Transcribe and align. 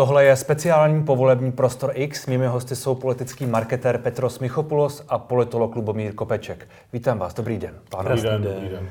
Tohle 0.00 0.24
je 0.24 0.36
speciální 0.36 1.04
povolební 1.04 1.52
prostor 1.52 1.90
X. 1.94 2.26
Mými 2.26 2.46
hosty 2.46 2.76
jsou 2.76 2.94
politický 2.94 3.46
marketér 3.46 3.98
Petros 3.98 4.38
Michopoulos 4.38 5.04
a 5.08 5.18
politolog 5.18 5.76
Lubomír 5.76 6.14
Kopeček. 6.14 6.68
Vítám 6.92 7.18
vás, 7.18 7.34
dobrý 7.34 7.58
den. 7.58 7.74
Pánové. 7.90 8.16
Dobrý 8.16 8.30
den, 8.30 8.42
dobrý 8.42 8.68
den. 8.68 8.88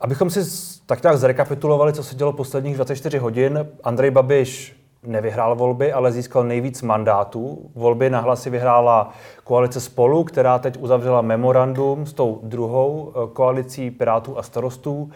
Abychom 0.00 0.30
si 0.30 0.40
tak 0.86 1.02
nějak 1.02 1.18
zrekapitulovali, 1.18 1.92
co 1.92 2.04
se 2.04 2.14
dělo 2.14 2.32
posledních 2.32 2.76
24 2.76 3.18
hodin, 3.18 3.66
Andrej 3.84 4.10
Babiš 4.10 4.76
nevyhrál 5.02 5.56
volby, 5.56 5.92
ale 5.92 6.12
získal 6.12 6.44
nejvíc 6.44 6.82
mandátů. 6.82 7.70
Volby 7.74 8.10
na 8.10 8.20
hlasy 8.20 8.50
vyhrála 8.50 9.10
koalice 9.44 9.80
Spolu, 9.80 10.24
která 10.24 10.58
teď 10.58 10.76
uzavřela 10.80 11.20
memorandum 11.20 12.06
s 12.06 12.12
tou 12.12 12.40
druhou 12.42 13.12
eh, 13.14 13.28
koalicí 13.32 13.90
Pirátů 13.90 14.38
a 14.38 14.42
starostů. 14.42 15.10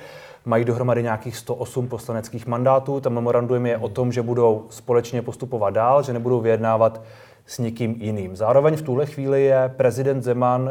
Mají 0.48 0.64
dohromady 0.64 1.02
nějakých 1.02 1.36
108 1.36 1.88
poslaneckých 1.88 2.46
mandátů. 2.46 3.00
Tam 3.00 3.14
memorandum 3.14 3.66
je 3.66 3.78
o 3.78 3.88
tom, 3.88 4.12
že 4.12 4.22
budou 4.22 4.66
společně 4.70 5.22
postupovat 5.22 5.70
dál, 5.70 6.02
že 6.02 6.12
nebudou 6.12 6.40
vyjednávat 6.40 7.02
s 7.46 7.58
nikým 7.58 7.94
jiným. 7.98 8.36
Zároveň 8.36 8.76
v 8.76 8.82
tuhle 8.82 9.06
chvíli 9.06 9.44
je 9.44 9.74
prezident 9.76 10.22
Zeman 10.22 10.62
uh, 10.62 10.70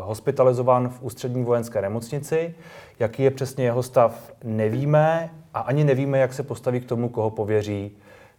hospitalizován 0.00 0.88
v 0.88 1.02
ústřední 1.02 1.44
vojenské 1.44 1.82
nemocnici. 1.82 2.54
Jaký 2.98 3.22
je 3.22 3.30
přesně 3.30 3.64
jeho 3.64 3.82
stav, 3.82 4.32
nevíme 4.44 5.30
a 5.54 5.60
ani 5.60 5.84
nevíme, 5.84 6.18
jak 6.18 6.32
se 6.32 6.42
postaví 6.42 6.80
k 6.80 6.88
tomu, 6.88 7.08
koho 7.08 7.30
pověří 7.30 7.96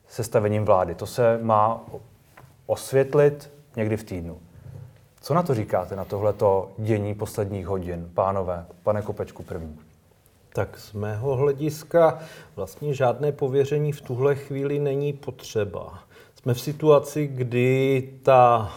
sestavením 0.08 0.66
vlády. 0.66 0.95
To 0.95 1.06
se 1.06 1.40
má 1.42 1.81
osvětlit 2.66 3.52
někdy 3.76 3.98
v 3.98 4.04
týdnu. 4.04 4.38
Co 5.22 5.34
na 5.34 5.44
to 5.44 5.54
říkáte, 5.54 5.95
na 5.95 6.06
tohleto 6.06 6.72
dění 6.78 7.16
posledních 7.16 7.67
hodin, 7.67 8.09
pánové? 8.14 8.66
Pane 8.84 9.02
Kopečku 9.02 9.44
první. 9.44 9.87
Tak 10.58 10.80
z 10.80 10.94
mého 10.94 11.36
hlediska 11.36 12.20
vlastně 12.56 12.94
žádné 12.94 13.32
pověření 13.32 13.92
v 13.92 14.02
tuhle 14.02 14.36
chvíli 14.36 14.80
není 14.80 15.14
potřeba. 15.14 16.00
Jsme 16.36 16.54
v 16.54 16.62
situaci, 16.62 17.28
kdy 17.28 18.10
ta 18.24 18.72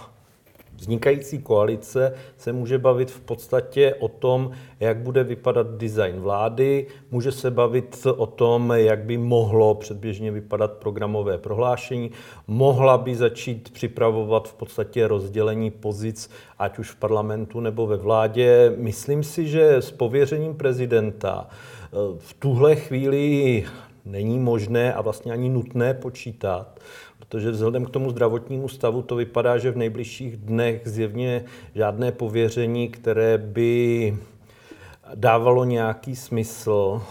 vznikající 0.81 1.39
koalice 1.39 2.15
se 2.37 2.53
může 2.53 2.79
bavit 2.79 3.11
v 3.11 3.21
podstatě 3.21 3.95
o 3.95 4.09
tom, 4.09 4.51
jak 4.81 4.99
bude 4.99 5.25
vypadat 5.25 5.67
design 5.67 6.21
vlády, 6.21 6.87
může 7.11 7.33
se 7.33 7.51
bavit 7.51 8.07
o 8.17 8.27
tom, 8.27 8.73
jak 8.77 8.99
by 8.99 9.19
mohlo 9.19 9.75
předběžně 9.75 10.31
vypadat 10.31 10.73
programové 10.73 11.39
prohlášení, 11.39 12.11
mohla 12.47 12.99
by 12.99 13.17
začít 13.17 13.73
připravovat 13.73 14.49
v 14.49 14.55
podstatě 14.55 15.09
rozdělení 15.09 15.71
pozic, 15.71 16.31
ať 16.59 16.79
už 16.79 16.91
v 16.91 16.97
parlamentu 16.97 17.61
nebo 17.61 17.87
ve 17.87 17.97
vládě. 17.97 18.73
Myslím 18.77 19.23
si, 19.25 19.49
že 19.49 19.77
s 19.77 19.91
pověřením 19.91 20.55
prezidenta 20.55 21.49
v 22.19 22.35
tuhle 22.39 22.77
chvíli 22.77 23.65
není 24.05 24.39
možné 24.39 24.95
a 24.95 25.01
vlastně 25.01 25.33
ani 25.33 25.49
nutné 25.49 25.95
počítat, 25.95 26.81
protože 27.19 27.51
vzhledem 27.51 27.85
k 27.85 27.91
tomu 27.91 28.11
zdravotnímu 28.11 28.69
stavu 28.69 29.03
to 29.03 29.17
vypadá, 29.17 29.59
že 29.59 29.71
v 29.71 29.77
nejbližších 29.77 30.37
dnech 30.37 30.83
zjevně 30.85 31.45
žádné 31.75 32.13
pověření, 32.13 32.89
které 32.89 33.39
by 33.39 34.17
dávalo 35.15 35.65
nějaký 35.65 36.17
smysl, 36.17 37.03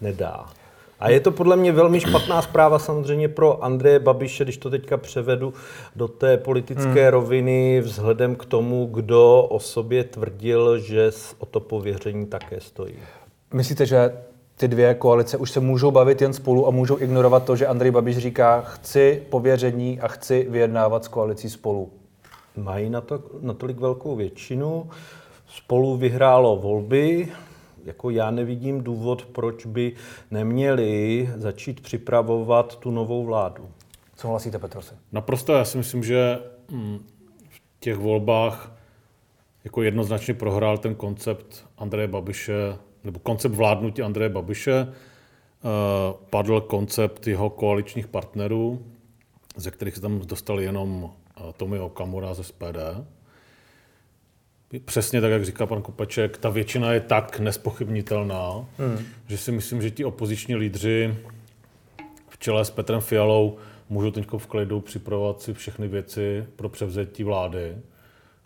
nedá. 0.00 0.46
A 1.00 1.10
je 1.10 1.20
to 1.20 1.30
podle 1.30 1.56
mě 1.56 1.72
velmi 1.72 2.00
špatná 2.00 2.42
zpráva 2.42 2.78
samozřejmě 2.78 3.28
pro 3.28 3.64
Andreje 3.64 3.98
Babiše, 3.98 4.44
když 4.44 4.56
to 4.56 4.70
teďka 4.70 4.96
převedu 4.96 5.54
do 5.96 6.08
té 6.08 6.36
politické 6.36 7.02
hmm. 7.02 7.10
roviny, 7.10 7.80
vzhledem 7.80 8.36
k 8.36 8.44
tomu, 8.44 8.86
kdo 8.86 9.42
o 9.42 9.60
sobě 9.60 10.04
tvrdil, 10.04 10.78
že 10.78 11.10
o 11.38 11.46
to 11.46 11.60
pověření 11.60 12.26
také 12.26 12.60
stojí. 12.60 12.94
Myslíte, 13.54 13.86
že 13.86 14.12
ty 14.56 14.68
dvě 14.68 14.94
koalice 14.94 15.36
už 15.36 15.50
se 15.50 15.60
můžou 15.60 15.90
bavit 15.90 16.22
jen 16.22 16.32
spolu 16.32 16.66
a 16.66 16.70
můžou 16.70 17.00
ignorovat 17.00 17.44
to, 17.44 17.56
že 17.56 17.66
Andrej 17.66 17.90
Babiš 17.90 18.18
říká, 18.18 18.60
chci 18.60 19.22
pověření 19.30 20.00
a 20.00 20.08
chci 20.08 20.46
vyjednávat 20.50 21.04
s 21.04 21.08
koalicí 21.08 21.50
spolu. 21.50 21.92
Mají 22.56 22.90
na 22.90 23.00
to 23.00 23.22
natolik 23.40 23.78
velkou 23.78 24.16
většinu. 24.16 24.90
Spolu 25.46 25.96
vyhrálo 25.96 26.56
volby, 26.56 27.32
jako 27.84 28.10
já 28.10 28.30
nevidím 28.30 28.82
důvod, 28.82 29.24
proč 29.24 29.66
by 29.66 29.92
neměli 30.30 31.28
začít 31.36 31.80
připravovat 31.80 32.76
tu 32.76 32.90
novou 32.90 33.24
vládu. 33.24 33.68
Co 34.16 34.28
hlasíte, 34.28 34.58
Petrose? 34.58 34.94
Naprosto, 35.12 35.52
já 35.52 35.64
si 35.64 35.78
myslím, 35.78 36.04
že 36.04 36.38
hm, 36.70 36.98
v 37.48 37.60
těch 37.80 37.96
volbách 37.96 38.72
jako 39.64 39.82
jednoznačně 39.82 40.34
prohrál 40.34 40.78
ten 40.78 40.94
koncept 40.94 41.66
Andreje 41.78 42.08
Babiše 42.08 42.78
nebo 43.04 43.18
koncept 43.18 43.54
vládnutí 43.54 44.02
Andreje 44.02 44.28
Babiše, 44.28 44.86
eh, 44.86 45.66
padl 46.30 46.60
koncept 46.60 47.26
jeho 47.26 47.50
koaličních 47.50 48.06
partnerů, 48.06 48.86
ze 49.56 49.70
kterých 49.70 49.94
se 49.94 50.00
tam 50.00 50.18
dostali 50.18 50.64
jenom 50.64 51.10
eh, 51.36 51.42
Tomi 51.56 51.78
Okamura 51.78 52.34
ze 52.34 52.44
SPD. 52.44 53.04
Přesně 54.84 55.20
tak, 55.20 55.30
jak 55.30 55.44
říká 55.44 55.66
pan 55.66 55.82
Kopeček, 55.82 56.38
ta 56.38 56.50
většina 56.50 56.92
je 56.92 57.00
tak 57.00 57.40
nespochybnitelná, 57.40 58.64
hmm. 58.78 58.98
že 59.26 59.38
si 59.38 59.52
myslím, 59.52 59.82
že 59.82 59.90
ti 59.90 60.04
opoziční 60.04 60.56
lídři 60.56 61.14
v 62.28 62.38
čele 62.38 62.64
s 62.64 62.70
Petrem 62.70 63.00
Fialou 63.00 63.56
můžou 63.88 64.10
teď 64.10 64.26
v 64.36 64.46
klidu 64.46 64.80
připravovat 64.80 65.42
si 65.42 65.54
všechny 65.54 65.88
věci 65.88 66.46
pro 66.56 66.68
převzetí 66.68 67.24
vlády 67.24 67.76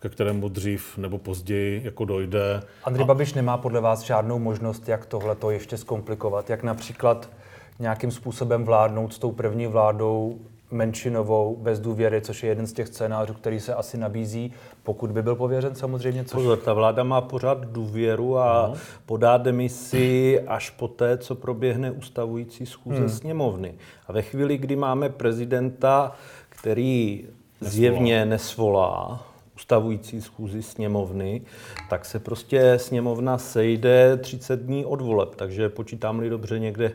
ke 0.00 0.08
kterému 0.08 0.48
dřív 0.48 0.98
nebo 0.98 1.18
později 1.18 1.80
jako 1.84 2.04
dojde. 2.04 2.62
Andrej 2.84 3.06
Babiš 3.06 3.34
nemá 3.34 3.56
podle 3.56 3.80
vás 3.80 4.00
žádnou 4.00 4.38
možnost, 4.38 4.88
jak 4.88 5.06
tohle 5.06 5.34
to 5.34 5.50
ještě 5.50 5.76
zkomplikovat, 5.76 6.50
jak 6.50 6.62
například 6.62 7.30
nějakým 7.78 8.10
způsobem 8.10 8.64
vládnout 8.64 9.14
s 9.14 9.18
tou 9.18 9.32
první 9.32 9.66
vládou 9.66 10.38
menšinovou 10.70 11.56
bez 11.56 11.80
důvěry, 11.80 12.20
což 12.20 12.42
je 12.42 12.48
jeden 12.48 12.66
z 12.66 12.72
těch 12.72 12.88
scénářů, 12.88 13.34
který 13.34 13.60
se 13.60 13.74
asi 13.74 13.98
nabízí, 13.98 14.52
pokud 14.82 15.10
by 15.10 15.22
byl 15.22 15.34
pověřen 15.34 15.74
samozřejmě. 15.74 16.24
Což... 16.24 16.32
Pozor, 16.32 16.58
ta 16.58 16.72
vláda 16.72 17.02
má 17.02 17.20
pořád 17.20 17.58
důvěru 17.64 18.38
a 18.38 18.68
no. 18.68 18.74
podá 19.06 19.36
demisi 19.36 20.40
až 20.46 20.70
poté, 20.70 21.18
co 21.18 21.34
proběhne 21.34 21.90
ustavující 21.90 22.66
schůze 22.66 22.98
hmm. 22.98 23.08
sněmovny. 23.08 23.74
A 24.06 24.12
ve 24.12 24.22
chvíli, 24.22 24.58
kdy 24.58 24.76
máme 24.76 25.08
prezidenta, 25.08 26.12
který 26.48 27.24
nesvolá. 27.60 27.70
zjevně 27.70 28.24
nesvolá, 28.24 29.27
ustavující 29.58 30.20
schůzi 30.20 30.62
sněmovny, 30.62 31.42
tak 31.90 32.04
se 32.04 32.18
prostě 32.18 32.78
sněmovna 32.78 33.38
sejde 33.38 34.16
30 34.16 34.60
dní 34.60 34.84
od 34.84 35.00
voleb, 35.00 35.34
takže 35.34 35.68
počítám-li 35.68 36.30
dobře 36.30 36.58
někde 36.58 36.92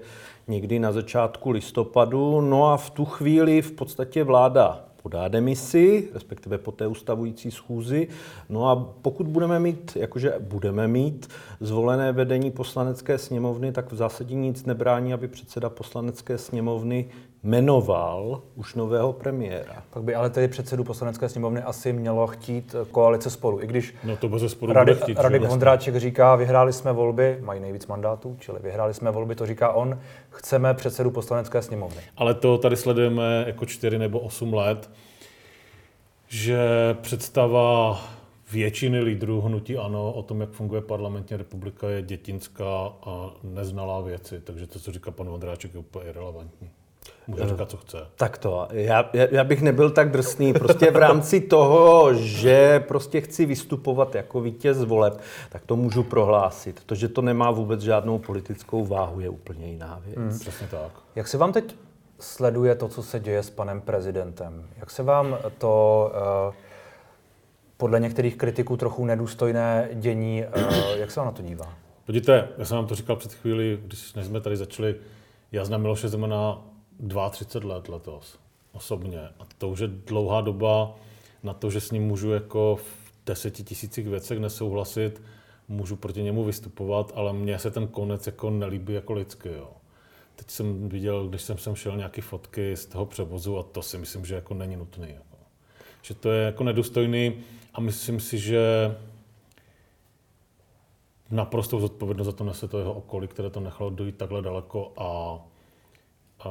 někdy 0.48 0.80
na 0.80 0.92
začátku 0.92 1.52
listopadu. 1.52 2.42
No 2.42 2.72
a 2.72 2.78
v 2.78 2.90
tu 2.90 3.06
chvíli 3.06 3.62
v 3.62 3.72
podstatě 3.72 4.24
vláda 4.24 4.86
podá 5.02 5.28
demisi, 5.28 6.10
respektive 6.14 6.58
po 6.58 6.72
té 6.72 6.88
ustavující 6.88 7.52
schůzi. 7.52 8.08
No 8.50 8.70
a 8.70 8.76
pokud 9.02 9.28
budeme 9.28 9.60
mít, 9.60 9.98
jakože 10.00 10.34
budeme 10.40 10.88
mít 10.88 11.28
zvolené 11.60 12.12
vedení 12.12 12.52
poslanecké 12.52 13.18
sněmovny, 13.18 13.72
tak 13.72 13.92
v 13.92 13.96
zásadě 13.96 14.36
nic 14.36 14.66
nebrání, 14.66 15.14
aby 15.14 15.28
předseda 15.28 15.70
poslanecké 15.70 16.38
sněmovny 16.38 17.10
jmenoval 17.44 18.42
už 18.56 18.76
nového 18.76 19.14
premiéra. 19.14 19.84
Pak 19.90 20.04
by 20.04 20.16
ale 20.16 20.30
tedy 20.30 20.48
předsedu 20.48 20.84
poslanecké 20.84 21.30
sněmovny 21.30 21.62
asi 21.62 21.94
mělo 21.94 22.28
chtít 22.28 22.76
koalice 22.92 23.30
spolu. 23.30 23.62
I 23.62 23.68
když 23.68 23.96
no 24.04 24.18
to 24.18 24.30
bez 24.30 24.52
sporu 24.52 24.74
Radek, 24.74 25.02
chtít, 25.02 25.18
Radek 25.20 25.44
Vondráček 25.44 25.96
říká, 25.96 26.36
vyhráli 26.36 26.74
jsme 26.74 26.94
volby, 26.94 27.38
mají 27.42 27.60
nejvíc 27.60 27.88
mandátů, 27.88 28.38
čili 28.40 28.60
vyhráli 28.64 28.94
jsme 28.94 29.12
volby, 29.12 29.36
to 29.36 29.46
říká 29.46 29.72
on, 29.72 30.00
chceme 30.30 30.74
předsedu 30.74 31.12
poslanecké 31.12 31.62
sněmovny. 31.62 32.02
Ale 32.18 32.34
to 32.34 32.58
tady 32.58 32.76
sledujeme 32.76 33.44
jako 33.48 33.66
čtyři 33.66 33.98
nebo 33.98 34.20
osm 34.20 34.54
let, 34.54 34.90
že 36.28 36.60
představa 37.02 38.00
většiny 38.52 39.02
lídrů 39.02 39.42
hnutí 39.42 39.78
ANO 39.78 40.12
o 40.14 40.24
tom, 40.24 40.42
jak 40.42 40.50
funguje 40.50 40.82
parlamentní 40.82 41.38
republika, 41.38 41.90
je 41.90 42.02
dětinská 42.02 42.94
a 43.04 43.32
neznalá 43.44 44.02
věci. 44.02 44.40
Takže 44.40 44.68
to, 44.68 44.80
co 44.80 44.92
říká 44.92 45.12
pan 45.12 45.30
Vondráček, 45.30 45.74
je 45.74 45.80
úplně 45.80 46.10
irrelevantní. 46.10 46.70
Může 47.28 47.48
říkat, 47.48 47.70
co 47.70 47.78
chce. 47.78 47.98
Tak 48.16 48.38
to. 48.38 48.68
Já, 48.72 49.10
já 49.14 49.44
bych 49.44 49.62
nebyl 49.62 49.90
tak 49.90 50.12
drsný. 50.12 50.54
Prostě 50.54 50.92
v 50.92 50.96
rámci 50.96 51.42
toho, 51.42 52.14
že 52.14 52.80
prostě 52.88 53.22
chci 53.22 53.46
vystupovat 53.46 54.16
jako 54.16 54.42
vítěz 54.42 54.84
voleb, 54.84 55.20
tak 55.50 55.66
to 55.66 55.76
můžu 55.76 56.04
prohlásit. 56.04 56.84
To, 56.86 56.96
že 56.96 57.08
to 57.08 57.22
nemá 57.22 57.52
vůbec 57.52 57.82
žádnou 57.82 58.20
politickou 58.20 58.86
váhu, 58.86 59.20
je 59.20 59.30
úplně 59.30 59.68
jiná 59.68 60.02
věc. 60.06 60.18
Hmm. 60.18 60.40
Přesně 60.40 60.68
tak. 60.68 60.92
Jak 61.16 61.28
se 61.28 61.38
vám 61.38 61.54
teď 61.54 61.76
sleduje 62.20 62.76
to, 62.76 62.88
co 62.88 63.04
se 63.04 63.20
děje 63.20 63.44
s 63.44 63.50
panem 63.50 63.82
prezidentem? 63.82 64.68
Jak 64.78 64.92
se 64.92 65.04
vám 65.04 65.38
to 65.58 66.12
uh, 66.48 66.54
podle 67.78 68.00
některých 68.00 68.36
kritiků 68.36 68.78
trochu 68.78 69.06
nedůstojné 69.06 69.90
dění, 69.94 70.44
uh, 70.58 70.74
jak 70.96 71.12
se 71.12 71.20
vám 71.20 71.28
na 71.28 71.32
to 71.32 71.42
dívá? 71.42 71.74
Podívejte, 72.06 72.48
já 72.58 72.66
jsem 72.66 72.78
vám 72.78 72.88
to 72.88 72.96
říkal 72.96 73.16
před 73.16 73.34
chvíli, 73.34 73.80
když 73.86 74.00
jsme 74.00 74.42
tady 74.42 74.58
začali, 74.58 74.96
já 75.52 75.66
znám 75.66 75.82
Miloše 75.82 76.10
Zemana 76.10 76.62
32 77.10 77.74
let 77.76 77.90
letos 77.90 78.40
osobně. 78.72 79.22
A 79.40 79.46
to 79.58 79.70
už 79.70 79.80
je 79.80 79.88
dlouhá 79.88 80.42
doba 80.42 80.96
na 81.44 81.54
to, 81.54 81.72
že 81.72 81.82
s 81.82 81.92
ním 81.92 82.04
můžu 82.04 82.32
jako 82.32 82.76
v 82.76 83.04
deseti 83.26 83.64
tisících 83.64 84.08
věcech 84.08 84.40
nesouhlasit, 84.40 85.22
můžu 85.68 85.96
proti 85.96 86.24
němu 86.24 86.44
vystupovat, 86.44 87.12
ale 87.16 87.34
mně 87.34 87.60
se 87.60 87.72
ten 87.72 87.88
konec 87.88 88.28
jako 88.28 88.50
nelíbí 88.50 88.94
jako 88.94 89.14
lidský. 89.14 89.50
Jo. 89.50 89.72
teď 90.36 90.50
jsem 90.50 90.90
viděl, 90.90 91.28
když 91.28 91.42
jsem 91.42 91.58
sem 91.58 91.76
šel 91.76 91.98
nějaké 91.98 92.22
fotky 92.22 92.78
z 92.78 92.86
toho 92.86 93.06
převozu 93.06 93.58
a 93.58 93.64
to 93.64 93.82
si 93.82 93.98
myslím, 93.98 94.26
že 94.26 94.36
jako 94.36 94.54
není 94.54 94.76
nutný. 94.76 95.08
Jako. 95.10 95.38
Že 96.02 96.14
to 96.14 96.32
je 96.32 96.46
jako 96.46 96.64
nedůstojný 96.64 97.34
a 97.74 97.82
myslím 97.82 98.20
si, 98.20 98.38
že 98.38 98.96
naprostou 101.32 101.80
zodpovědnost 101.80 102.26
za 102.26 102.32
to 102.32 102.44
nese 102.44 102.68
to 102.68 102.80
jeho 102.80 102.94
okolí, 102.94 103.28
které 103.28 103.50
to 103.50 103.60
nechalo 103.60 103.90
dojít 103.90 104.18
takhle 104.18 104.42
daleko 104.42 104.94
a, 104.98 105.40
a 106.46 106.50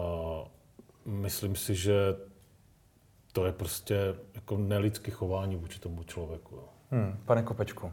myslím 1.07 1.57
si, 1.57 1.75
že 1.75 1.95
to 3.33 3.47
je 3.47 3.53
prostě 3.53 4.15
jako 4.35 4.57
nelidské 4.57 5.11
chování 5.11 5.57
vůči 5.57 5.79
tomu 5.79 6.03
člověku. 6.03 6.59
Hmm, 6.91 7.19
pane 7.25 7.43
Kopečku, 7.43 7.93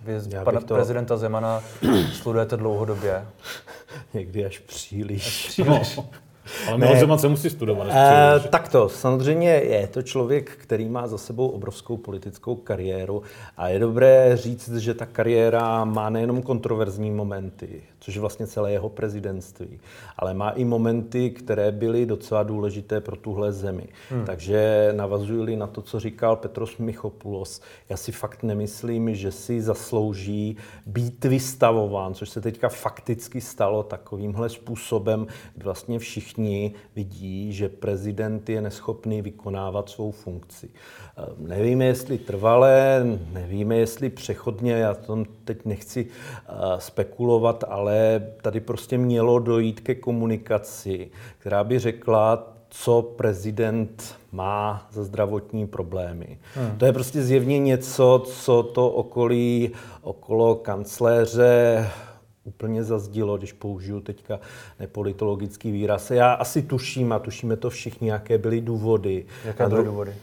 vy 0.00 0.20
pana 0.44 0.60
to... 0.60 0.74
prezidenta 0.74 1.16
Zemana 1.16 1.62
studujete 2.12 2.56
dlouhodobě. 2.56 3.26
Někdy 4.14 4.44
až 4.44 4.58
příliš. 4.58 5.26
Až 5.26 5.48
příliš. 5.48 5.96
No. 5.96 6.08
Ale 6.68 6.78
Miloš 6.78 6.98
Zeman 6.98 7.18
se 7.18 7.28
musí 7.28 7.50
studovat. 7.50 7.88
E, 7.90 8.40
tak 8.48 8.68
to, 8.68 8.88
samozřejmě 8.88 9.48
je 9.48 9.86
to 9.86 10.02
člověk, 10.02 10.50
který 10.50 10.88
má 10.88 11.06
za 11.06 11.18
sebou 11.18 11.48
obrovskou 11.48 11.96
politickou 11.96 12.54
kariéru 12.54 13.22
a 13.56 13.68
je 13.68 13.78
dobré 13.78 14.36
říct, 14.36 14.76
že 14.76 14.94
ta 14.94 15.06
kariéra 15.06 15.84
má 15.84 16.10
nejenom 16.10 16.42
kontroverzní 16.42 17.10
momenty, 17.10 17.82
což 18.00 18.14
je 18.14 18.20
vlastně 18.20 18.46
celé 18.46 18.72
jeho 18.72 18.88
prezidentství, 18.88 19.80
ale 20.16 20.34
má 20.34 20.50
i 20.50 20.64
momenty, 20.64 21.30
které 21.30 21.72
byly 21.72 22.06
docela 22.06 22.42
důležité 22.42 23.00
pro 23.00 23.16
tuhle 23.16 23.52
zemi. 23.52 23.86
Hmm. 24.10 24.24
Takže 24.24 24.92
navazuji 24.96 25.56
na 25.56 25.66
to, 25.66 25.82
co 25.82 26.00
říkal 26.00 26.36
Petros 26.36 26.78
Michopoulos, 26.78 27.60
já 27.88 27.96
si 27.96 28.12
fakt 28.12 28.42
nemyslím, 28.42 29.14
že 29.14 29.32
si 29.32 29.62
zaslouží 29.62 30.56
být 30.86 31.24
vystavován, 31.24 32.14
což 32.14 32.28
se 32.28 32.40
teďka 32.40 32.68
fakticky 32.68 33.40
stalo 33.40 33.82
takovýmhle 33.82 34.48
způsobem, 34.48 35.26
kdy 35.54 35.64
vlastně 35.64 35.98
všichni 35.98 36.33
vidí, 36.96 37.52
že 37.52 37.68
prezident 37.68 38.48
je 38.48 38.60
neschopný 38.60 39.22
vykonávat 39.22 39.88
svou 39.88 40.10
funkci. 40.10 40.68
Ehm, 41.16 41.48
nevíme, 41.48 41.84
jestli 41.84 42.18
trvalé, 42.18 43.06
nevíme, 43.32 43.76
jestli 43.76 44.10
přechodně, 44.10 44.72
já 44.72 44.94
tom 44.94 45.24
teď 45.44 45.64
nechci 45.64 46.06
eh, 46.06 46.52
spekulovat, 46.78 47.64
ale 47.68 48.26
tady 48.42 48.60
prostě 48.60 48.98
mělo 48.98 49.38
dojít 49.38 49.80
ke 49.80 49.94
komunikaci, 49.94 51.10
která 51.38 51.64
by 51.64 51.78
řekla, 51.78 52.54
co 52.68 53.02
prezident 53.02 54.14
má 54.32 54.88
za 54.92 55.04
zdravotní 55.04 55.66
problémy. 55.66 56.38
Hmm. 56.54 56.78
To 56.78 56.84
je 56.84 56.92
prostě 56.92 57.22
zjevně 57.22 57.58
něco, 57.58 58.22
co 58.26 58.62
to 58.62 58.90
okolí 58.90 59.70
okolo 60.02 60.54
kancléře 60.54 61.90
úplně 62.44 62.84
zazdilo, 62.84 63.36
když 63.36 63.52
použiju 63.52 64.00
teďka 64.00 64.40
nepolitologický 64.80 65.72
výraz. 65.72 66.10
Já 66.10 66.32
asi 66.32 66.62
tuším, 66.62 67.12
a 67.12 67.18
tušíme 67.18 67.56
to 67.56 67.70
všichni, 67.70 68.10
jaké 68.10 68.38
byly 68.38 68.60
důvody. 68.60 69.26
Jaké 69.44 69.68
byly 69.68 69.84
důvody? 69.84 70.14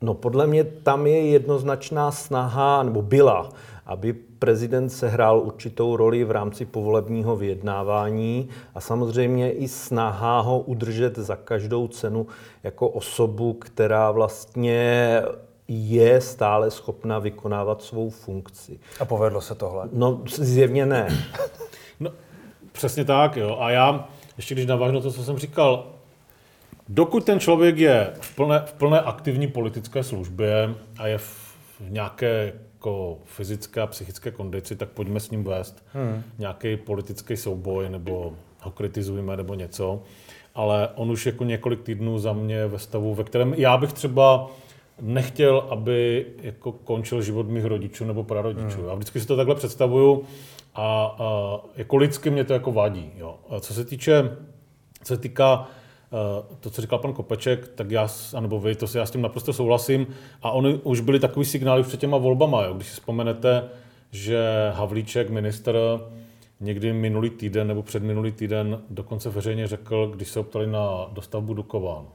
No 0.00 0.14
podle 0.14 0.46
mě 0.46 0.64
tam 0.64 1.06
je 1.06 1.26
jednoznačná 1.26 2.10
snaha, 2.10 2.82
nebo 2.82 3.02
byla, 3.02 3.48
aby 3.86 4.12
prezident 4.12 4.90
sehrál 4.90 5.40
určitou 5.40 5.96
roli 5.96 6.24
v 6.24 6.30
rámci 6.30 6.64
povolebního 6.64 7.36
vyjednávání 7.36 8.48
a 8.74 8.80
samozřejmě 8.80 9.52
i 9.52 9.68
snaha 9.68 10.40
ho 10.40 10.60
udržet 10.60 11.18
za 11.18 11.36
každou 11.36 11.88
cenu 11.88 12.26
jako 12.62 12.88
osobu, 12.88 13.52
která 13.52 14.10
vlastně 14.10 15.22
je 15.68 16.20
stále 16.20 16.70
schopna 16.70 17.18
vykonávat 17.18 17.82
svou 17.82 18.10
funkci. 18.10 18.78
A 19.00 19.04
povedlo 19.04 19.40
se 19.40 19.54
tohle? 19.54 19.88
No, 19.92 20.22
zjevně 20.26 20.86
ne. 20.86 21.08
no, 22.00 22.10
přesně 22.72 23.04
tak, 23.04 23.36
jo. 23.36 23.56
A 23.60 23.70
já, 23.70 24.08
ještě 24.36 24.54
když 24.54 24.66
navážu 24.66 25.00
to, 25.00 25.12
co 25.12 25.24
jsem 25.24 25.38
říkal, 25.38 25.86
dokud 26.88 27.24
ten 27.24 27.40
člověk 27.40 27.78
je 27.78 28.12
v 28.20 28.34
plné, 28.34 28.62
v 28.66 28.72
plné 28.72 29.00
aktivní 29.00 29.48
politické 29.48 30.02
službě 30.02 30.74
a 30.98 31.06
je 31.06 31.18
v, 31.18 31.56
v 31.80 31.90
nějaké 31.90 32.52
jako 32.86 33.18
fyzické 33.24 33.80
a 33.80 33.86
psychické 33.86 34.30
kondici, 34.30 34.76
tak 34.76 34.88
pojďme 34.88 35.20
s 35.20 35.30
ním 35.30 35.44
vést 35.44 35.84
hmm. 35.92 36.22
nějaký 36.38 36.76
politický 36.76 37.36
souboj, 37.36 37.88
nebo 37.88 38.32
ho 38.62 38.70
kritizujeme, 38.70 39.36
nebo 39.36 39.54
něco. 39.54 40.02
Ale 40.54 40.88
on 40.94 41.10
už 41.10 41.26
jako 41.26 41.44
několik 41.44 41.82
týdnů 41.82 42.18
za 42.18 42.32
mě 42.32 42.66
ve 42.66 42.78
stavu, 42.78 43.14
ve 43.14 43.24
kterém 43.24 43.54
já 43.54 43.76
bych 43.76 43.92
třeba 43.92 44.50
nechtěl, 45.00 45.66
aby 45.70 46.26
jako 46.42 46.72
končil 46.72 47.22
život 47.22 47.48
mých 47.48 47.64
rodičů 47.64 48.04
nebo 48.04 48.24
prarodičů. 48.24 48.78
Hmm. 48.78 48.88
Já 48.88 48.94
vždycky 48.94 49.20
si 49.20 49.26
to 49.26 49.36
takhle 49.36 49.54
představuju 49.54 50.24
a, 50.74 51.16
a 51.18 51.60
jako 51.76 51.96
lidsky 51.96 52.30
mě 52.30 52.44
to 52.44 52.52
jako 52.52 52.72
vadí. 52.72 53.12
Jo. 53.16 53.36
A 53.48 53.60
co 53.60 53.74
se 53.74 53.84
týče, 53.84 54.36
co 55.04 55.14
se 55.14 55.20
týká 55.20 55.68
Eh, 56.06 56.56
to, 56.60 56.70
co 56.70 56.82
říkal 56.82 56.98
pan 56.98 57.12
Kopeček, 57.12 57.68
tak 57.68 57.90
já, 57.90 58.08
anebo 58.34 58.60
vy, 58.60 58.74
to 58.74 58.86
si 58.86 58.98
já 58.98 59.06
s 59.06 59.10
tím 59.10 59.22
naprosto 59.22 59.52
souhlasím. 59.52 60.06
A 60.42 60.50
oni 60.50 60.74
už 60.74 61.00
byly 61.00 61.20
takový 61.20 61.46
signály 61.46 61.82
před 61.82 62.00
těma 62.00 62.16
volbama. 62.16 62.62
Jo. 62.62 62.74
Když 62.74 62.88
si 62.88 62.94
vzpomenete, 62.94 63.68
že 64.10 64.70
Havlíček, 64.74 65.30
minister, 65.30 65.76
někdy 66.60 66.92
minulý 66.92 67.30
týden 67.30 67.68
nebo 67.68 67.82
před 67.82 68.02
minulý 68.02 68.32
týden 68.32 68.82
dokonce 68.90 69.30
veřejně 69.30 69.66
řekl, 69.66 70.06
když 70.06 70.28
se 70.28 70.40
optali 70.40 70.66
na 70.66 71.06
dostavbu 71.12 71.54
Dukovan, 71.54 72.06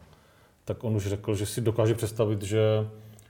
tak 0.74 0.84
on 0.84 0.96
už 0.96 1.08
řekl, 1.08 1.36
že 1.36 1.46
si 1.46 1.62
dokáže 1.62 1.94
představit, 1.94 2.42
že 2.42 2.60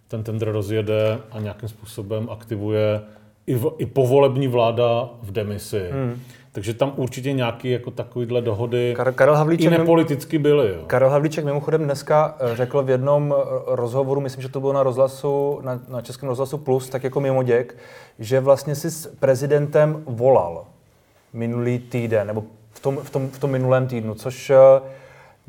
ten 0.07 0.23
tender 0.23 0.51
rozjede 0.51 1.19
a 1.31 1.39
nějakým 1.39 1.69
způsobem 1.69 2.27
aktivuje 2.29 3.01
i, 3.47 3.55
v, 3.55 3.71
i 3.77 3.85
povolební 3.85 4.47
vláda 4.47 5.09
v 5.21 5.31
demisi. 5.31 5.89
Hmm. 5.91 6.19
Takže 6.51 6.73
tam 6.73 6.93
určitě 6.95 7.33
nějaké 7.33 7.69
jako 7.69 7.91
takovýhle 7.91 8.41
dohody 8.41 8.93
Kar- 8.97 9.13
Karel 9.13 9.35
Havlíček 9.35 9.73
i 9.73 9.77
nepoliticky 9.77 10.39
byly. 10.39 10.69
Jo. 10.69 10.83
Karel 10.87 11.09
Havlíček 11.09 11.45
mimochodem 11.45 11.83
dneska 11.83 12.37
eh, 12.39 12.55
řekl 12.55 12.83
v 12.83 12.89
jednom 12.89 13.35
eh, 13.37 13.43
rozhovoru, 13.65 14.21
myslím, 14.21 14.41
že 14.41 14.49
to 14.49 14.59
bylo 14.59 14.73
na 14.73 14.83
rozhlasu, 14.83 15.59
na, 15.63 15.79
na 15.87 16.01
Českém 16.01 16.29
rozhlasu 16.29 16.57
Plus, 16.57 16.89
tak 16.89 17.03
jako 17.03 17.19
mimo 17.19 17.43
děk, 17.43 17.77
že 18.19 18.39
vlastně 18.39 18.75
si 18.75 18.91
s 18.91 19.07
prezidentem 19.19 20.03
volal 20.05 20.65
minulý 21.33 21.79
týden, 21.79 22.27
nebo 22.27 22.43
v 22.71 22.79
tom, 22.79 22.97
v 22.97 23.09
tom, 23.09 23.29
v 23.29 23.39
tom 23.39 23.51
minulém 23.51 23.87
týdnu, 23.87 24.13
což 24.13 24.49
eh, 24.49 24.57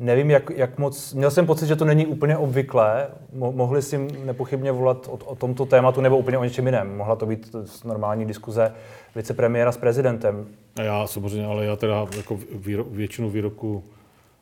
Nevím, 0.03 0.31
jak, 0.31 0.49
jak 0.55 0.77
moc. 0.77 1.13
Měl 1.13 1.31
jsem 1.31 1.45
pocit, 1.45 1.67
že 1.67 1.75
to 1.75 1.85
není 1.85 2.05
úplně 2.05 2.37
obvyklé. 2.37 3.07
Mo- 3.37 3.55
mohli 3.55 3.81
si 3.81 4.07
nepochybně 4.25 4.71
volat 4.71 5.07
o, 5.07 5.25
o 5.25 5.35
tomto 5.35 5.65
tématu 5.65 6.01
nebo 6.01 6.17
úplně 6.17 6.37
o 6.37 6.43
něčem 6.43 6.65
jiném. 6.65 6.97
Mohla 6.97 7.15
to 7.15 7.25
být 7.25 7.55
normální 7.85 8.25
diskuze 8.25 8.73
vicepremiéra 9.15 9.71
s 9.71 9.77
prezidentem. 9.77 10.47
A 10.75 10.81
já 10.81 11.07
samozřejmě, 11.07 11.45
ale 11.45 11.65
já 11.65 11.75
teda 11.75 12.05
jako 12.17 12.39
výro, 12.51 12.83
většinu 12.83 13.29
výroku 13.29 13.83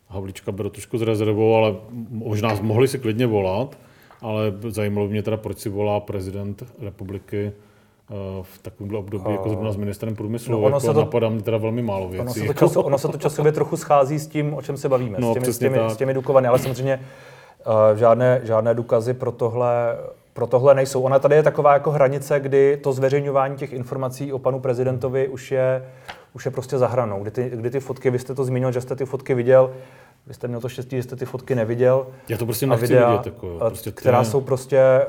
Havlíčka 0.07 0.51
beru 0.51 0.69
trošku 0.69 0.97
s 0.97 1.01
rezervou, 1.01 1.55
ale 1.55 1.75
možná 2.09 2.53
mohli 2.61 2.87
si 2.87 2.99
klidně 2.99 3.27
volat, 3.27 3.77
ale 4.21 4.53
zajímalo 4.67 5.07
mě 5.07 5.24
teda, 5.24 5.38
proč 5.38 5.59
si 5.59 5.69
volá 5.69 6.00
prezident 6.00 6.63
republiky 6.79 7.51
v 8.41 8.58
takovémhle 8.62 9.00
období, 9.00 9.32
jako 9.32 9.50
zrovna 9.50 9.72
s 9.72 9.75
ministrem 9.75 10.15
průmyslu, 10.15 10.51
no, 10.51 10.58
ono 10.58 10.68
jako 10.68 10.80
se 10.80 10.94
to, 10.94 11.00
napadá 11.00 11.30
mě 11.30 11.41
teda 11.41 11.58
velmi 11.58 11.82
málo 11.82 12.10
věcí. 12.10 12.22
Ono 12.22 12.34
se, 12.34 12.46
to 12.46 12.53
času, 12.53 12.82
ono 12.82 12.98
se 12.98 13.08
to 13.08 13.18
časově 13.18 13.51
trochu 13.51 13.77
schází 13.77 14.20
s 14.20 14.27
tím, 14.27 14.53
o 14.53 14.62
čem 14.62 14.77
se 14.77 14.89
bavíme, 14.89 15.18
no, 15.22 15.32
s, 15.32 15.34
těmi, 15.34 15.46
s, 15.53 15.58
těmi, 15.58 15.80
s 15.89 15.98
těmi 15.98 16.13
dukovany, 16.13 16.48
ale 16.48 16.60
samozřejmě 16.60 17.00
uh, 17.68 17.98
žádné, 17.98 18.41
žádné 18.44 18.74
důkazy 18.74 19.13
pro 19.13 19.32
tohle, 19.32 19.98
pro 20.34 20.48
tohle 20.48 20.75
nejsou. 20.75 21.01
Ona 21.01 21.20
tady 21.20 21.36
je 21.36 21.44
taková 21.44 21.74
jako 21.74 21.91
hranice, 21.91 22.39
kdy 22.39 22.77
to 22.84 22.94
zveřejňování 22.94 23.56
těch 23.56 23.74
informací 23.74 24.34
o 24.34 24.39
panu 24.39 24.60
prezidentovi 24.60 25.27
už 25.27 25.51
je, 25.51 25.86
už 26.34 26.46
je 26.46 26.51
prostě 26.51 26.77
za 26.77 26.88
hranou. 26.88 27.22
Kdy 27.22 27.32
ty, 27.32 27.51
kdy 27.56 27.70
ty 27.70 27.80
fotky, 27.80 28.10
vy 28.10 28.20
jste 28.20 28.36
to 28.36 28.44
zmínil, 28.44 28.72
že 28.72 28.82
jste 28.82 28.96
ty 28.96 29.06
fotky 29.06 29.34
viděl, 29.34 29.72
vy 30.27 30.34
jste 30.34 30.48
měl 30.48 30.62
to 30.62 30.70
štěstí, 30.70 30.96
že 30.96 31.03
jste 31.03 31.15
ty 31.15 31.25
fotky 31.25 31.56
neviděl. 31.56 32.08
Já 32.30 32.38
to 32.38 32.46
prostě 32.46 32.68
nechci 32.68 32.82
videa, 32.82 33.12
vidět. 33.12 33.25
Jako, 33.25 33.58
prostě 33.60 33.91
která 33.91 34.24
jsou 34.24 34.41
prostě 34.41 35.06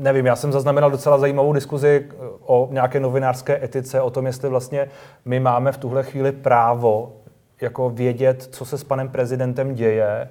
nevím, 0.00 0.26
já 0.26 0.36
jsem 0.36 0.52
zaznamenal 0.52 0.90
docela 0.90 1.18
zajímavou 1.18 1.52
diskuzi 1.52 2.06
eh, 2.08 2.14
o 2.40 2.68
nějaké 2.72 3.00
novinářské 3.00 3.64
etice, 3.64 4.00
o 4.00 4.10
tom, 4.10 4.26
jestli 4.26 4.48
vlastně 4.48 4.88
my 5.24 5.40
máme 5.40 5.72
v 5.72 5.78
tuhle 5.78 6.02
chvíli 6.02 6.32
právo 6.32 7.12
jako 7.60 7.90
vědět, 7.90 8.48
co 8.50 8.64
se 8.64 8.78
s 8.78 8.84
panem 8.84 9.08
prezidentem 9.08 9.74
děje, 9.74 10.28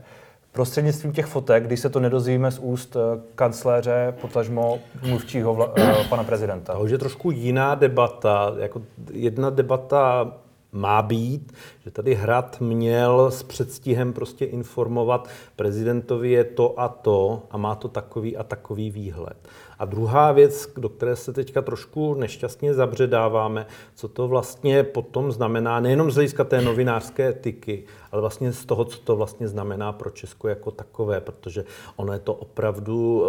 prostřednictvím 0.52 1.12
těch 1.12 1.26
fotek, 1.26 1.64
když 1.64 1.80
se 1.80 1.90
to 1.90 2.00
nedozvíme 2.00 2.52
z 2.52 2.60
úst 2.60 2.96
eh, 2.96 3.22
kancléře, 3.36 4.14
potažmo 4.22 4.80
mluvčího 5.08 5.54
vla, 5.54 5.74
eh, 5.78 6.04
pana 6.10 6.24
prezidenta. 6.24 6.74
To 6.74 6.80
už 6.80 6.92
je 6.92 6.98
trošku 6.98 7.32
jiná 7.32 7.76
debata. 7.76 8.54
Jako 8.58 8.82
jedna 9.12 9.50
debata 9.50 10.32
má 10.72 11.02
být, 11.02 11.54
že 11.84 11.92
tady 11.92 12.16
Hrad 12.16 12.62
měl 12.62 13.32
s 13.32 13.44
předstihem 13.44 14.14
prostě 14.14 14.46
informovat 14.46 15.30
prezidentovi 15.56 16.32
je 16.32 16.44
to 16.44 16.80
a 16.80 16.88
to 16.88 17.44
a 17.52 17.58
má 17.58 17.76
to 17.76 17.88
takový 17.88 18.38
a 18.38 18.44
takový 18.44 18.92
výhled. 18.92 19.38
A 19.80 19.86
druhá 19.86 20.32
věc, 20.32 20.70
do 20.78 20.90
které 20.90 21.16
se 21.16 21.34
teďka 21.34 21.62
trošku 21.62 22.14
nešťastně 22.14 22.74
zabředáváme, 22.74 23.66
co 23.96 24.08
to 24.08 24.28
vlastně 24.28 24.84
potom 24.84 25.32
znamená, 25.32 25.80
nejenom 25.80 26.12
z 26.12 26.16
hlediska 26.16 26.44
té 26.44 26.62
novinářské 26.62 27.28
etiky, 27.28 27.84
ale 28.12 28.22
vlastně 28.22 28.54
z 28.54 28.66
toho, 28.66 28.86
co 28.86 29.00
to 29.00 29.16
vlastně 29.16 29.48
znamená 29.48 29.92
pro 29.92 30.10
Česko 30.10 30.48
jako 30.48 30.72
takové, 30.72 31.22
protože 31.22 31.66
ono 31.96 32.14
je 32.14 32.20
to 32.20 32.34
opravdu 32.34 33.26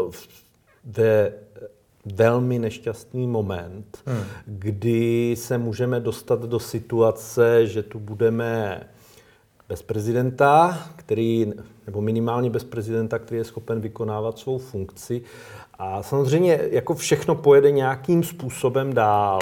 ve 0.85 1.33
velmi 2.05 2.59
nešťastný 2.59 3.27
moment, 3.27 3.99
hmm. 4.07 4.25
kdy 4.47 5.35
se 5.39 5.59
můžeme 5.59 6.01
dostat 6.01 6.41
do 6.41 6.59
situace, 6.59 7.67
že 7.67 7.83
tu 7.83 7.99
budeme 7.99 8.81
bez 9.69 9.83
prezidenta, 9.83 10.79
který, 10.97 11.53
nebo 11.87 12.01
minimálně 12.01 12.51
bez 12.51 12.65
prezidenta, 12.65 13.19
který 13.19 13.39
je 13.39 13.45
schopen 13.45 13.81
vykonávat 13.81 14.39
svou 14.39 14.59
funkci. 14.59 15.23
A 15.79 16.03
samozřejmě 16.03 16.61
jako 16.71 16.95
všechno 16.95 17.35
pojede 17.35 17.71
nějakým 17.71 18.23
způsobem 18.23 18.95
dál 18.95 19.41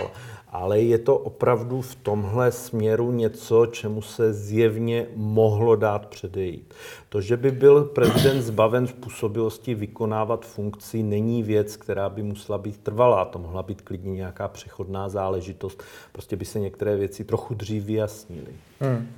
ale 0.51 0.81
je 0.81 0.99
to 0.99 1.17
opravdu 1.17 1.83
v 1.83 1.95
tomhle 1.95 2.53
směru 2.53 3.13
něco, 3.13 3.67
čemu 3.67 4.03
se 4.03 4.33
zjevně 4.33 5.07
mohlo 5.17 5.77
dát 5.77 6.07
předejít. 6.07 6.75
To, 7.09 7.21
že 7.21 7.37
by 7.37 7.51
byl 7.51 7.85
prezident 7.85 8.43
zbaven 8.43 8.87
způsobilosti 8.87 9.75
vykonávat 9.75 10.47
funkci, 10.47 11.03
není 11.03 11.43
věc, 11.43 11.77
která 11.77 12.09
by 12.09 12.23
musela 12.23 12.59
být 12.59 12.79
trvalá. 12.79 13.25
To 13.25 13.39
mohla 13.39 13.63
být 13.63 13.83
klidně 13.83 14.13
nějaká 14.13 14.49
přechodná 14.49 15.09
záležitost. 15.09 15.83
Prostě 16.13 16.37
by 16.37 16.45
se 16.45 16.61
některé 16.61 16.97
věci 16.97 17.25
trochu 17.25 17.55
dřív 17.55 17.85
vyjasnily. 17.85 18.53
Hmm. 18.81 19.09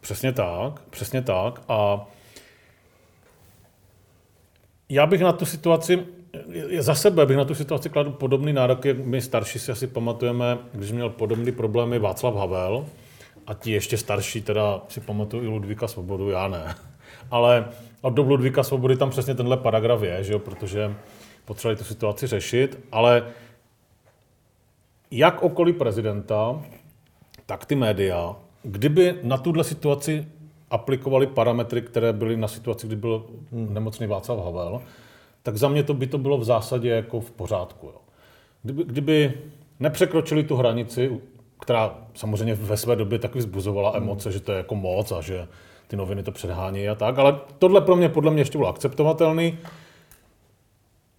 Přesně 0.00 0.32
tak, 0.32 0.80
přesně 0.90 1.22
tak. 1.22 1.60
A 1.68 2.06
já 4.88 5.06
bych 5.06 5.20
na 5.20 5.32
tu 5.32 5.46
situaci 5.46 6.06
za 6.78 6.94
sebe 6.94 7.26
bych 7.26 7.36
na 7.36 7.44
tu 7.44 7.54
situaci 7.54 7.90
kladl 7.90 8.10
podobný 8.10 8.52
nárok, 8.52 8.84
jak 8.84 8.98
my 8.98 9.20
starší 9.20 9.58
si 9.58 9.72
asi 9.72 9.86
pamatujeme, 9.86 10.58
když 10.72 10.92
měl 10.92 11.10
podobný 11.10 11.52
problémy 11.52 11.98
Václav 11.98 12.34
Havel, 12.34 12.86
a 13.46 13.54
ti 13.54 13.72
ještě 13.72 13.98
starší 13.98 14.42
teda 14.42 14.82
si 14.88 15.00
pamatuju 15.00 15.44
i 15.44 15.46
Ludvíka 15.46 15.88
Svobodu, 15.88 16.30
já 16.30 16.48
ne. 16.48 16.74
Ale 17.30 17.64
od 18.00 18.10
dobu 18.10 18.30
Ludvíka 18.30 18.62
Svobody 18.62 18.96
tam 18.96 19.10
přesně 19.10 19.34
tenhle 19.34 19.56
paragraf 19.56 20.02
je, 20.02 20.24
že 20.24 20.32
jo, 20.32 20.38
protože 20.38 20.94
potřebovali 21.44 21.76
tu 21.76 21.84
situaci 21.84 22.26
řešit, 22.26 22.78
ale 22.92 23.26
jak 25.10 25.42
okolí 25.42 25.72
prezidenta, 25.72 26.62
tak 27.46 27.64
ty 27.66 27.74
média, 27.74 28.36
kdyby 28.62 29.18
na 29.22 29.38
tuhle 29.38 29.64
situaci 29.64 30.26
aplikovali 30.70 31.26
parametry, 31.26 31.82
které 31.82 32.12
byly 32.12 32.36
na 32.36 32.48
situaci, 32.48 32.86
kdy 32.86 32.96
byl 32.96 33.26
nemocný 33.52 34.06
Václav 34.06 34.44
Havel, 34.44 34.80
tak 35.44 35.56
za 35.56 35.68
mě 35.68 35.82
to 35.82 35.94
by 35.94 36.06
to 36.06 36.18
bylo 36.18 36.38
v 36.38 36.44
zásadě 36.44 36.88
jako 36.88 37.20
v 37.20 37.30
pořádku. 37.30 37.86
Jo. 37.86 38.00
Kdyby, 38.62 38.84
kdyby 38.84 39.32
nepřekročili 39.80 40.44
tu 40.44 40.56
hranici, 40.56 41.20
která 41.60 41.94
samozřejmě 42.14 42.54
ve 42.54 42.76
své 42.76 42.96
době 42.96 43.18
taky 43.18 43.38
vzbuzovala 43.38 43.90
hmm. 43.90 44.02
emoce, 44.02 44.32
že 44.32 44.40
to 44.40 44.52
je 44.52 44.58
jako 44.58 44.74
moc 44.74 45.12
a 45.12 45.20
že 45.20 45.48
ty 45.86 45.96
noviny 45.96 46.22
to 46.22 46.32
předhání 46.32 46.88
a 46.88 46.94
tak, 46.94 47.18
ale 47.18 47.40
tohle 47.58 47.80
pro 47.80 47.96
mě 47.96 48.08
podle 48.08 48.30
mě 48.30 48.40
ještě 48.40 48.58
bylo 48.58 48.70
akceptovatelný. 48.70 49.58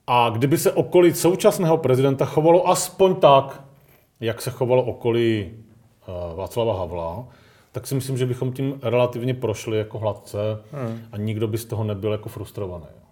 A 0.07 0.29
kdyby 0.29 0.57
se 0.57 0.71
okolí 0.71 1.13
současného 1.13 1.77
prezidenta 1.77 2.25
chovalo 2.25 2.69
aspoň 2.69 3.15
tak, 3.15 3.63
jak 4.19 4.41
se 4.41 4.51
chovalo 4.51 4.83
okolí 4.83 5.51
uh, 5.51 6.37
Václava 6.37 6.79
Havla, 6.79 7.27
tak 7.71 7.87
si 7.87 7.95
myslím, 7.95 8.17
že 8.17 8.25
bychom 8.25 8.53
tím 8.53 8.79
relativně 8.83 9.33
prošli 9.33 9.77
jako 9.77 9.99
hladce 9.99 10.37
hmm. 10.71 10.99
a 11.11 11.17
nikdo 11.17 11.47
by 11.47 11.57
z 11.57 11.65
toho 11.65 11.83
nebyl 11.83 12.11
jako 12.11 12.29
frustrovaný. 12.29 13.04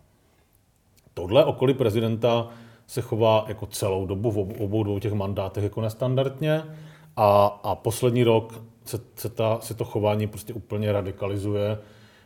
Tohle 1.13 1.46
okolí 1.46 1.74
prezidenta 1.74 2.48
se 2.88 3.01
chová 3.01 3.46
jako 3.48 3.65
celou 3.65 4.05
dobu 4.05 4.32
v 4.32 4.62
obou 4.62 4.84
dvou 4.84 5.00
těch 5.00 5.13
mandátech 5.13 5.63
jako 5.63 5.82
nestandardně 5.82 6.63
a, 7.17 7.60
a 7.63 7.75
poslední 7.75 8.24
rok 8.24 8.62
se, 8.86 9.00
se, 9.15 9.29
ta, 9.29 9.58
se 9.62 9.74
to 9.74 9.86
chování 9.86 10.27
prostě 10.27 10.53
úplně 10.53 10.91
radikalizuje 10.91 11.77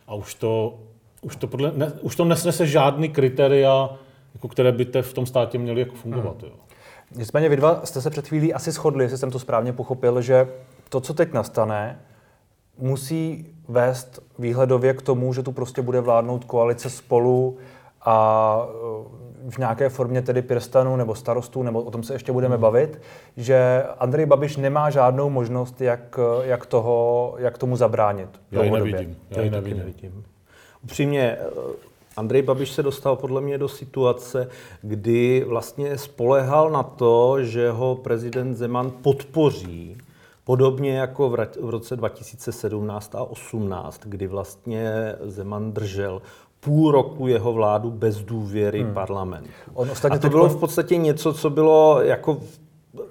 a 0.06 0.14
už 0.14 0.34
to, 0.34 0.78
už 1.22 1.36
to, 1.36 1.46
podle, 1.46 1.72
ne, 1.76 1.92
už 2.02 2.16
to 2.16 2.24
nesnese 2.24 2.66
žádný 2.66 3.08
kritéria, 3.08 3.90
jako 4.34 4.48
které 4.48 4.72
by 4.72 4.84
te 4.84 5.02
v 5.02 5.12
tom 5.12 5.26
státě 5.26 5.58
měly 5.58 5.80
jako 5.80 5.94
fungovat. 5.94 6.42
Hmm. 6.42 6.50
Jo. 6.50 6.56
Nicméně 7.16 7.48
vy 7.48 7.56
dva 7.56 7.80
jste 7.84 8.00
se 8.00 8.10
před 8.10 8.28
chvílí 8.28 8.54
asi 8.54 8.70
shodli, 8.70 9.04
jestli 9.04 9.18
jsem 9.18 9.30
to 9.30 9.38
správně 9.38 9.72
pochopil, 9.72 10.22
že 10.22 10.48
to, 10.88 11.00
co 11.00 11.14
teď 11.14 11.32
nastane, 11.32 12.00
musí 12.78 13.46
vést 13.68 14.20
výhledově 14.38 14.94
k 14.94 15.02
tomu, 15.02 15.32
že 15.32 15.42
tu 15.42 15.52
prostě 15.52 15.82
bude 15.82 16.00
vládnout 16.00 16.44
koalice 16.44 16.90
spolu 16.90 17.58
a 18.04 18.66
e, 19.44 19.50
v 19.50 19.58
nějaké 19.58 19.88
formě 19.88 20.22
tedy 20.22 20.42
Pirstanu 20.42 20.96
nebo 20.96 21.14
starostů, 21.14 21.62
nebo 21.62 21.82
o 21.82 21.90
tom 21.90 22.02
se 22.02 22.14
ještě 22.14 22.32
budeme 22.32 22.54
hmm. 22.54 22.62
bavit, 22.62 23.00
že 23.36 23.84
Andrej 23.98 24.26
Babiš 24.26 24.56
nemá 24.56 24.90
žádnou 24.90 25.30
možnost, 25.30 25.80
jak, 25.80 26.18
jak, 26.42 26.66
toho, 26.66 27.34
jak 27.38 27.58
tomu 27.58 27.76
zabránit. 27.76 28.28
Já 28.50 28.62
ji 28.62 28.70
nevidím. 28.70 29.16
Já 29.30 29.42
ji 29.42 29.50
nevidím. 29.50 29.78
nevidím. 29.78 30.24
Upřímně, 30.84 31.22
e, 31.22 31.38
Andrej 32.16 32.42
Babiš 32.42 32.72
se 32.72 32.82
dostal 32.82 33.16
podle 33.16 33.40
mě 33.40 33.58
do 33.58 33.68
situace, 33.68 34.48
kdy 34.82 35.44
vlastně 35.48 35.98
spolehal 35.98 36.70
na 36.70 36.82
to, 36.82 37.42
že 37.42 37.70
ho 37.70 37.94
prezident 37.94 38.54
Zeman 38.54 38.90
podpoří, 38.90 39.98
podobně 40.44 40.98
jako 40.98 41.28
v 41.60 41.70
roce 41.70 41.96
2017 41.96 43.14
a 43.14 43.18
2018, 43.18 44.00
kdy 44.04 44.26
vlastně 44.26 45.14
Zeman 45.20 45.72
držel 45.72 46.22
půl 46.68 46.92
roku 46.92 47.26
jeho 47.26 47.52
vládu 47.52 47.90
bez 47.90 48.18
důvěry 48.18 48.82
hmm. 48.82 48.94
parlamentu. 48.94 49.48
On 49.74 49.88
a 50.10 50.18
to 50.18 50.28
bylo 50.28 50.48
v 50.48 50.56
podstatě 50.56 50.96
něco, 50.96 51.32
co 51.32 51.50
bylo 51.50 52.00
jako 52.02 52.38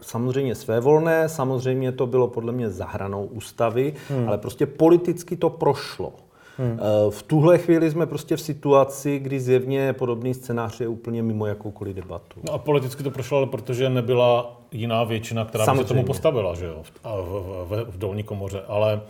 samozřejmě 0.02 0.56
svévolné, 0.56 1.30
samozřejmě 1.30 1.92
to 1.92 2.08
bylo 2.08 2.28
podle 2.28 2.54
mě 2.54 2.70
zahranou 2.70 3.26
ústavy, 3.26 3.94
hmm. 4.10 4.28
ale 4.28 4.38
prostě 4.38 4.66
politicky 4.66 5.36
to 5.36 5.50
prošlo. 5.50 6.14
Hmm. 6.58 6.80
Eh, 6.80 7.12
v 7.12 7.24
tuhle 7.24 7.58
chvíli 7.58 7.92
jsme 7.92 8.06
prostě 8.06 8.36
v 8.36 8.42
situaci, 8.42 9.20
kdy 9.20 9.40
zjevně 9.40 9.94
podobný 9.94 10.34
scénář 10.34 10.80
je 10.80 10.88
úplně 10.88 11.24
mimo 11.24 11.46
jakoukoliv 11.46 11.96
debatu. 11.96 12.40
No 12.48 12.54
a 12.54 12.58
politicky 12.58 13.04
to 13.04 13.12
prošlo, 13.12 13.38
ale 13.38 13.48
protože 13.48 13.90
nebyla 13.90 14.62
jiná 14.72 15.04
většina, 15.04 15.46
která 15.46 15.66
Samozřejmě. 15.66 15.84
by 15.84 15.88
se 15.88 15.94
tomu 15.94 16.06
postavila, 16.06 16.56
že 16.56 16.66
jo, 16.66 16.84
v, 16.84 16.92
v, 17.04 17.66
v, 17.70 17.92
v 17.92 17.98
dolní 17.98 18.24
komoře. 18.24 18.62
Ale 18.68 19.02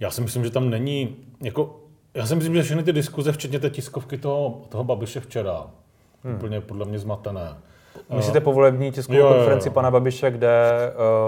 já 0.00 0.10
si 0.10 0.20
myslím, 0.20 0.44
že 0.44 0.50
tam 0.50 0.70
není, 0.70 1.16
jako 1.40 1.81
já 2.14 2.26
si 2.26 2.34
myslím, 2.34 2.54
že 2.54 2.62
všechny 2.62 2.82
ty 2.82 2.92
diskuze, 2.92 3.32
včetně 3.32 3.58
té 3.58 3.70
tiskovky 3.70 4.18
toho, 4.18 4.60
toho 4.68 4.84
Babiše 4.84 5.20
včera, 5.20 5.66
hmm. 6.24 6.34
úplně 6.34 6.60
podle 6.60 6.86
mě 6.86 6.98
zmatené. 6.98 7.56
Myslíte 8.16 8.40
povolební 8.40 8.92
tiskovou 8.92 9.18
jo, 9.18 9.28
konferenci 9.28 9.68
jo, 9.68 9.70
jo. 9.70 9.74
pana 9.74 9.90
Babiše, 9.90 10.30
kde 10.30 10.72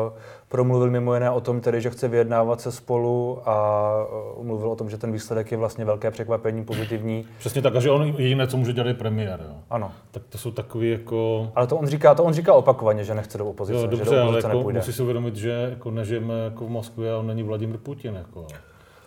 uh, 0.06 0.12
promluvil 0.48 0.90
mimo 0.90 1.14
jiné 1.14 1.30
o 1.30 1.40
tom, 1.40 1.60
tedy, 1.60 1.80
že 1.80 1.90
chce 1.90 2.08
vyjednávat 2.08 2.60
se 2.60 2.72
spolu 2.72 3.38
a 3.48 3.90
uh, 4.36 4.44
mluvil 4.44 4.70
o 4.70 4.76
tom, 4.76 4.90
že 4.90 4.98
ten 4.98 5.12
výsledek 5.12 5.52
je 5.52 5.58
vlastně 5.58 5.84
velké 5.84 6.10
překvapení, 6.10 6.64
pozitivní. 6.64 7.26
Přesně 7.38 7.62
tak, 7.62 7.76
a 7.76 7.80
že 7.80 7.90
on 7.90 8.14
jediné, 8.18 8.46
co 8.46 8.56
může 8.56 8.72
dělat, 8.72 8.86
je 8.86 8.94
premiér. 8.94 9.40
Jo. 9.48 9.54
Ano. 9.70 9.92
Tak 10.10 10.22
to 10.28 10.38
jsou 10.38 10.50
takový 10.50 10.90
jako... 10.90 11.50
Ale 11.54 11.66
to 11.66 11.76
on 11.76 11.86
říká, 11.86 12.14
to 12.14 12.24
on 12.24 12.32
říká 12.32 12.54
opakovaně, 12.54 13.04
že 13.04 13.14
nechce 13.14 13.38
do 13.38 13.46
opozice, 13.46 13.80
jo, 13.80 13.86
dobře, 13.86 14.04
že 14.04 14.16
do 14.16 14.22
opozice 14.22 14.46
ale 14.48 14.58
jako 14.58 14.70
musí 14.70 14.92
si 14.92 15.02
uvědomit, 15.02 15.36
že 15.36 15.50
jako 15.70 15.90
nežijeme 15.90 16.34
jako 16.44 16.66
v 16.66 16.68
Moskvě 16.68 17.12
a 17.12 17.18
on 17.18 17.26
není 17.26 17.42
Vladimir 17.42 17.78
Putin. 17.78 18.14
Jako. 18.14 18.46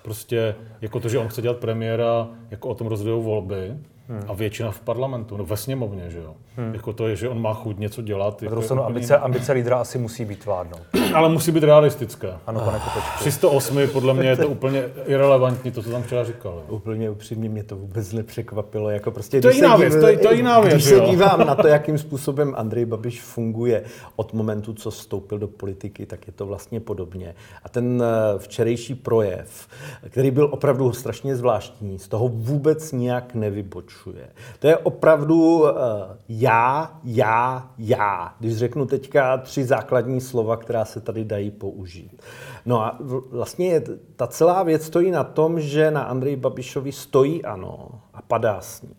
Prostě 0.08 0.56
jako 0.82 1.00
to, 1.00 1.10
že 1.10 1.18
on 1.18 1.28
chce 1.28 1.42
dělat 1.42 1.58
premiéra, 1.58 2.30
jako 2.52 2.70
o 2.70 2.76
tom 2.76 2.88
rozhodují 2.88 3.24
volby 3.24 3.78
hmm. 4.10 4.24
a 4.28 4.34
většina 4.34 4.72
v 4.72 4.80
parlamentu, 4.80 5.38
no 5.38 5.46
ve 5.46 5.58
sněmovně, 5.58 6.10
že 6.10 6.18
jo. 6.18 6.34
Hmm. 6.56 6.74
Jako 6.74 6.94
to 6.94 7.08
je, 7.08 7.16
že 7.16 7.30
on 7.30 7.42
má 7.42 7.54
chuť 7.54 7.78
něco 7.78 8.02
dělat. 8.02 8.44
Jako 8.44 8.62
stranu 8.62 8.86
ambice, 8.86 9.18
ambice 9.18 9.54
lídra 9.54 9.78
asi 9.78 9.98
musí 9.98 10.26
být 10.26 10.46
vládnout. 10.46 10.82
Ale 11.14 11.30
musí 11.30 11.52
být 11.52 11.64
realistické. 11.64 12.34
Ano, 12.48 12.60
pane 12.60 12.80
Kopečku. 12.80 13.20
308 13.20 13.88
podle 13.94 14.14
mě 14.14 14.30
je 14.30 14.38
to 14.38 14.48
úplně 14.48 14.84
irrelevantní, 15.06 15.72
to, 15.72 15.84
co 15.84 15.90
tam 15.90 16.04
včera 16.04 16.24
říkal. 16.24 16.64
Úplně 16.70 17.10
upřímně 17.10 17.50
mě 17.50 17.64
to 17.64 17.76
vůbec 17.76 18.14
nepřekvapilo. 18.14 18.90
Jako 18.90 19.12
prostě, 19.12 19.42
to 19.42 19.48
je 19.48 19.56
jiná 19.56 19.76
věc, 19.76 19.96
to 19.96 20.08
je, 20.08 20.18
to 20.18 20.32
je 20.32 20.36
jiná 20.36 20.60
věc. 20.60 20.74
Když 20.74 20.84
se 20.84 21.00
dívám 21.00 21.48
na 21.48 21.56
to, 21.56 21.68
jakým 21.78 21.98
způsobem 21.98 22.54
Andrej 22.58 22.86
Babiš 22.86 23.22
funguje 23.22 23.84
od 24.16 24.34
momentu, 24.34 24.74
co 24.74 24.92
vstoupil 24.92 25.40
do 25.40 25.48
politiky, 25.48 26.06
tak 26.06 26.28
je 26.28 26.34
to 26.34 26.46
vlastně 26.46 26.80
podobně. 26.80 27.36
A 27.64 27.70
ten 27.70 28.04
eh, 28.04 28.40
včerejší 28.40 28.96
projev, 28.96 29.68
který 30.10 30.32
byl 30.32 30.50
opravdu 30.52 30.94
strašně 30.94 31.36
zvláštní, 31.36 32.00
z 32.00 32.08
toho 32.08 32.28
vůbec 32.28 32.92
nijak 32.92 33.36
nevybočuje. 34.06 34.30
To 34.60 34.68
je 34.68 34.78
opravdu 34.78 35.60
uh, 35.60 35.70
já, 36.30 37.00
já, 37.04 37.70
já. 37.78 38.36
Když 38.40 38.58
řeknu 38.58 38.86
teďka 38.86 39.38
tři 39.38 39.64
základní 39.64 40.22
slova, 40.22 40.58
která 40.58 40.86
se 40.86 41.02
tady 41.02 41.26
dají 41.26 41.52
použít. 41.52 42.22
No 42.66 42.82
a 42.82 43.00
vlastně 43.32 43.82
ta 44.16 44.28
celá 44.28 44.64
věc 44.64 44.86
stojí 44.86 45.12
na 45.12 45.24
tom, 45.24 45.60
že 45.60 45.92
na 45.92 46.02
Andreji 46.02 46.36
Babišovi 46.36 46.92
stojí 46.92 47.46
ano 47.46 47.90
a 48.14 48.22
padá 48.22 48.62
s 48.62 48.82
ním. 48.82 48.94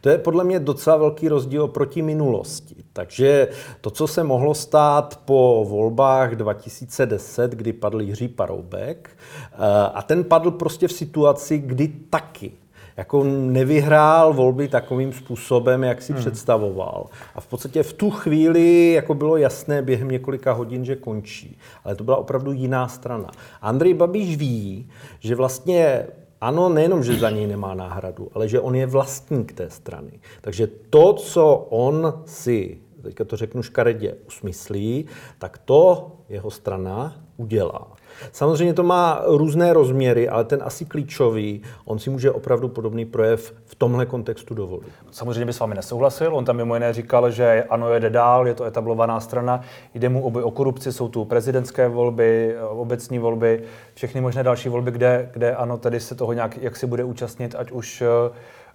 To 0.00 0.08
je 0.08 0.18
podle 0.18 0.44
mě 0.44 0.60
docela 0.60 0.96
velký 0.96 1.28
rozdíl 1.28 1.62
oproti 1.62 2.02
minulosti. 2.02 2.74
Takže 2.92 3.48
to, 3.80 3.90
co 3.90 4.06
se 4.06 4.24
mohlo 4.24 4.54
stát 4.54 5.20
po 5.24 5.66
volbách 5.68 6.36
2010, 6.36 7.50
kdy 7.50 7.72
padl 7.72 8.00
Jiří 8.00 8.28
Paroubek, 8.28 9.10
eh, 9.52 9.56
a 9.94 10.02
ten 10.02 10.24
padl 10.24 10.50
prostě 10.50 10.88
v 10.88 10.92
situaci, 10.92 11.58
kdy 11.58 11.88
taky 11.88 12.52
jako 12.96 13.24
nevyhrál 13.24 14.32
volby 14.32 14.68
takovým 14.68 15.12
způsobem, 15.12 15.84
jak 15.84 16.02
si 16.02 16.12
hmm. 16.12 16.20
představoval. 16.20 17.06
A 17.34 17.40
v 17.40 17.46
podstatě 17.46 17.82
v 17.82 17.92
tu 17.92 18.10
chvíli 18.10 18.92
jako 18.92 19.14
bylo 19.14 19.36
jasné 19.36 19.82
během 19.82 20.10
několika 20.10 20.52
hodin, 20.52 20.84
že 20.84 20.96
končí. 20.96 21.58
Ale 21.84 21.94
to 21.94 22.04
byla 22.04 22.16
opravdu 22.16 22.52
jiná 22.52 22.88
strana. 22.88 23.30
Andrej 23.60 23.94
Babiš 23.94 24.36
ví, 24.36 24.88
že 25.20 25.34
vlastně 25.34 26.06
ano, 26.40 26.68
nejenom, 26.68 27.04
že 27.04 27.18
za 27.18 27.30
něj 27.30 27.46
nemá 27.46 27.74
náhradu, 27.74 28.28
ale 28.34 28.48
že 28.48 28.60
on 28.60 28.74
je 28.74 28.86
vlastník 28.86 29.52
té 29.52 29.70
strany. 29.70 30.20
Takže 30.40 30.66
to, 30.90 31.12
co 31.12 31.66
on 31.70 32.22
si, 32.26 32.78
teďka 33.02 33.24
to 33.24 33.36
řeknu 33.36 33.62
škaredě, 33.62 34.14
usmyslí, 34.26 35.06
tak 35.38 35.58
to 35.58 36.12
jeho 36.28 36.50
strana 36.50 37.16
udělá. 37.36 37.92
Samozřejmě 38.32 38.74
to 38.74 38.82
má 38.82 39.22
různé 39.26 39.72
rozměry, 39.72 40.28
ale 40.28 40.44
ten 40.44 40.62
asi 40.64 40.84
klíčový, 40.84 41.62
on 41.84 41.98
si 41.98 42.10
může 42.10 42.30
opravdu 42.30 42.68
podobný 42.68 43.04
projev 43.04 43.54
v 43.64 43.74
tomhle 43.74 44.06
kontextu 44.06 44.54
dovolit. 44.54 44.92
Samozřejmě 45.10 45.44
by 45.44 45.52
s 45.52 45.60
vámi 45.60 45.74
nesouhlasil. 45.74 46.36
On 46.36 46.44
tam 46.44 46.56
mimo 46.56 46.74
jiné 46.74 46.92
říkal, 46.92 47.30
že 47.30 47.64
ano, 47.70 47.94
jede 47.94 48.10
dál, 48.10 48.48
je 48.48 48.54
to 48.54 48.64
etablovaná 48.64 49.20
strana, 49.20 49.60
jde 49.94 50.08
mu 50.08 50.24
oby 50.24 50.42
o 50.42 50.50
korupci, 50.50 50.92
jsou 50.92 51.08
tu 51.08 51.24
prezidentské 51.24 51.88
volby, 51.88 52.56
obecní 52.68 53.18
volby, 53.18 53.62
všechny 53.94 54.20
možné 54.20 54.42
další 54.42 54.68
volby, 54.68 54.90
kde, 54.90 55.30
kde 55.32 55.54
ano, 55.54 55.78
tedy 55.78 56.00
se 56.00 56.14
toho 56.14 56.32
nějak, 56.32 56.58
jak 56.58 56.76
si 56.76 56.86
bude 56.86 57.04
účastnit, 57.04 57.54
ať 57.58 57.70
už 57.70 58.02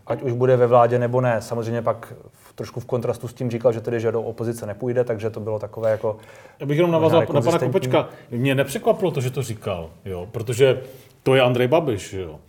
ať 0.07 0.21
už 0.21 0.33
bude 0.33 0.57
ve 0.57 0.67
vládě 0.67 0.99
nebo 0.99 1.21
ne. 1.21 1.41
Samozřejmě 1.41 1.81
pak 1.81 2.13
v, 2.51 2.53
trošku 2.53 2.79
v 2.79 2.85
kontrastu 2.85 3.27
s 3.27 3.33
tím 3.33 3.51
říkal, 3.51 3.73
že 3.73 3.81
tedy 3.81 3.99
že 3.99 4.11
do 4.11 4.21
opozice 4.21 4.65
nepůjde, 4.65 5.03
takže 5.03 5.29
to 5.29 5.39
bylo 5.39 5.59
takové 5.59 5.91
jako... 5.91 6.17
Já 6.59 6.65
bych 6.65 6.77
jenom 6.77 6.91
navázal 6.91 7.25
na 7.33 7.41
pana 7.41 7.59
Kopečka. 7.59 8.09
Mě 8.31 8.55
nepřekvapilo 8.55 9.11
to, 9.11 9.21
že 9.21 9.29
to 9.29 9.43
říkal, 9.43 9.89
jo, 10.05 10.27
protože 10.31 10.81
to 11.23 11.35
je 11.35 11.41
Andrej 11.41 11.67
Babiš, 11.67 12.13
jo. 12.13 12.39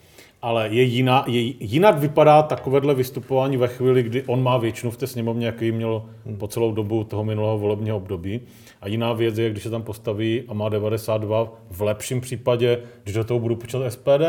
Ale 0.42 0.68
je 0.68 0.82
jiná, 0.82 1.24
je, 1.26 1.40
jinak 1.60 1.98
vypadá 1.98 2.42
takovéhle 2.42 2.94
vystupování 2.94 3.56
ve 3.56 3.68
chvíli, 3.68 4.02
kdy 4.02 4.22
on 4.22 4.42
má 4.42 4.58
většinu 4.58 4.90
v 4.90 4.96
té 4.96 5.06
sněmovně, 5.06 5.46
jaký 5.46 5.72
měl 5.72 6.02
po 6.38 6.48
celou 6.48 6.72
dobu 6.72 7.04
toho 7.04 7.24
minulého 7.24 7.58
volebního 7.58 7.96
období. 7.96 8.40
A 8.80 8.88
jiná 8.88 9.12
věc 9.12 9.38
je, 9.38 9.50
když 9.50 9.62
se 9.62 9.70
tam 9.70 9.82
postaví 9.82 10.42
a 10.48 10.54
má 10.54 10.68
92, 10.68 11.52
v 11.70 11.82
lepším 11.82 12.20
případě, 12.20 12.82
když 13.02 13.14
do 13.14 13.24
toho 13.24 13.40
budu 13.40 13.56
počítat 13.56 13.90
SPD, 13.90 14.22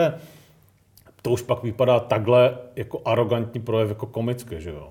to 1.22 1.30
už 1.30 1.42
pak 1.42 1.63
vypadá 1.63 2.00
takhle 2.00 2.58
jako 2.75 3.01
arrogantní 3.06 3.62
projev, 3.62 3.89
jako 3.89 4.06
komicky, 4.06 4.62
že 4.62 4.70
jo. 4.70 4.89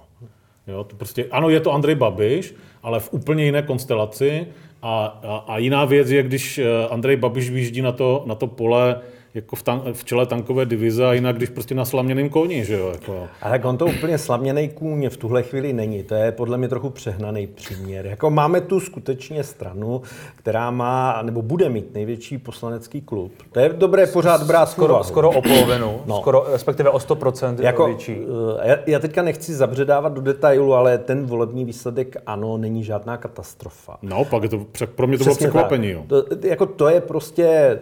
Jo 0.67 0.85
to 0.85 0.97
prostě, 0.97 1.25
ano, 1.31 1.51
je 1.51 1.61
to 1.61 1.73
Andrej 1.73 1.95
Babiš, 1.95 2.55
ale 2.83 3.01
v 3.01 3.13
úplně 3.13 3.45
jiné 3.45 3.63
konstelaci 3.63 4.47
a, 4.83 5.21
a, 5.23 5.37
a 5.37 5.59
jiná 5.59 5.85
věc 5.85 6.11
je, 6.11 6.23
když 6.23 6.59
eh, 6.59 6.89
Andrej 6.91 7.17
Babiš 7.17 7.51
vyjíždí 7.51 7.83
na 7.83 7.93
to, 7.93 8.23
na 8.27 8.35
to 8.35 8.47
pole 8.47 9.01
jako 9.35 9.57
v, 9.57 9.63
tan- 9.63 9.83
v 9.93 10.05
čele 10.05 10.27
tankové 10.27 10.67
divize 10.67 11.07
a 11.07 11.13
jinak 11.13 11.37
když 11.37 11.49
prostě 11.49 11.75
na 11.75 11.85
slaměném 11.85 12.29
koni, 12.29 12.65
že 12.65 12.75
jo. 12.75 12.89
Jako. 12.93 13.29
A 13.43 13.51
tak 13.51 13.65
on 13.65 13.77
to 13.77 13.87
úplně 13.87 14.19
slaměný 14.19 14.69
kůň 14.69 15.09
v 15.09 15.17
tuhle 15.17 15.43
chvíli 15.43 15.73
není. 15.73 16.03
To 16.03 16.15
je 16.15 16.33
podle 16.33 16.59
mě 16.59 16.69
trochu 16.69 16.91
přehnaný 16.91 17.47
příměr. 17.47 18.07
Jako 18.07 18.31
máme 18.31 18.61
tu 18.61 18.81
skutečně 18.81 19.45
stranu, 19.45 20.03
která 20.37 20.71
má, 20.71 21.23
nebo 21.23 21.43
bude 21.43 21.69
mít 21.69 21.95
největší 21.95 22.39
poslanecký 22.39 23.01
klub. 23.01 23.33
To 23.53 23.61
je 23.61 23.69
dobré 23.69 24.07
pořád 24.07 24.43
brát 24.43 24.67
skoro, 24.67 25.05
skoro 25.05 25.31
o 25.31 25.43
polovinu, 25.43 26.01
no. 26.07 26.17
skoro, 26.17 26.45
respektive 26.53 26.91
o 26.91 26.99
100% 26.99 27.57
jako, 27.61 27.87
větší. 27.87 28.17
Eh, 28.63 28.69
já, 28.69 28.77
já 28.87 28.99
teďka 28.99 29.23
nechci 29.23 29.55
zabředávat 29.55 30.13
do 30.13 30.21
detailu, 30.21 30.75
ale 30.75 30.99
ten 30.99 31.27
volební 31.27 31.65
výsledek 31.65 32.17
ano, 32.27 32.57
není 32.57 32.85
žádná 32.85 33.17
katastrofa. 33.17 33.97
No, 34.03 34.25
pak 34.25 34.43
je 34.43 34.49
to, 34.49 34.67
pro 34.95 35.07
mě 35.07 35.19
to 35.19 35.25
bylo 35.25 35.37
překvapení. 35.37 35.91
Jo. 35.91 36.05
To, 36.07 36.25
jako 36.43 36.67
to 36.67 36.89
je 36.89 37.01
prostě 37.01 37.79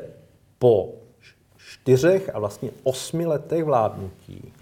po 0.59 1.00
čtyřech 1.83 2.31
a 2.35 2.39
vlastně 2.39 2.71
osmi 2.83 3.27
letech 3.27 3.65
vládnutí 3.65 4.53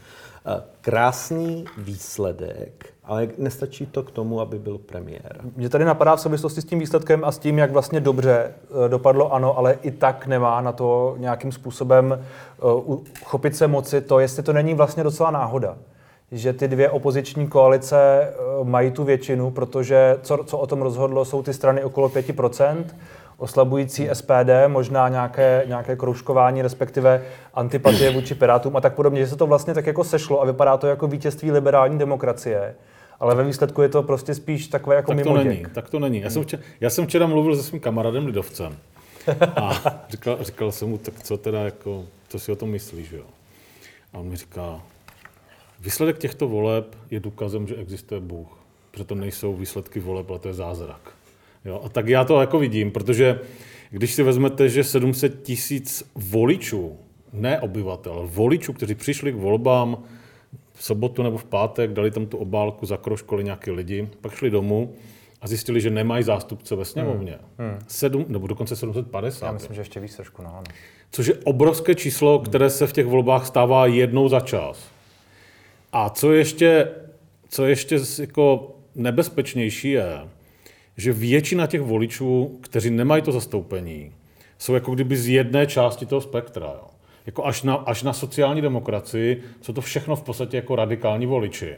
eh, 0.47 0.63
krásný 0.81 1.65
výsledek, 1.79 2.87
ale 3.05 3.29
nestačí 3.39 3.87
to 3.87 4.03
k 4.03 4.11
tomu, 4.11 4.41
aby 4.41 4.59
byl 4.59 4.79
premiér. 4.79 5.41
Mě 5.57 5.69
tady 5.69 5.85
napadá 5.85 6.17
v 6.17 6.21
souvislosti 6.21 6.61
s 6.61 6.65
tím 6.65 6.79
výsledkem 6.79 7.25
a 7.25 7.33
s 7.33 7.39
tím, 7.39 7.59
jak 7.59 7.71
vlastně 7.71 8.01
dobře 8.01 8.55
eh, 8.55 8.89
dopadlo 8.89 9.33
ano, 9.33 9.59
ale 9.59 9.79
i 9.83 9.91
tak 9.91 10.27
nemá 10.27 10.61
na 10.61 10.73
to 10.73 11.15
nějakým 11.19 11.53
způsobem 11.53 12.25
uh, 12.63 12.99
chopit 13.25 13.57
se 13.57 13.67
moci 13.67 14.01
to, 14.01 14.19
jestli 14.19 14.43
to 14.43 14.53
není 14.53 14.75
vlastně 14.75 15.05
docela 15.05 15.31
náhoda 15.31 15.77
že 16.33 16.53
ty 16.53 16.69
dvě 16.69 16.91
opoziční 16.91 17.47
koalice 17.47 18.31
mají 18.63 18.91
tu 18.91 19.05
většinu, 19.05 19.51
protože 19.51 20.19
co, 20.23 20.39
co 20.45 20.59
o 20.59 20.67
tom 20.67 20.83
rozhodlo, 20.83 21.25
jsou 21.25 21.43
ty 21.43 21.55
strany 21.55 21.85
okolo 21.85 22.09
5%, 22.09 22.85
oslabující 23.39 24.09
SPD, 24.13 24.51
možná 24.67 25.09
nějaké, 25.09 25.63
nějaké 25.67 25.97
kroužkování, 25.97 26.63
respektive 26.63 27.23
antipatie 27.55 28.11
vůči 28.11 28.35
Pirátům 28.35 28.77
a 28.77 28.81
tak 28.81 28.95
podobně, 28.95 29.21
že 29.21 29.27
se 29.27 29.37
to 29.37 29.47
vlastně 29.47 29.75
tak 29.75 29.87
jako 29.87 30.05
sešlo 30.05 30.43
a 30.43 30.45
vypadá 30.45 30.77
to 30.77 30.87
jako 30.87 31.07
vítězství 31.07 31.51
liberální 31.53 31.99
demokracie. 31.99 32.75
Ale 33.21 33.35
ve 33.35 33.45
výsledku 33.45 33.83
je 33.83 33.89
to 33.89 34.03
prostě 34.03 34.35
spíš 34.35 34.69
takové 34.69 34.97
jako 34.97 35.15
tak 35.15 35.25
to 35.25 35.37
není, 35.37 35.67
tak 35.73 35.91
to 35.91 35.99
není. 35.99 36.21
Já 36.21 36.31
jsem, 36.31 36.43
včera, 36.43 36.63
já 36.81 36.91
jsem 36.91 37.07
včera 37.07 37.27
mluvil 37.27 37.57
se 37.57 37.63
svým 37.63 37.81
kamarádem 37.81 38.27
Lidovcem 38.27 38.77
a 39.57 39.71
říkal, 40.09 40.39
říkal 40.41 40.73
jsem 40.73 40.89
mu, 40.89 40.99
tak 40.99 41.23
co 41.23 41.37
teda, 41.37 41.65
jako, 41.65 42.05
co 42.29 42.39
si 42.39 42.53
o 42.53 42.57
tom 42.57 42.71
myslíš, 42.71 43.11
jo? 43.11 43.25
A 44.13 44.19
on 44.19 44.27
mi 44.27 44.37
říká, 44.37 44.81
výsledek 45.81 46.19
těchto 46.19 46.49
voleb 46.49 46.97
je 47.11 47.21
důkazem, 47.21 47.67
že 47.67 47.77
existuje 47.77 48.21
Bůh. 48.21 48.49
Protože 48.91 49.05
to 49.05 49.15
nejsou 49.15 49.55
výsledky 49.57 50.01
voleb, 50.01 50.31
ale 50.31 50.39
to 50.39 50.49
je 50.49 50.55
zázrak. 50.55 51.18
Jo, 51.65 51.81
a 51.85 51.89
tak 51.89 52.09
já 52.09 52.25
to 52.25 52.41
jako 52.41 52.59
vidím, 52.59 52.91
protože 52.91 53.41
když 53.91 54.15
si 54.15 54.23
vezmete, 54.23 54.69
že 54.69 54.85
700 54.85 55.43
tisíc 55.43 56.11
voličů, 56.15 56.97
ne 57.33 57.61
obyvatel, 57.61 58.29
voličů, 58.33 58.73
kteří 58.73 58.95
přišli 58.95 59.33
k 59.33 59.37
volbám 59.37 60.03
v 60.75 60.85
sobotu 60.85 61.23
nebo 61.23 61.39
v 61.39 61.45
pátek, 61.45 61.93
dali 61.93 62.11
tam 62.11 62.27
tu 62.27 62.37
obálku, 62.37 62.87
zakroškoli 62.87 63.45
nějaký 63.45 63.71
lidi, 63.71 64.09
pak 64.21 64.35
šli 64.35 64.51
domů 64.51 64.95
a 65.41 65.49
zjistili, 65.49 65.81
že 65.81 65.91
nemají 65.91 66.25
zástupce 66.25 66.77
ve 66.77 66.85
sněmovně. 66.85 67.39
Hmm. 67.59 67.71
Hmm. 67.71 67.79
Sedm, 67.89 68.25
nebo 68.29 68.47
dokonce 68.47 68.77
750. 68.77 69.47
Já 69.47 69.53
myslím, 69.53 69.75
že 69.75 69.81
ještě 69.81 70.01
víc 70.01 70.17
trošku, 70.17 70.43
no. 70.43 70.63
Což 71.11 71.27
je 71.27 71.35
obrovské 71.45 71.95
číslo, 71.95 72.39
které 72.39 72.71
se 72.71 72.87
v 72.87 72.93
těch 72.93 73.07
volbách 73.07 73.47
stává 73.47 73.87
jednou 73.87 74.29
za 74.29 74.41
čas. 74.41 74.89
A 75.93 76.11
co 76.11 76.33
ještě, 76.33 76.91
co 77.49 77.67
ještě 77.67 77.99
jako 78.21 78.75
nebezpečnější 78.95 79.91
je, 79.91 80.19
že 80.99 81.13
většina 81.13 81.67
těch 81.67 81.81
voličů, 81.81 82.59
kteří 82.61 82.91
nemají 82.91 83.23
to 83.23 83.33
zastoupení, 83.33 84.13
jsou 84.59 84.75
jako 84.75 84.95
kdyby 84.95 85.17
z 85.17 85.29
jedné 85.29 85.67
části 85.67 86.07
toho 86.07 86.21
spektra. 86.21 86.67
Jo. 86.67 86.87
Jako 87.27 87.47
až, 87.47 87.63
na, 87.63 87.75
až 87.75 88.03
na 88.03 88.13
sociální 88.13 88.63
demokracii 88.63 89.43
jsou 89.61 89.73
to 89.73 89.81
všechno 89.81 90.17
v 90.17 90.23
podstatě 90.23 90.57
jako 90.57 90.77
radikální 90.77 91.27
voliči. 91.27 91.77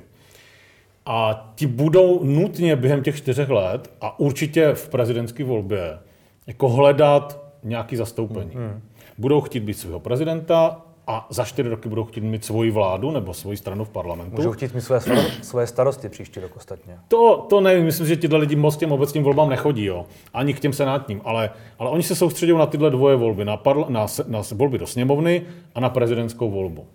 A 1.07 1.53
ti 1.55 1.67
budou 1.67 2.25
nutně 2.25 2.77
během 2.77 3.03
těch 3.03 3.17
čtyřech 3.17 3.49
let 3.49 3.91
a 4.01 4.19
určitě 4.19 4.73
v 4.75 4.89
prezidentské 4.89 5.45
volbě 5.45 5.99
jako 6.47 6.69
hledat 6.69 7.45
nějaký 7.63 7.97
zastoupení. 7.97 8.51
Hmm. 8.55 8.81
Budou 9.19 9.41
chtít 9.41 9.61
být 9.61 9.75
svého 9.75 10.01
prezidenta, 10.01 10.83
a 11.11 11.27
za 11.31 11.45
čtyři 11.45 11.69
roky 11.69 11.89
budou 11.89 12.05
chtít 12.05 12.21
mít 12.21 12.45
svoji 12.45 12.71
vládu 12.71 13.11
nebo 13.11 13.35
svoji 13.35 13.57
stranu 13.57 13.85
v 13.85 13.89
parlamentu. 13.89 14.37
Můžou 14.37 14.53
chtít 14.53 14.75
mít 14.75 14.81
své, 14.81 15.01
své 15.43 15.67
starosti 15.67 16.09
příští 16.09 16.41
rok 16.41 16.57
ostatně. 16.57 16.99
To, 17.09 17.47
to 17.51 17.61
nevím, 17.61 17.85
myslím, 17.85 18.07
že 18.07 18.17
tyhle 18.17 18.39
lidi 18.39 18.57
moc 18.57 18.77
těm 18.77 18.93
obecním 18.93 19.23
volbám 19.23 19.51
nechodí, 19.51 19.85
jo. 19.85 20.07
ani 20.35 20.55
k 20.55 20.61
těm 20.61 20.73
senátním, 20.73 21.21
ale, 21.25 21.51
ale 21.79 21.91
oni 21.91 22.03
se 22.03 22.15
soustředí 22.15 22.53
na 22.53 22.67
tyhle 22.67 22.91
dvoje 22.91 23.17
volby, 23.17 23.45
na, 23.45 23.57
parla, 23.57 23.87
na, 23.89 24.07
na 24.27 24.43
volby 24.53 24.79
do 24.79 24.87
sněmovny 24.87 25.43
a 25.75 25.81
na 25.81 25.89
prezidentskou 25.89 26.51
volbu. 26.51 26.87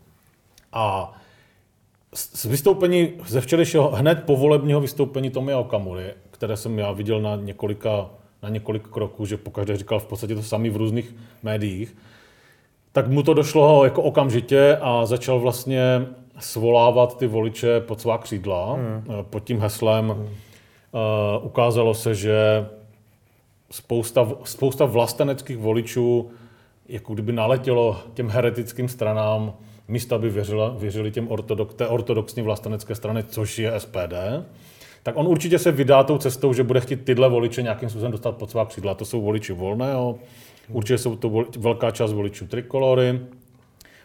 A 0.73 1.13
z 2.13 2.45
vystoupení 2.45 3.13
ze 3.27 3.41
včerejšího, 3.41 3.91
hned 3.91 4.23
po 4.25 4.35
volebního 4.35 4.81
vystoupení 4.81 5.29
Tomia 5.29 5.59
Okamury, 5.59 6.13
které 6.31 6.57
jsem 6.57 6.79
já 6.79 6.91
viděl 6.91 7.21
na 7.21 7.35
několika, 7.35 8.09
na 8.43 8.49
několik 8.49 8.87
kroků, 8.87 9.25
že 9.25 9.37
pokaždé 9.37 9.77
říkal 9.77 9.99
v 9.99 10.05
podstatě 10.05 10.35
to 10.35 10.43
samý 10.43 10.69
v 10.69 10.77
různých 10.77 11.15
médiích, 11.43 11.95
tak 12.95 13.07
mu 13.07 13.23
to 13.23 13.33
došlo 13.33 13.83
jako 13.83 14.01
okamžitě 14.01 14.77
a 14.81 15.05
začal 15.05 15.39
vlastně 15.39 16.05
svolávat 16.39 17.17
ty 17.17 17.27
voliče 17.27 17.79
pod 17.79 18.01
svá 18.01 18.17
křídla 18.17 18.73
hmm. 18.73 19.03
Eh, 19.09 19.23
pod 19.23 19.43
tím 19.43 19.59
heslem. 19.59 20.09
Hmm. 20.09 20.23
Uh, 20.23 21.45
ukázalo 21.45 21.93
se, 21.93 22.15
že 22.15 22.65
spousta, 23.71 24.27
spousta 24.43 24.85
vlasteneckých 24.85 25.57
voličů 25.57 26.29
jako 26.87 27.13
kdyby 27.13 27.31
naletělo 27.31 27.99
těm 28.13 28.29
heretickým 28.29 28.89
stranám, 28.89 29.53
místo 29.87 30.15
aby 30.15 30.29
věřila, 30.29 30.75
věřili 30.77 31.11
těm 31.11 31.31
ortodox, 31.31 31.75
té 31.75 31.87
ortodoxní 31.87 32.43
vlastenecké 32.43 32.95
strany, 32.95 33.23
což 33.23 33.59
je 33.59 33.79
SPD, 33.79 34.13
tak 35.03 35.17
on 35.17 35.27
určitě 35.27 35.59
se 35.59 35.71
vydá 35.71 36.03
tou 36.03 36.17
cestou, 36.17 36.53
že 36.53 36.63
bude 36.63 36.79
chtít 36.79 37.05
tyhle 37.05 37.29
voliče 37.29 37.61
nějakým 37.61 37.89
způsobem 37.89 38.11
dostat 38.11 38.37
pod 38.37 38.51
svá 38.51 38.65
křídla. 38.65 38.93
To 38.93 39.05
jsou 39.05 39.21
voliči 39.21 39.53
volného, 39.53 40.19
Určitě 40.69 40.97
jsou 40.97 41.15
to 41.15 41.29
voli, 41.29 41.45
velká 41.57 41.91
část 41.91 42.13
voličů 42.13 42.47
trikolory, 42.47 43.19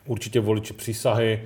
určitě 0.07 0.41
voliči 0.41 0.73
přísahy, 0.73 1.43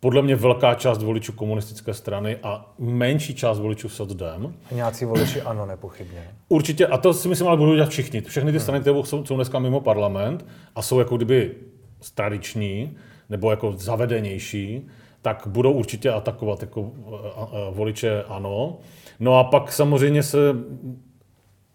podle 0.00 0.22
mě 0.22 0.36
velká 0.36 0.74
část 0.74 1.02
voličů 1.02 1.32
komunistické 1.32 1.94
strany 1.94 2.36
a 2.42 2.74
menší 2.78 3.34
část 3.34 3.58
voličů 3.58 3.88
socdem. 3.88 4.54
A 4.70 4.74
nějací 4.74 5.04
voliči 5.04 5.40
ano, 5.40 5.66
nepochybně. 5.66 6.30
Určitě, 6.48 6.86
a 6.86 6.98
to 6.98 7.14
si 7.14 7.28
myslím, 7.28 7.48
ale 7.48 7.56
budou 7.56 7.74
dělat 7.74 7.90
všichni. 7.90 8.20
Všechny 8.20 8.52
ty 8.52 8.60
strany, 8.60 8.80
které 8.80 8.96
jsou, 9.04 9.24
jsou 9.24 9.36
dneska 9.36 9.58
mimo 9.58 9.80
parlament 9.80 10.46
a 10.74 10.82
jsou 10.82 10.98
jako 10.98 11.16
kdyby 11.16 11.54
tradiční 12.14 12.96
nebo 13.30 13.50
jako 13.50 13.72
zavedenější, 13.72 14.86
tak 15.22 15.42
budou 15.46 15.72
určitě 15.72 16.10
atakovat 16.10 16.60
jako 16.60 16.92
voliče 17.70 18.24
ano. 18.28 18.78
No 19.20 19.38
a 19.38 19.44
pak 19.44 19.72
samozřejmě 19.72 20.22
se 20.22 20.38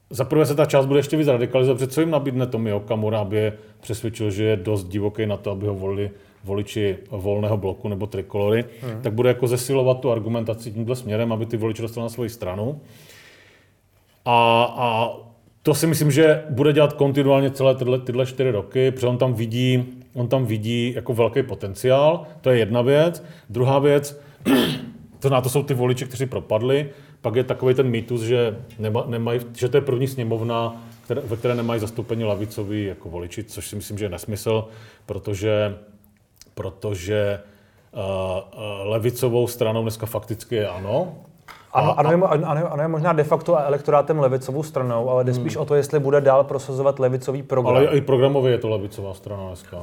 za 0.09 0.23
prvé 0.25 0.45
se 0.45 0.55
ta 0.55 0.65
část 0.65 0.85
bude 0.85 0.99
ještě 0.99 1.17
víc 1.17 1.27
radikalizovat, 1.27 1.77
protože 1.77 1.87
co 1.87 2.01
jim 2.01 2.09
nabídne 2.09 2.47
Tomi 2.47 2.73
Okamura, 2.73 3.19
aby 3.19 3.37
je 3.37 3.53
přesvědčil, 3.81 4.31
že 4.31 4.43
je 4.43 4.55
dost 4.55 4.83
divoký 4.83 5.25
na 5.25 5.37
to, 5.37 5.51
aby 5.51 5.67
ho 5.67 5.75
volili 5.75 6.11
voliči 6.43 6.97
volného 7.11 7.57
bloku 7.57 7.87
nebo 7.87 8.07
trikolory, 8.07 8.65
hmm. 8.81 9.01
tak 9.01 9.13
bude 9.13 9.29
jako 9.29 9.47
zesilovat 9.47 9.99
tu 9.99 10.11
argumentaci 10.11 10.71
tímhle 10.71 10.95
směrem, 10.95 11.33
aby 11.33 11.45
ty 11.45 11.57
voliči 11.57 11.81
dostali 11.81 12.05
na 12.05 12.09
svoji 12.09 12.29
stranu. 12.29 12.81
A, 14.25 14.63
a 14.77 15.13
to 15.63 15.75
si 15.75 15.87
myslím, 15.87 16.11
že 16.11 16.43
bude 16.49 16.73
dělat 16.73 16.93
kontinuálně 16.93 17.51
celé 17.51 17.75
tyhle, 17.75 17.99
tyhle 17.99 18.25
čtyři 18.25 18.51
roky, 18.51 18.91
protože 18.91 19.07
on 19.07 19.17
tam 19.17 19.33
vidí, 19.33 19.85
on 20.13 20.27
tam 20.27 20.45
vidí 20.45 20.93
jako 20.95 21.13
velký 21.13 21.43
potenciál, 21.43 22.23
to 22.41 22.49
je 22.49 22.59
jedna 22.59 22.81
věc. 22.81 23.23
Druhá 23.49 23.79
věc, 23.79 24.21
to 25.19 25.29
na 25.29 25.41
to 25.41 25.49
jsou 25.49 25.63
ty 25.63 25.73
voliči, 25.73 26.05
kteří 26.05 26.25
propadli, 26.25 26.89
pak 27.21 27.35
je 27.35 27.43
takový 27.43 27.73
ten 27.73 27.89
mýtus, 27.89 28.21
že, 28.21 28.57
nema, 28.79 29.03
nemaj, 29.07 29.39
že 29.57 29.69
to 29.69 29.77
je 29.77 29.81
první 29.81 30.07
sněmovna, 30.07 30.83
které, 31.03 31.21
ve 31.21 31.37
které 31.37 31.55
nemají 31.55 31.79
zastoupení 31.81 32.23
lavicoví 32.23 32.85
jako 32.85 33.09
voliči, 33.09 33.43
což 33.43 33.67
si 33.67 33.75
myslím, 33.75 33.97
že 33.97 34.05
je 34.05 34.09
nesmysl, 34.09 34.67
protože, 35.05 35.77
protože 36.53 37.39
uh, 37.91 37.99
uh, 37.99 38.89
levicovou 38.89 39.47
stranou 39.47 39.81
dneska 39.81 40.05
fakticky 40.05 40.55
je 40.55 40.69
ano, 40.69 41.15
ano, 41.73 41.99
ano, 41.99 42.09
ano, 42.31 42.45
ano, 42.45 42.73
ano, 42.73 42.81
je 42.81 42.87
možná 42.87 43.13
de 43.13 43.23
facto 43.23 43.57
elektorátem 43.57 44.19
levicovou 44.19 44.63
stranou, 44.63 45.09
ale 45.09 45.23
jde 45.23 45.33
spíš 45.33 45.55
hmm. 45.55 45.61
o 45.61 45.65
to, 45.65 45.75
jestli 45.75 45.99
bude 45.99 46.21
dál 46.21 46.43
prosazovat 46.43 46.99
levicový 46.99 47.43
program. 47.43 47.75
Ale 47.75 47.85
i 47.85 48.01
programově 48.01 48.51
je 48.51 48.57
to 48.57 48.69
levicová 48.69 49.13
strana 49.13 49.47
dneska. 49.47 49.77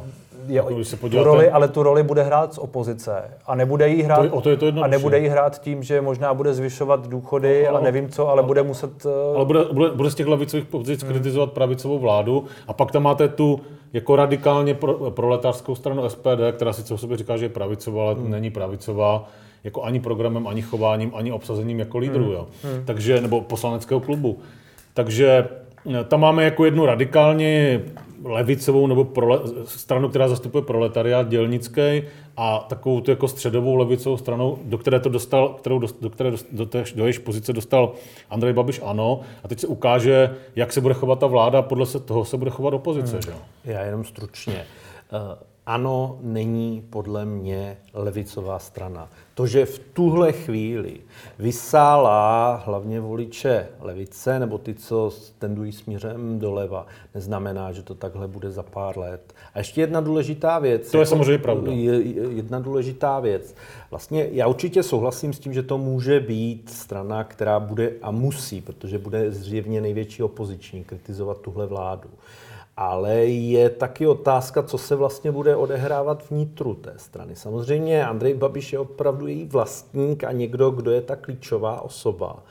Je, 0.46 0.56
jako, 0.56 0.74
když 0.74 0.88
se 0.88 0.96
podíváte... 0.96 1.24
tu 1.24 1.32
roli, 1.32 1.50
ale 1.50 1.68
tu 1.68 1.82
roli 1.82 2.02
bude 2.02 2.22
hrát 2.22 2.54
z 2.54 2.58
opozice 2.58 3.22
a 3.46 3.54
nebude 3.54 3.88
jí 3.88 4.02
hrát, 4.02 4.28
to, 4.28 4.36
o 4.36 4.40
to 4.40 4.50
je 4.50 4.56
to 4.56 4.66
a 4.82 4.86
nebude 4.86 5.18
jí 5.18 5.28
hrát 5.28 5.60
tím, 5.60 5.82
že 5.82 6.00
možná 6.00 6.34
bude 6.34 6.54
zvyšovat 6.54 7.08
důchody 7.08 7.66
no, 7.70 7.76
a 7.76 7.80
nevím 7.80 8.08
co, 8.08 8.28
ale 8.28 8.42
no, 8.42 8.48
bude 8.48 8.62
muset... 8.62 9.06
Ale 9.36 9.44
bude, 9.44 9.64
bude, 9.72 9.90
bude 9.90 10.10
z 10.10 10.14
těch 10.14 10.26
levicových 10.26 10.66
pozic 10.66 11.02
hmm. 11.02 11.12
kritizovat 11.12 11.52
pravicovou 11.52 11.98
vládu 11.98 12.44
a 12.68 12.72
pak 12.72 12.92
tam 12.92 13.02
máte 13.02 13.28
tu 13.28 13.60
jako 13.92 14.16
radikálně 14.16 14.74
pro, 14.74 15.10
proletářskou 15.10 15.74
stranu 15.74 16.08
SPD, 16.08 16.52
která 16.52 16.72
sice 16.72 16.94
o 16.94 16.98
sobě 16.98 17.16
říká, 17.16 17.36
že 17.36 17.44
je 17.44 17.48
pravicová, 17.48 18.02
ale 18.02 18.14
hmm. 18.14 18.30
není 18.30 18.50
pravicová 18.50 19.28
jako 19.66 19.82
ani 19.82 20.00
programem, 20.00 20.46
ani 20.46 20.62
chováním, 20.62 21.12
ani 21.14 21.32
obsazením 21.32 21.78
jako 21.78 21.98
lídrů, 21.98 22.24
hmm. 22.24 22.32
jo. 22.32 22.46
Hmm. 22.62 22.84
Takže, 22.84 23.20
nebo 23.20 23.40
poslaneckého 23.40 24.00
klubu. 24.00 24.38
Takže 24.94 25.48
eh, 25.90 26.04
tam 26.04 26.20
máme 26.20 26.44
jako 26.44 26.64
jednu 26.64 26.86
radikálně 26.86 27.82
levicovou 28.24 28.86
nebo 28.86 29.04
prole, 29.04 29.40
stranu, 29.64 30.08
která 30.08 30.28
zastupuje 30.28 30.64
proletariát 30.64 31.28
dělnický 31.28 32.02
a 32.36 32.58
takovou 32.68 33.00
tu 33.00 33.10
jako 33.10 33.28
středovou 33.28 33.74
levicovou 33.74 34.16
stranu, 34.16 34.58
do 34.64 34.78
které 34.78 35.00
to 35.00 35.08
dostal, 35.08 35.48
kterou 35.48 35.78
do, 35.78 35.88
do 36.00 36.10
které 36.10 36.30
do, 36.30 36.36
do, 36.52 36.66
té, 36.66 36.84
do 36.94 37.04
jejíž 37.04 37.18
pozice 37.18 37.52
dostal 37.52 37.92
Andrej 38.30 38.52
Babiš 38.52 38.80
ano. 38.84 39.20
A 39.44 39.48
teď 39.48 39.60
se 39.60 39.66
ukáže, 39.66 40.36
jak 40.56 40.72
se 40.72 40.80
bude 40.80 40.94
chovat 40.94 41.18
ta 41.18 41.26
vláda, 41.26 41.62
podle 41.62 41.86
se 41.86 42.00
toho 42.00 42.24
se 42.24 42.36
bude 42.36 42.50
chovat 42.50 42.74
opozice. 42.74 43.12
Hmm. 43.12 43.22
Že? 43.22 43.32
Já 43.64 43.80
jenom 43.80 44.04
stručně. 44.04 44.64
Uh, 45.12 45.18
ano, 45.66 46.18
není 46.20 46.84
podle 46.90 47.24
mě 47.24 47.76
levicová 47.94 48.58
strana. 48.58 49.08
To, 49.36 49.46
že 49.46 49.66
v 49.66 49.78
tuhle 49.78 50.32
chvíli 50.32 50.96
vysála 51.38 52.54
hlavně 52.66 53.00
voliče 53.00 53.68
levice, 53.80 54.38
nebo 54.38 54.58
ty, 54.58 54.74
co 54.74 55.12
tendují 55.38 55.72
směrem 55.72 56.38
doleva, 56.38 56.86
neznamená, 57.14 57.72
že 57.72 57.82
to 57.82 57.94
takhle 57.94 58.28
bude 58.28 58.50
za 58.50 58.62
pár 58.62 58.98
let. 58.98 59.34
A 59.54 59.58
ještě 59.58 59.80
jedna 59.80 60.00
důležitá 60.00 60.58
věc. 60.58 60.90
To 60.90 60.96
je 60.96 61.00
jako, 61.00 61.10
samozřejmě 61.10 61.38
pravda. 61.38 61.72
Jedna 62.28 62.60
důležitá 62.60 63.20
věc. 63.20 63.54
Vlastně 63.90 64.28
já 64.32 64.46
určitě 64.46 64.82
souhlasím 64.82 65.32
s 65.32 65.38
tím, 65.38 65.52
že 65.52 65.62
to 65.62 65.78
může 65.78 66.20
být 66.20 66.70
strana, 66.70 67.24
která 67.24 67.60
bude 67.60 67.92
a 68.02 68.10
musí, 68.10 68.60
protože 68.60 68.98
bude 68.98 69.30
zřejmě 69.30 69.80
největší 69.80 70.22
opoziční, 70.22 70.84
kritizovat 70.84 71.40
tuhle 71.40 71.66
vládu. 71.66 72.08
Ale 72.76 73.14
je 73.24 73.70
taky 73.70 74.06
otázka, 74.06 74.62
co 74.62 74.78
se 74.78 74.96
vlastně 74.96 75.32
bude 75.32 75.56
odehrávat 75.56 76.30
vnitru 76.30 76.74
té 76.74 76.94
strany. 76.96 77.36
Samozřejmě 77.36 78.06
Andrej 78.06 78.34
Babiš 78.34 78.72
je 78.72 78.78
opravdu 78.78 79.26
její 79.26 79.44
vlastník 79.44 80.24
a 80.24 80.32
někdo, 80.32 80.70
kdo 80.70 80.90
je 80.90 81.00
ta 81.00 81.16
klíčová 81.16 81.80
osoba 81.80 82.42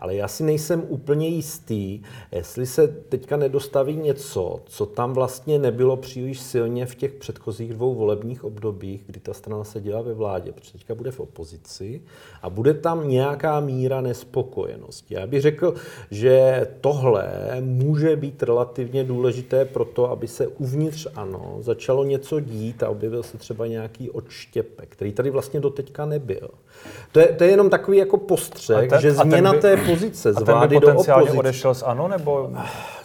ale 0.00 0.14
já 0.14 0.28
si 0.28 0.42
nejsem 0.42 0.82
úplně 0.88 1.28
jistý, 1.28 2.02
jestli 2.32 2.66
se 2.66 2.88
teďka 2.88 3.36
nedostaví 3.36 3.96
něco, 3.96 4.60
co 4.64 4.86
tam 4.86 5.12
vlastně 5.12 5.58
nebylo 5.58 5.96
příliš 5.96 6.40
silně 6.40 6.86
v 6.86 6.94
těch 6.94 7.12
předchozích 7.12 7.72
dvou 7.72 7.94
volebních 7.94 8.44
obdobích, 8.44 9.02
kdy 9.06 9.20
ta 9.20 9.34
strana 9.34 9.64
seděla 9.64 10.02
ve 10.02 10.14
vládě, 10.14 10.52
protože 10.52 10.72
teďka 10.72 10.94
bude 10.94 11.10
v 11.10 11.20
opozici 11.20 12.02
a 12.42 12.50
bude 12.50 12.74
tam 12.74 13.08
nějaká 13.08 13.60
míra 13.60 14.00
nespokojenosti. 14.00 15.14
Já 15.14 15.26
bych 15.26 15.42
řekl, 15.42 15.74
že 16.10 16.66
tohle 16.80 17.30
může 17.60 18.16
být 18.16 18.42
relativně 18.42 19.04
důležité 19.04 19.64
pro 19.64 19.84
to, 19.84 20.10
aby 20.10 20.28
se 20.28 20.46
uvnitř 20.46 21.06
ano 21.14 21.56
začalo 21.60 22.04
něco 22.04 22.40
dít 22.40 22.82
a 22.82 22.88
objevil 22.88 23.22
se 23.22 23.38
třeba 23.38 23.66
nějaký 23.66 24.10
odštěpek, 24.10 24.88
který 24.88 25.12
tady 25.12 25.30
vlastně 25.30 25.60
doteďka 25.60 26.06
nebyl. 26.06 26.48
To 27.12 27.20
je, 27.20 27.26
to 27.26 27.44
je 27.44 27.50
jenom 27.50 27.70
takový 27.70 27.98
jako 27.98 28.16
postřeh, 28.16 28.88
ten, 28.88 29.00
že 29.00 29.12
změna 29.12 29.52
by, 29.52 29.58
té 29.58 29.76
pozice 29.90 30.32
z 30.32 30.42
vlády 30.42 30.80
do 30.80 30.98
opozice. 30.98 31.38
odešel 31.38 31.74
z 31.74 31.82
ANO, 31.82 32.08
nebo? 32.08 32.50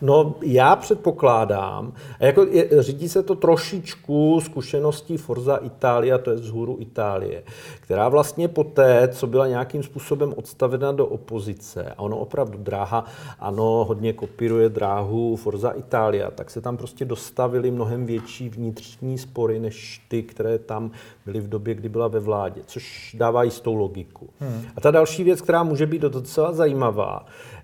No, 0.01 0.35
já 0.41 0.75
předpokládám, 0.75 1.93
a 2.19 2.25
jako 2.25 2.45
je, 2.51 2.83
řídí 2.83 3.09
se 3.09 3.23
to 3.23 3.35
trošičku 3.35 4.41
zkušeností 4.41 5.17
Forza 5.17 5.55
Italia, 5.55 6.17
to 6.17 6.29
je 6.29 6.35
vzhůru 6.35 6.77
Itálie, 6.79 7.43
která 7.79 8.09
vlastně 8.09 8.47
poté, 8.47 9.07
co 9.07 9.27
byla 9.27 9.47
nějakým 9.47 9.83
způsobem 9.83 10.33
odstavena 10.37 10.91
do 10.91 11.05
opozice, 11.05 11.93
a 11.97 11.99
ono 11.99 12.17
opravdu 12.17 12.57
dráha, 12.57 13.05
ano, 13.39 13.85
hodně 13.87 14.13
kopíruje 14.13 14.69
dráhu 14.69 15.35
Forza 15.35 15.71
Italia, 15.71 16.31
tak 16.31 16.49
se 16.49 16.61
tam 16.61 16.77
prostě 16.77 17.05
dostavily 17.05 17.71
mnohem 17.71 18.05
větší 18.05 18.49
vnitřní 18.49 19.17
spory, 19.17 19.59
než 19.59 20.01
ty, 20.07 20.23
které 20.23 20.59
tam 20.59 20.91
byly 21.25 21.39
v 21.39 21.49
době, 21.49 21.73
kdy 21.75 21.89
byla 21.89 22.07
ve 22.07 22.19
vládě, 22.19 22.61
což 22.65 23.15
dává 23.19 23.43
jistou 23.43 23.75
logiku. 23.75 24.29
Hmm. 24.39 24.61
A 24.75 24.81
ta 24.81 24.91
další 24.91 25.23
věc, 25.23 25.41
která 25.41 25.63
může 25.63 25.85
být 25.85 26.01
docela 26.01 26.51
zajímavá, 26.51 26.74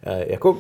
eh, 0.04 0.26
jako 0.32 0.58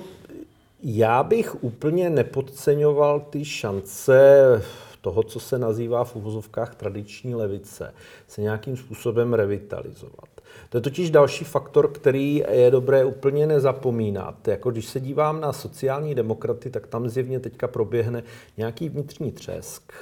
já 0.83 1.23
bych 1.23 1.63
úplně 1.63 2.09
nepodceňoval 2.09 3.19
ty 3.19 3.45
šance 3.45 4.61
toho, 5.01 5.23
co 5.23 5.39
se 5.39 5.59
nazývá 5.59 6.03
v 6.03 6.15
uvozovkách 6.15 6.75
tradiční 6.75 7.35
levice, 7.35 7.93
se 8.27 8.41
nějakým 8.41 8.77
způsobem 8.77 9.33
revitalizovat. 9.33 10.29
To 10.69 10.77
je 10.77 10.81
totiž 10.81 11.09
další 11.09 11.45
faktor, 11.45 11.91
který 11.91 12.43
je 12.51 12.71
dobré 12.71 13.05
úplně 13.05 13.47
nezapomínat. 13.47 14.47
Jako 14.47 14.71
když 14.71 14.85
se 14.85 14.99
dívám 14.99 15.41
na 15.41 15.53
sociální 15.53 16.15
demokraty, 16.15 16.69
tak 16.69 16.87
tam 16.87 17.09
zjevně 17.09 17.39
teďka 17.39 17.67
proběhne 17.67 18.23
nějaký 18.57 18.89
vnitřní 18.89 19.31
třesk 19.31 19.93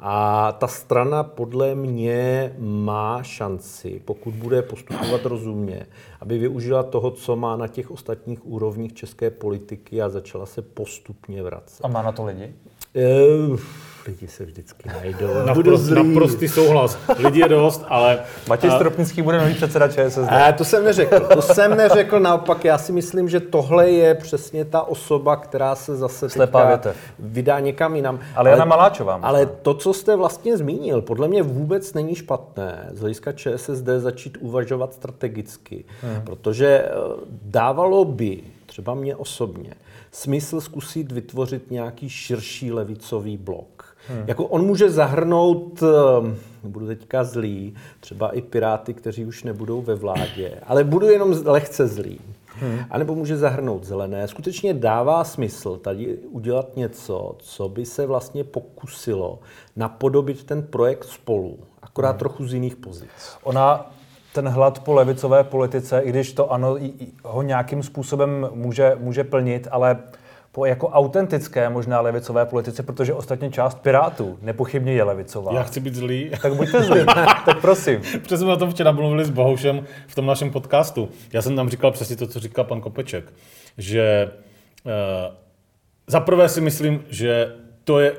a 0.00 0.52
ta 0.52 0.68
strana 0.68 1.22
podle 1.22 1.74
mě 1.74 2.54
má 2.58 3.22
šanci, 3.22 4.02
pokud 4.04 4.34
bude 4.34 4.62
postupovat 4.62 5.24
rozumně, 5.24 5.86
aby 6.20 6.38
využila 6.38 6.82
toho, 6.82 7.10
co 7.10 7.36
má 7.36 7.56
na 7.56 7.68
těch 7.68 7.90
ostatních 7.90 8.46
úrovních 8.46 8.94
české 8.94 9.30
politiky 9.30 10.02
a 10.02 10.08
začala 10.08 10.46
se 10.46 10.62
postupně 10.62 11.42
vracet. 11.42 11.84
A 11.84 11.88
má 11.88 12.02
na 12.02 12.12
to 12.12 12.24
lidi? 12.24 12.54
Uh, 13.50 13.58
lidi 14.08 14.28
se 14.28 14.44
vždycky 14.44 14.88
najdou. 14.88 15.46
Naprost, 15.46 15.90
naprostý 15.90 16.48
souhlas. 16.48 16.98
Lidi 17.18 17.40
je 17.40 17.48
dost, 17.48 17.84
ale... 17.88 18.18
Matěj 18.48 18.70
Stropnický 18.70 19.22
bude 19.22 19.38
nový 19.38 19.54
předseda 19.54 19.88
ČSSD. 19.88 20.18
A 20.18 20.52
to 20.52 20.64
jsem 20.64 20.84
neřekl. 20.84 21.20
To 21.20 21.42
jsem 21.42 21.76
neřekl. 21.76 22.20
Naopak, 22.20 22.64
já 22.64 22.78
si 22.78 22.92
myslím, 22.92 23.28
že 23.28 23.40
tohle 23.40 23.90
je 23.90 24.14
přesně 24.14 24.64
ta 24.64 24.82
osoba, 24.82 25.36
která 25.36 25.74
se 25.74 25.96
zase 25.96 26.26
vydá 27.18 27.60
někam 27.60 27.96
jinam. 27.96 28.20
Ale 28.34 28.50
Jana 28.50 28.64
Maláčová. 28.64 29.20
Ale 29.22 29.46
to, 29.46 29.74
co 29.74 29.92
jste 29.92 30.16
vlastně 30.16 30.56
zmínil, 30.56 31.02
podle 31.02 31.28
mě 31.28 31.42
vůbec 31.42 31.94
není 31.94 32.14
špatné 32.14 32.88
z 32.92 33.00
hlediska 33.00 33.32
ČSSD 33.32 33.86
začít 33.98 34.38
uvažovat 34.40 34.94
strategicky. 34.94 35.84
Hmm. 36.02 36.22
Protože 36.22 36.66
eh, 36.66 36.90
dávalo 37.42 38.04
by, 38.04 38.42
třeba 38.66 38.94
mě 38.94 39.16
osobně, 39.16 39.74
smysl 40.12 40.60
zkusit 40.60 41.12
vytvořit 41.12 41.70
nějaký 41.70 42.08
širší 42.08 42.72
levicový 42.72 43.36
blok. 43.36 43.77
Hmm. 44.08 44.24
Jako 44.26 44.44
on 44.44 44.66
může 44.66 44.90
zahrnout, 44.90 45.82
eh, 45.82 46.36
budu 46.62 46.86
teďka 46.86 47.24
zlý, 47.24 47.74
třeba 48.00 48.30
i 48.30 48.42
piráty, 48.42 48.94
kteří 48.94 49.24
už 49.24 49.44
nebudou 49.44 49.82
ve 49.82 49.94
vládě, 49.94 50.52
ale 50.66 50.84
budu 50.84 51.06
jenom 51.08 51.34
lehce 51.44 51.86
zlý. 51.86 52.20
Hmm. 52.60 52.78
A 52.90 52.98
nebo 52.98 53.14
může 53.14 53.36
zahrnout 53.36 53.84
zelené. 53.84 54.28
Skutečně 54.28 54.74
dává 54.74 55.24
smysl 55.24 55.76
tady 55.76 56.16
udělat 56.16 56.76
něco, 56.76 57.36
co 57.38 57.68
by 57.68 57.86
se 57.86 58.06
vlastně 58.06 58.44
pokusilo 58.44 59.38
napodobit 59.76 60.44
ten 60.44 60.62
projekt 60.62 61.04
spolu, 61.04 61.58
akorát 61.82 62.10
hmm. 62.10 62.18
trochu 62.18 62.46
z 62.46 62.54
jiných 62.54 62.76
pozic. 62.76 63.36
Ona 63.42 63.90
ten 64.34 64.48
hlad 64.48 64.78
po 64.84 64.92
levicové 64.92 65.44
politice, 65.44 66.00
i 66.00 66.10
když 66.10 66.32
to 66.32 66.52
ano, 66.52 66.76
ho 67.24 67.42
nějakým 67.42 67.82
způsobem 67.82 68.48
může, 68.54 68.96
může 69.00 69.24
plnit, 69.24 69.68
ale 69.70 69.98
po 70.58 70.64
jako 70.64 70.88
autentické 70.88 71.68
možná 71.68 72.00
levicové 72.00 72.46
politice, 72.46 72.82
protože 72.82 73.14
ostatně 73.14 73.50
část 73.50 73.78
Pirátů 73.78 74.38
nepochybně 74.42 74.92
je 74.92 75.02
levicová. 75.02 75.54
Já 75.54 75.62
chci 75.62 75.80
být 75.80 75.94
zlý. 75.94 76.30
Tak 76.42 76.54
buďte 76.54 76.82
zlý, 76.82 77.00
tak 77.44 77.60
prosím. 77.60 78.00
Přesně 78.00 78.36
jsme 78.36 78.52
o 78.52 78.56
tom 78.56 78.70
včera 78.70 78.92
mluvili 78.92 79.24
s 79.24 79.30
Bohoušem 79.30 79.86
v 80.06 80.14
tom 80.14 80.26
našem 80.26 80.50
podcastu. 80.50 81.08
Já 81.32 81.42
jsem 81.42 81.56
tam 81.56 81.68
říkal 81.68 81.90
přesně 81.90 82.16
to, 82.16 82.26
co 82.26 82.40
říkal 82.40 82.64
pan 82.64 82.80
Kopeček, 82.80 83.32
že 83.78 84.30
uh, 84.84 84.92
za 86.06 86.20
prvé 86.20 86.48
si 86.48 86.60
myslím, 86.60 87.04
že 87.08 87.54
to 87.84 88.00
je 88.00 88.16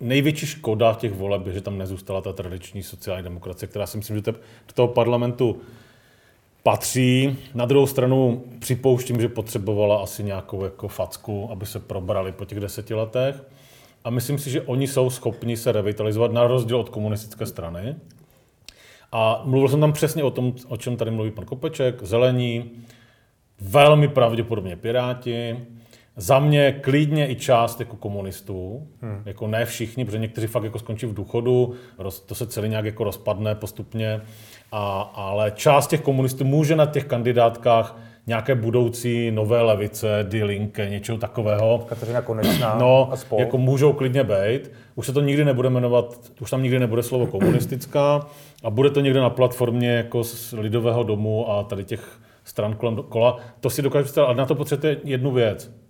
největší 0.00 0.46
škoda 0.46 0.94
těch 0.94 1.12
voleb, 1.12 1.46
že 1.46 1.60
tam 1.60 1.78
nezůstala 1.78 2.20
ta 2.20 2.32
tradiční 2.32 2.82
sociální 2.82 3.24
demokracie, 3.24 3.68
která 3.68 3.86
si 3.86 3.96
myslím, 3.96 4.16
že 4.16 4.22
do 4.22 4.34
toho 4.74 4.88
parlamentu 4.88 5.60
patří. 6.66 7.38
Na 7.54 7.64
druhou 7.64 7.86
stranu 7.86 8.44
připouštím, 8.58 9.20
že 9.20 9.28
potřebovala 9.28 10.02
asi 10.02 10.24
nějakou 10.24 10.64
jako 10.64 10.88
facku, 10.88 11.48
aby 11.50 11.66
se 11.66 11.80
probrali 11.80 12.32
po 12.32 12.44
těch 12.44 12.60
deseti 12.60 12.94
letech. 12.94 13.44
A 14.04 14.10
myslím 14.10 14.38
si, 14.38 14.50
že 14.50 14.62
oni 14.62 14.86
jsou 14.86 15.10
schopni 15.10 15.56
se 15.56 15.72
revitalizovat 15.72 16.32
na 16.32 16.46
rozdíl 16.46 16.76
od 16.76 16.88
komunistické 16.88 17.46
strany. 17.46 17.96
A 19.12 19.42
mluvil 19.44 19.68
jsem 19.68 19.80
tam 19.80 19.92
přesně 19.92 20.24
o 20.24 20.30
tom, 20.30 20.54
o 20.68 20.76
čem 20.76 20.96
tady 20.96 21.10
mluví 21.10 21.30
pan 21.30 21.44
Kopeček, 21.44 22.02
zelení, 22.02 22.70
velmi 23.60 24.08
pravděpodobně 24.08 24.76
Piráti, 24.76 25.56
za 26.16 26.38
mě 26.38 26.72
klidně 26.72 27.30
i 27.30 27.34
část 27.34 27.80
jako 27.80 27.96
komunistů, 27.96 28.86
hmm. 29.00 29.22
jako 29.24 29.46
ne 29.46 29.64
všichni, 29.64 30.04
protože 30.04 30.18
někteří 30.18 30.46
fakt 30.46 30.64
jako 30.64 30.78
skončí 30.78 31.06
v 31.06 31.14
důchodu, 31.14 31.74
roz, 31.98 32.20
to 32.20 32.34
se 32.34 32.46
celý 32.46 32.68
nějak 32.68 32.84
jako 32.84 33.04
rozpadne 33.04 33.54
postupně, 33.54 34.20
a, 34.72 35.10
ale 35.14 35.52
část 35.54 35.86
těch 35.86 36.00
komunistů 36.00 36.44
může 36.44 36.76
na 36.76 36.86
těch 36.86 37.04
kandidátkách 37.04 37.98
nějaké 38.26 38.54
budoucí 38.54 39.30
nové 39.30 39.62
levice, 39.62 40.26
Die 40.28 40.44
Linke, 40.44 40.88
něčeho 40.88 41.18
takového. 41.18 41.84
Kateřina 41.88 42.22
Konečná 42.22 42.74
no, 42.78 43.08
a 43.12 43.16
spol. 43.16 43.40
jako 43.40 43.58
můžou 43.58 43.92
klidně 43.92 44.24
být. 44.24 44.70
Už 44.94 45.06
se 45.06 45.12
to 45.12 45.20
nikdy 45.20 45.44
nebude 45.44 45.70
jmenovat, 45.70 46.32
už 46.40 46.50
tam 46.50 46.62
nikdy 46.62 46.78
nebude 46.78 47.02
slovo 47.02 47.26
komunistická 47.26 48.26
a 48.64 48.70
bude 48.70 48.90
to 48.90 49.00
někde 49.00 49.20
na 49.20 49.30
platformě 49.30 49.90
jako 49.90 50.24
z 50.24 50.52
Lidového 50.52 51.02
domu 51.02 51.50
a 51.50 51.62
tady 51.62 51.84
těch 51.84 52.20
stran 52.44 52.74
kolem 52.74 52.96
kola. 52.96 53.38
To 53.60 53.70
si 53.70 53.82
dokážu 53.82 54.04
představit, 54.04 54.26
ale 54.26 54.36
na 54.36 54.46
to 54.46 54.54
potřebujete 54.54 55.00
jednu 55.04 55.30
věc. 55.30 55.85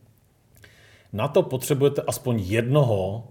Na 1.17 1.29
to 1.29 1.43
potřebujete 1.43 2.03
aspoň 2.03 2.41
jednoho 2.41 3.25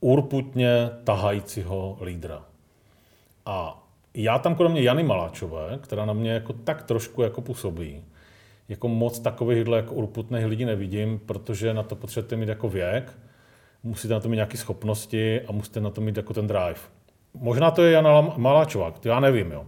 urputně 0.00 0.90
tahajícího 1.04 1.98
lídra. 2.02 2.44
A 3.46 3.82
já 4.14 4.38
tam 4.38 4.54
kromě 4.54 4.82
Jany 4.82 5.02
Maláčové, 5.02 5.78
která 5.80 6.04
na 6.04 6.12
mě 6.12 6.30
jako 6.30 6.52
tak 6.52 6.82
trošku 6.82 7.22
jako 7.22 7.40
působí, 7.40 8.04
jako 8.68 8.88
moc 8.88 9.18
takovýchhle 9.18 9.76
jako 9.76 9.94
urputných 9.94 10.46
lidí 10.46 10.64
nevidím, 10.64 11.20
protože 11.26 11.74
na 11.74 11.82
to 11.82 11.96
potřebujete 11.96 12.36
mít 12.36 12.48
jako 12.48 12.68
věk, 12.68 13.18
musíte 13.82 14.14
na 14.14 14.20
to 14.20 14.28
mít 14.28 14.36
nějaké 14.36 14.56
schopnosti 14.56 15.40
a 15.40 15.52
musíte 15.52 15.80
na 15.80 15.90
to 15.90 16.00
mít 16.00 16.16
jako 16.16 16.34
ten 16.34 16.46
drive. 16.46 16.80
Možná 17.34 17.70
to 17.70 17.82
je 17.82 17.92
Jana 17.92 18.20
Maláčová, 18.36 18.90
to 18.90 19.08
já 19.08 19.20
nevím. 19.20 19.52
Jo. 19.52 19.66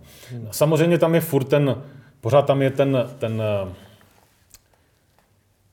Samozřejmě 0.51 0.99
tam 0.99 1.15
je 1.15 1.21
furt 1.21 1.45
ten, 1.45 1.83
pořád 2.21 2.43
tam 2.43 2.63
je 2.63 2.71
ten, 2.71 3.09
ten, 3.19 3.43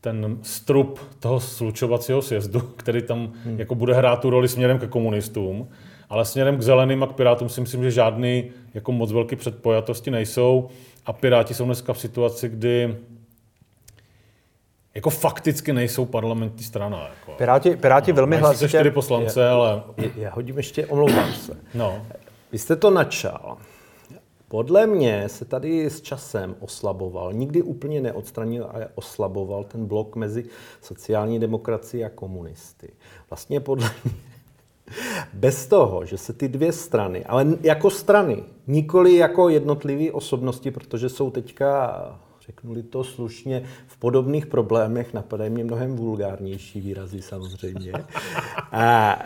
ten 0.04 0.38
strup 0.42 1.00
toho 1.20 1.40
slučovacího 1.40 2.22
sjezdu, 2.22 2.60
který 2.78 3.02
tam 3.02 3.34
hmm. 3.46 3.60
jako 3.60 3.76
bude 3.76 3.94
hrát 3.94 4.20
tu 4.20 4.30
roli 4.30 4.48
směrem 4.48 4.80
ke 4.80 4.88
komunistům, 4.88 5.70
ale 6.10 6.26
směrem 6.26 6.58
k 6.58 6.62
zeleným 6.62 7.04
a 7.04 7.08
k 7.08 7.14
pirátům 7.14 7.50
si 7.50 7.62
myslím, 7.62 7.84
že 7.84 7.92
žádný 7.92 8.52
jako 8.74 8.92
moc 8.92 9.12
velký 9.12 9.36
předpojatosti 9.36 10.12
nejsou 10.12 10.70
a 11.06 11.14
piráti 11.14 11.54
jsou 11.54 11.66
dneska 11.66 11.94
v 11.94 12.00
situaci, 12.00 12.50
kdy 12.50 12.96
jako 14.96 15.10
fakticky 15.10 15.74
nejsou 15.74 16.06
parlamentní 16.06 16.64
strana. 16.64 17.10
Jako. 17.10 17.32
Piráti, 17.32 17.76
piráti 17.76 18.12
no, 18.12 18.16
velmi 18.16 18.38
hlasitě... 18.38 18.68
čtyři 18.68 18.92
poslance, 18.92 19.42
já, 19.42 19.54
ale... 19.54 19.84
Já 20.16 20.32
hodím 20.34 20.58
ještě, 20.58 20.86
omlouvám 20.86 21.34
se. 21.34 21.58
No. 21.74 22.06
Vy 22.52 22.58
jste 22.58 22.76
to 22.76 22.92
načal. 22.92 23.58
Podle 24.54 24.88
mě 24.88 25.30
se 25.30 25.46
tady 25.46 25.86
s 25.86 26.02
časem 26.02 26.56
oslaboval, 26.60 27.34
nikdy 27.34 27.62
úplně 27.62 28.02
neodstranil, 28.02 28.68
ale 28.74 28.88
oslaboval 28.96 29.64
ten 29.64 29.86
blok 29.86 30.16
mezi 30.16 30.46
sociální 30.82 31.40
demokracií 31.40 32.06
a 32.06 32.10
komunisty. 32.10 32.90
Vlastně 33.30 33.60
podle 33.60 33.90
mě 34.04 34.14
bez 35.34 35.68
toho, 35.68 36.06
že 36.06 36.18
se 36.18 36.34
ty 36.34 36.48
dvě 36.48 36.72
strany, 36.72 37.26
ale 37.26 37.58
jako 37.62 37.90
strany, 37.90 38.44
nikoli 38.68 39.16
jako 39.16 39.50
jednotlivé 39.50 40.12
osobnosti, 40.12 40.72
protože 40.72 41.10
jsou 41.10 41.32
teďka 41.32 42.20
řeknu 42.46 42.84
to 42.84 43.04
slušně, 43.04 43.64
v 43.88 43.98
podobných 43.98 44.46
problémech 44.46 45.14
napadají 45.14 45.50
mě 45.50 45.64
mnohem 45.64 45.96
vulgárnější 45.96 46.82
výrazy 46.82 47.22
samozřejmě. 47.22 47.94
A 48.72 49.18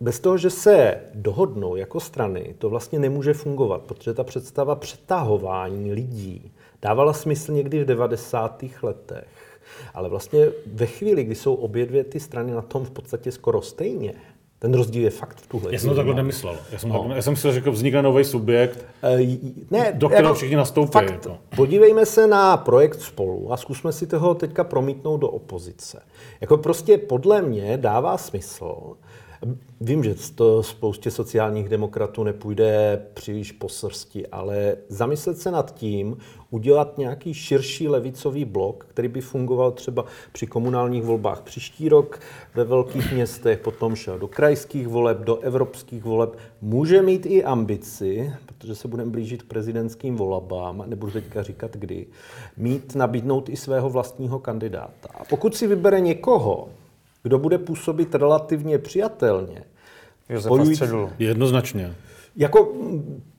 bez 0.00 0.20
toho, 0.20 0.38
že 0.38 0.50
se 0.50 1.00
dohodnou 1.14 1.76
jako 1.76 2.00
strany, 2.00 2.54
to 2.58 2.70
vlastně 2.70 2.98
nemůže 2.98 3.34
fungovat, 3.34 3.82
protože 3.82 4.14
ta 4.14 4.24
představa 4.24 4.74
přetahování 4.74 5.92
lidí 5.92 6.52
dávala 6.82 7.12
smysl 7.12 7.52
někdy 7.52 7.84
v 7.84 7.86
90. 7.86 8.64
letech. 8.82 9.58
Ale 9.94 10.08
vlastně 10.08 10.48
ve 10.66 10.86
chvíli, 10.86 11.24
kdy 11.24 11.34
jsou 11.34 11.54
obě 11.54 11.86
dvě 11.86 12.04
ty 12.04 12.20
strany 12.20 12.52
na 12.52 12.62
tom 12.62 12.84
v 12.84 12.90
podstatě 12.90 13.32
skoro 13.32 13.62
stejně, 13.62 14.14
ten 14.58 14.74
rozdíl 14.74 15.04
je 15.04 15.10
fakt 15.10 15.40
v 15.40 15.46
tuhle. 15.46 15.72
Já 15.72 15.78
jsem 15.78 15.90
to 15.90 15.96
takhle 15.96 16.14
nemyslel. 16.14 16.56
Já 16.72 16.78
jsem, 16.78 16.88
no. 16.88 16.98
takhle, 16.98 17.16
já 17.16 17.22
jsem 17.22 17.36
si 17.36 17.52
řekl, 17.52 17.72
vznikne 17.72 18.02
nový 18.02 18.24
subjekt, 18.24 18.86
uh, 19.02 19.20
ne, 19.70 19.92
do 19.94 20.08
kterého 20.08 20.28
jako, 20.28 20.34
všichni 20.34 20.56
nastoupí. 20.56 20.92
Fakt, 20.92 21.10
jako. 21.10 21.38
Podívejme 21.56 22.06
se 22.06 22.26
na 22.26 22.56
projekt 22.56 23.00
spolu 23.00 23.52
a 23.52 23.56
zkusme 23.56 23.92
si 23.92 24.06
toho 24.06 24.34
teďka 24.34 24.64
promítnout 24.64 25.16
do 25.16 25.28
opozice. 25.28 26.02
Jako 26.40 26.56
prostě 26.56 26.98
podle 26.98 27.42
mě 27.42 27.76
dává 27.76 28.18
smysl, 28.18 28.96
Vím, 29.80 30.04
že 30.04 30.14
to 30.34 30.62
spoustě 30.62 31.10
sociálních 31.10 31.68
demokratů 31.68 32.24
nepůjde 32.24 33.02
příliš 33.14 33.52
po 33.52 33.68
srsti, 33.68 34.26
ale 34.26 34.76
zamyslet 34.88 35.38
se 35.38 35.50
nad 35.50 35.74
tím, 35.74 36.16
udělat 36.50 36.98
nějaký 36.98 37.34
širší 37.34 37.88
levicový 37.88 38.44
blok, 38.44 38.86
který 38.88 39.08
by 39.08 39.20
fungoval 39.20 39.72
třeba 39.72 40.04
při 40.32 40.46
komunálních 40.46 41.02
volbách 41.02 41.42
příští 41.42 41.88
rok 41.88 42.20
ve 42.54 42.64
velkých 42.64 43.12
městech, 43.12 43.58
potom 43.58 43.96
šel 43.96 44.18
do 44.18 44.28
krajských 44.28 44.88
voleb, 44.88 45.18
do 45.18 45.38
evropských 45.38 46.04
voleb, 46.04 46.36
může 46.60 47.02
mít 47.02 47.26
i 47.26 47.44
ambici, 47.44 48.32
protože 48.46 48.74
se 48.74 48.88
budeme 48.88 49.10
blížit 49.10 49.42
prezidentským 49.42 50.16
volbám, 50.16 50.84
nebudu 50.86 51.12
teďka 51.12 51.42
říkat 51.42 51.76
kdy, 51.76 52.06
mít, 52.56 52.94
nabídnout 52.94 53.48
i 53.48 53.56
svého 53.56 53.90
vlastního 53.90 54.38
kandidáta. 54.38 55.08
A 55.14 55.24
pokud 55.24 55.56
si 55.56 55.66
vybere 55.66 56.00
někoho, 56.00 56.68
kdo 57.24 57.38
bude 57.38 57.58
působit 57.58 58.14
relativně 58.14 58.78
přijatelně. 58.78 59.64
Josefa 60.28 60.64
Středulu. 60.64 61.10
Jednoznačně. 61.18 61.94
Jako 62.36 62.72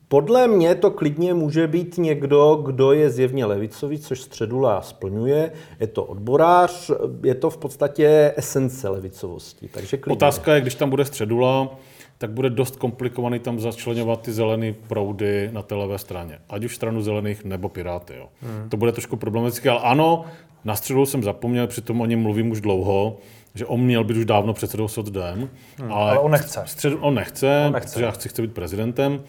podle 0.08 0.48
mě 0.48 0.74
to 0.74 0.90
klidně 0.90 1.34
může 1.34 1.66
být 1.66 1.98
někdo, 1.98 2.54
kdo 2.54 2.92
je 2.92 3.10
zjevně 3.10 3.44
levicový, 3.44 3.98
což 3.98 4.20
Středula 4.20 4.82
splňuje. 4.82 5.52
Je 5.80 5.86
to 5.86 6.04
odborář, 6.04 6.90
je 7.24 7.34
to 7.34 7.50
v 7.50 7.56
podstatě 7.56 8.32
esence 8.36 8.88
levicovosti. 8.88 9.68
Takže 9.68 9.96
klidně. 9.96 10.16
Otázka 10.16 10.54
je, 10.54 10.60
když 10.60 10.74
tam 10.74 10.90
bude 10.90 11.04
Středula, 11.04 11.78
tak 12.18 12.30
bude 12.30 12.50
dost 12.50 12.76
komplikovaný 12.76 13.38
tam 13.38 13.60
začlenovat 13.60 14.22
ty 14.22 14.32
zelené 14.32 14.74
proudy 14.88 15.50
na 15.52 15.62
té 15.62 15.74
levé 15.74 15.98
straně. 15.98 16.38
Ať 16.48 16.64
už 16.64 16.76
stranu 16.76 17.02
zelených 17.02 17.44
nebo 17.44 17.68
Piráty. 17.68 18.14
Jo. 18.16 18.28
Hmm. 18.42 18.68
To 18.68 18.76
bude 18.76 18.92
trošku 18.92 19.16
problematické, 19.16 19.70
ale 19.70 19.80
ano, 19.80 20.24
na 20.64 20.76
středu 20.76 21.06
jsem 21.06 21.22
zapomněl, 21.22 21.66
přitom 21.66 22.00
o 22.00 22.06
něm 22.06 22.22
mluvím 22.22 22.50
už 22.50 22.60
dlouho 22.60 23.16
že 23.56 23.66
on 23.66 23.80
měl 23.80 24.04
být 24.04 24.16
už 24.16 24.24
dávno 24.24 24.52
předsedou 24.52 24.88
SOCDEM, 24.88 25.48
hmm, 25.78 25.92
ale, 25.92 26.10
ale 26.10 26.18
on 26.18 26.30
nechce. 26.30 26.62
Střed, 26.64 26.92
on 27.00 27.14
nechce, 27.14 27.64
on 27.66 27.72
nechce. 27.72 27.88
protože 27.88 28.04
já 28.04 28.10
chci, 28.10 28.28
chce 28.28 28.42
být 28.42 28.52
prezidentem. 28.52 29.22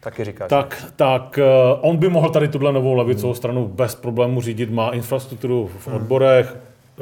Taky 0.00 0.24
říkáš. 0.24 0.48
Tak, 0.48 0.84
tak 0.96 1.38
uh, 1.38 1.90
on 1.90 1.96
by 1.96 2.08
mohl 2.08 2.30
tady 2.30 2.48
tuhle 2.48 2.72
novou 2.72 2.94
levicovou 2.94 3.32
hmm. 3.32 3.36
stranu 3.36 3.68
bez 3.68 3.94
problémů 3.94 4.40
řídit, 4.40 4.70
má 4.70 4.90
infrastrukturu 4.90 5.70
v 5.78 5.86
hmm. 5.86 5.96
odborech, 5.96 6.56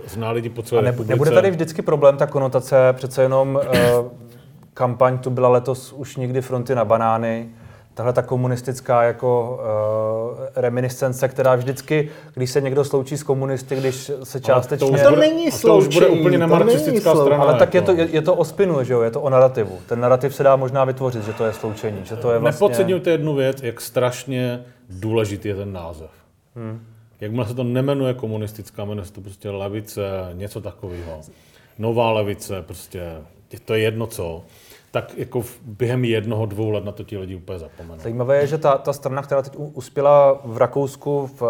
zná 0.07 0.31
lidi 0.31 0.49
po 0.49 0.63
celé 0.63 0.81
A 0.81 0.85
ne, 0.85 0.95
nebude 1.07 1.31
tady 1.31 1.51
vždycky 1.51 1.83
problém, 1.83 2.17
ta 2.17 2.27
konotace, 2.27 2.77
přece 2.93 3.23
jenom 3.23 3.55
uh, 3.55 4.09
kampaň 4.75 5.19
tu 5.19 5.31
byla 5.31 5.49
letos 5.49 5.93
už 5.93 6.17
někdy 6.17 6.41
fronty 6.41 6.75
na 6.75 6.85
banány, 6.85 7.49
tahle 8.01 8.13
ta 8.13 8.23
komunistická 8.23 9.03
jako 9.03 9.61
uh, 10.39 10.47
reminiscence, 10.57 11.29
která 11.29 11.55
vždycky, 11.55 12.11
když 12.35 12.51
se 12.51 12.61
někdo 12.61 12.85
sloučí 12.85 13.17
s 13.17 13.23
komunisty, 13.23 13.77
když 13.77 14.11
se 14.23 14.41
částečně... 14.41 14.87
to, 14.87 14.93
už 14.93 15.03
to 15.03 15.17
není 15.17 15.51
sloučení, 15.51 15.85
to 15.85 15.89
už 15.89 15.95
bude 15.95 16.09
úplně 16.09 16.39
nemarxistická 16.39 17.15
strana. 17.15 17.45
Ale 17.45 17.59
tak 17.59 17.75
je 17.75 17.83
to, 17.83 17.93
je, 17.93 18.09
je 18.13 18.23
to 18.23 18.35
o 18.35 18.45
spinu, 18.45 18.85
že 18.85 18.93
jo? 18.93 19.01
je 19.01 19.11
to 19.11 19.21
o 19.21 19.31
narrativu. 19.31 19.79
Ten 19.87 20.01
narrativ 20.01 20.35
se 20.35 20.43
dá 20.43 20.57
možná 20.57 20.85
vytvořit, 20.85 21.25
že 21.25 21.33
to 21.33 21.45
je 21.45 21.53
sloučení, 21.53 22.01
že 22.05 22.17
to 22.17 22.33
je 22.33 22.39
vlastně... 22.39 22.67
Nepodceňujte 22.67 23.11
jednu 23.11 23.35
věc, 23.35 23.63
jak 23.63 23.81
strašně 23.81 24.65
důležitý 24.89 25.49
je 25.49 25.55
ten 25.55 25.73
název. 25.73 26.11
Hmm. 26.57 26.81
Jakmile 27.21 27.47
se 27.47 27.55
to 27.55 27.65
nemenuje 27.65 28.15
komunistická, 28.15 28.85
jmenuje 28.85 29.05
se 29.05 29.13
to 29.13 29.21
prostě 29.21 29.51
levice, 29.51 30.03
něco 30.33 30.61
takového. 30.61 31.21
Nová 31.79 32.13
levice, 32.13 32.63
prostě, 32.63 33.03
to 33.65 33.75
je 33.75 33.81
jedno 33.81 34.07
co 34.07 34.43
tak 34.91 35.19
jako 35.19 35.43
během 35.65 36.05
jednoho, 36.05 36.47
dvou 36.47 36.71
let 36.71 36.85
na 36.85 36.93
to 36.93 37.05
ti 37.05 37.19
lidi 37.19 37.37
úplně 37.37 37.59
zapomenou. 37.59 38.03
Zajímavé 38.03 38.37
je, 38.37 38.47
že 38.47 38.59
ta, 38.59 38.79
ta 38.79 38.93
strana, 38.93 39.23
která 39.23 39.43
teď 39.43 39.53
uspěla 39.57 40.41
v 40.45 40.57
Rakousku, 40.57 41.27
v, 41.27 41.41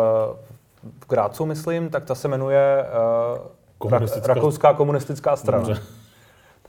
v 0.83 1.09
Grácu, 1.09 1.47
myslím, 1.47 1.89
tak 1.89 2.05
ta 2.05 2.15
se 2.15 2.29
jmenuje 2.29 2.85
uh, 3.33 3.39
komunistická... 3.79 4.35
Rakouská 4.35 4.73
komunistická 4.73 5.37
strana. 5.37 5.65
Dobře. 5.65 5.83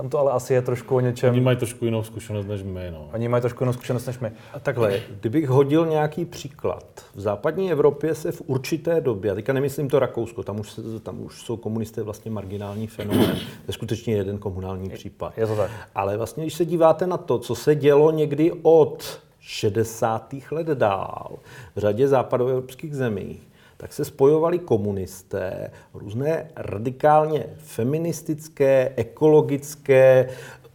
Tam 0.02 0.10
to 0.10 0.20
ale 0.20 0.32
asi 0.32 0.54
je 0.54 0.62
trošku 0.62 0.96
o 0.96 1.00
něčem... 1.00 1.30
Oni 1.30 1.42
mají 1.42 1.58
trošku 1.58 1.86
jinou 1.86 2.04
zkušenost 2.04 2.46
než 2.46 2.64
my. 2.64 2.92
No. 2.92 3.10
Oni 3.14 3.28
mají 3.28 3.42
trošku 3.42 3.64
jinou 3.64 3.74
zkušenost 3.74 4.06
než 4.06 4.20
my. 4.20 4.32
A 4.54 4.60
takhle, 4.60 5.00
kdybych 5.20 5.50
hodil 5.50 5.86
nějaký 5.86 6.26
příklad. 6.26 7.06
V 7.16 7.20
západní 7.20 7.72
Evropě 7.72 8.16
se 8.16 8.32
v 8.32 8.42
určité 8.46 9.02
době, 9.02 9.32
a 9.32 9.36
teďka 9.36 9.54
nemyslím 9.54 9.90
to 9.90 10.00
Rakousko, 10.00 10.44
tam 10.44 10.60
už, 10.60 10.80
tam 11.04 11.22
už 11.22 11.42
jsou 11.42 11.58
komunisté 11.58 12.04
vlastně 12.04 12.32
marginální 12.32 12.88
fenomén. 12.88 13.36
To 13.36 13.68
je 13.68 13.74
skutečně 13.74 14.16
jeden 14.16 14.38
komunální 14.38 14.90
případ. 14.90 15.38
Je 15.38 15.48
to 15.48 15.56
tak. 15.56 15.72
Ale 15.96 16.18
vlastně, 16.18 16.44
když 16.44 16.54
se 16.54 16.66
díváte 16.66 17.08
na 17.08 17.18
to, 17.18 17.40
co 17.40 17.56
se 17.56 17.76
dělo 17.76 18.12
někdy 18.12 18.52
od 18.62 19.22
60. 19.40 20.36
let 20.52 20.68
dál 20.68 21.40
v 21.76 21.80
řadě 21.80 22.08
západoevropských 22.08 22.96
zemí, 22.96 23.40
tak 23.82 23.94
se 23.94 24.06
spojovali 24.06 24.60
komunisté, 24.60 25.72
různé 25.94 26.48
radikálně 26.56 27.46
feministické, 27.58 28.92
ekologické, 28.96 30.30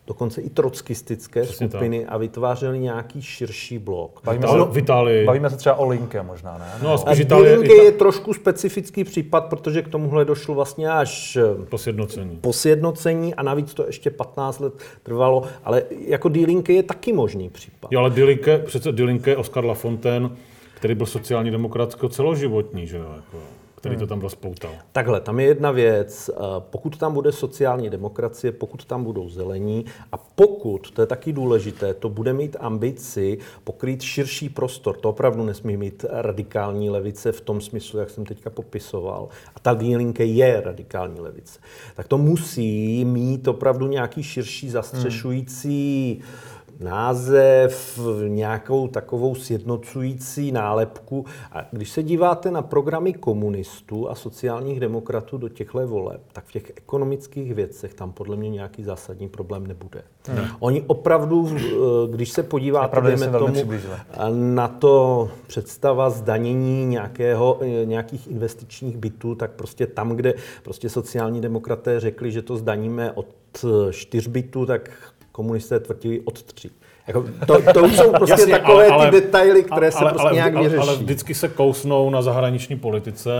dokonce 0.07 0.41
i 0.41 0.51
trockistické 0.51 1.43
Přesně 1.43 1.69
skupiny 1.69 2.01
tak. 2.01 2.09
a 2.13 2.17
vytvářeli 2.17 2.79
nějaký 2.79 3.23
širší 3.23 3.79
blok. 3.79 4.21
Bavíme, 4.25 4.47
Ale 4.47 4.65
se, 4.65 4.71
v 4.71 4.79
Itálii. 4.79 5.27
bavíme 5.27 5.51
se 5.51 5.57
třeba 5.57 5.75
o 5.75 5.89
Linke 5.89 6.23
možná, 6.23 6.59
ne? 6.59 6.73
No 6.83 6.99
spíš 6.99 7.21
Itálie, 7.21 7.57
Dilinke 7.57 7.85
je 7.85 7.93
trošku 7.93 8.35
specifický 8.35 9.05
případ, 9.05 9.41
protože 9.45 9.83
k 9.83 9.89
tomuhle 9.89 10.25
došlo 10.25 10.55
vlastně 10.55 10.91
až 10.91 11.39
po 11.69 11.79
sjednocení. 11.79 12.37
po 12.37 12.53
sjednocení 12.53 13.35
a 13.35 13.43
navíc 13.43 13.75
to 13.75 13.87
ještě 13.87 14.11
15 14.11 14.61
let 14.61 14.73
trvalo, 15.03 15.43
ale 15.65 15.83
jako 16.07 16.29
D-Linke 16.29 16.73
je 16.73 16.83
taky 16.83 17.13
možný 17.13 17.51
případ. 17.51 17.93
Jo, 17.93 18.01
ale 18.01 18.11
Dilinke, 18.11 18.59
přece 18.59 18.93
Dilinke 18.93 19.31
je 19.31 19.37
Oskar 19.37 19.65
Lafontaine, 19.65 20.31
který 20.77 20.95
byl 20.95 21.07
sociální 21.07 21.51
demokratsko 21.51 22.09
celoživotní, 22.09 22.87
že 22.87 22.97
jo, 22.97 23.13
jako, 23.17 23.39
který 23.75 23.97
to 23.97 24.07
tam 24.07 24.21
rozpoutal. 24.21 24.71
Takhle, 24.93 25.21
tam 25.21 25.41
je 25.41 25.47
jedna 25.47 25.71
věc. 25.71 26.31
eh, 26.35 26.41
Pokud 26.59 26.99
tam 26.99 27.15
bude 27.15 27.33
sociální 27.33 27.91
demokracie, 27.91 28.53
pokud 28.53 28.85
tam 28.85 29.05
budou 29.05 29.29
zelení 29.29 29.85
a 30.13 30.17
pokud, 30.17 30.91
to 30.91 31.01
je 31.01 31.07
taky 31.07 31.33
důležité, 31.33 31.95
to 31.95 32.09
bude 32.09 32.33
mít 32.33 32.57
ambici 32.61 33.39
pokrýt 33.65 34.03
širší 34.03 34.49
prostor, 34.49 34.97
to 34.97 35.09
opravdu 35.11 35.45
nesmí 35.45 35.77
mít 35.77 36.05
radikální 36.11 36.91
levice 36.91 37.33
v 37.33 37.41
tom 37.41 37.61
smyslu, 37.61 37.99
jak 37.99 38.11
jsem 38.11 38.25
teďka 38.27 38.51
popisoval, 38.51 39.29
a 39.55 39.61
ta 39.61 39.75
D-Linke 39.75 40.25
je 40.25 40.61
radikální 40.61 41.21
levice, 41.21 41.61
tak 41.95 42.09
to 42.09 42.19
musí 42.19 43.05
mít 43.05 43.49
opravdu 43.49 43.87
nějaký 43.87 44.23
širší 44.23 44.71
zastřešující 44.71 46.21
název, 46.81 48.01
nějakou 48.29 48.89
takovou 48.89 49.35
sjednocující 49.35 50.53
nálepku. 50.53 51.25
A 51.53 51.67
když 51.73 51.91
se 51.91 52.03
díváte 52.03 52.51
na 52.51 52.63
programy 52.63 53.13
komunistů 53.13 54.11
a 54.11 54.15
sociálních 54.15 54.81
demokratů 54.81 55.39
do 55.39 55.49
těchto 55.49 55.87
voleb, 55.87 56.21
tak 56.33 56.45
v 56.45 56.53
těch 56.53 56.73
ekonomických 56.77 57.55
věcech 57.55 57.95
tam 57.95 58.13
podle 58.13 58.37
mě 58.37 58.51
nějaký 58.51 58.85
zásadní 58.85 59.29
problém 59.29 59.67
nebude. 59.67 60.03
Hmm. 60.29 60.47
Oni 60.61 60.83
opravdu, 60.87 61.49
eh, 61.57 61.63
když 62.11 62.31
se 62.33 62.43
podíváte, 62.43 63.01
dejme 63.01 63.29
velmi 63.29 63.63
tomu, 63.63 63.73
na 64.31 64.69
to 64.69 65.29
představa 65.47 66.11
zdanění 66.11 66.87
nějakého, 66.87 67.59
eh, 67.63 67.85
nějakých 67.85 68.27
investičních 68.27 68.97
bytů, 68.97 69.35
tak 69.35 69.51
prostě 69.51 69.87
tam, 69.87 70.17
kde 70.17 70.35
prostě 70.63 70.89
sociální 70.89 71.41
demokraté 71.41 72.01
řekli, 72.01 72.33
že 72.33 72.43
to 72.43 72.57
zdaníme 72.57 73.13
od 73.13 73.27
eh, 73.65 73.93
čtyř 73.93 74.27
bytů, 74.27 74.67
tak 74.67 74.91
komunisté 75.37 75.81
tvrdili 75.81 76.21
od 76.25 76.43
tří. 76.43 76.71
Jako 77.07 77.25
to, 77.47 77.73
to 77.73 77.83
už 77.85 77.97
jsou 77.97 78.11
prostě 78.13 78.33
Jasně, 78.33 78.53
takové 78.59 78.87
ale- 78.87 79.11
ty 79.11 79.21
detaily, 79.21 79.63
které 79.63 79.93
se 79.93 79.99
ale, 79.99 80.11
prostě 80.11 80.27
ale, 80.27 80.35
nějak 80.35 80.55
ale, 80.55 80.65
vyřeší. 80.65 80.83
ale 80.89 80.97
vždycky 80.97 81.35
se 81.35 81.49
kousnou 81.49 82.11
na 82.11 82.23
zahraniční 82.23 82.77
politice, 82.77 83.31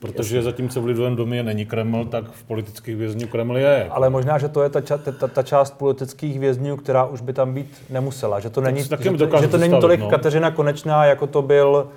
protože 0.00 0.42
zatímco 0.42 0.80
v 0.80 0.86
Lidovém 0.86 1.16
domě 1.16 1.42
není 1.42 1.66
Kreml, 1.66 2.04
tak 2.04 2.24
v 2.32 2.44
politických 2.44 2.96
vězňů 2.96 3.26
Kreml 3.28 3.56
je. 3.58 3.86
Ale 3.90 4.10
možná, 4.10 4.38
že 4.38 4.48
to 4.48 4.62
je 4.62 4.68
ta, 4.68 4.80
ča- 4.80 5.12
ta, 5.18 5.28
ta 5.28 5.42
část 5.42 5.78
politických 5.78 6.40
vězňů, 6.40 6.76
která 6.76 7.04
už 7.04 7.20
by 7.20 7.32
tam 7.32 7.54
být 7.54 7.74
nemusela. 7.90 8.40
Že 8.40 8.50
to 8.50 8.60
není, 8.60 8.88
taky 8.88 9.02
že 9.02 9.26
to, 9.26 9.40
že 9.40 9.48
to 9.48 9.58
není 9.58 9.80
tolik 9.80 10.00
no. 10.00 10.08
Kateřina 10.10 10.50
Konečná, 10.50 11.04
jako 11.04 11.26
to 11.26 11.42
byl 11.42 11.88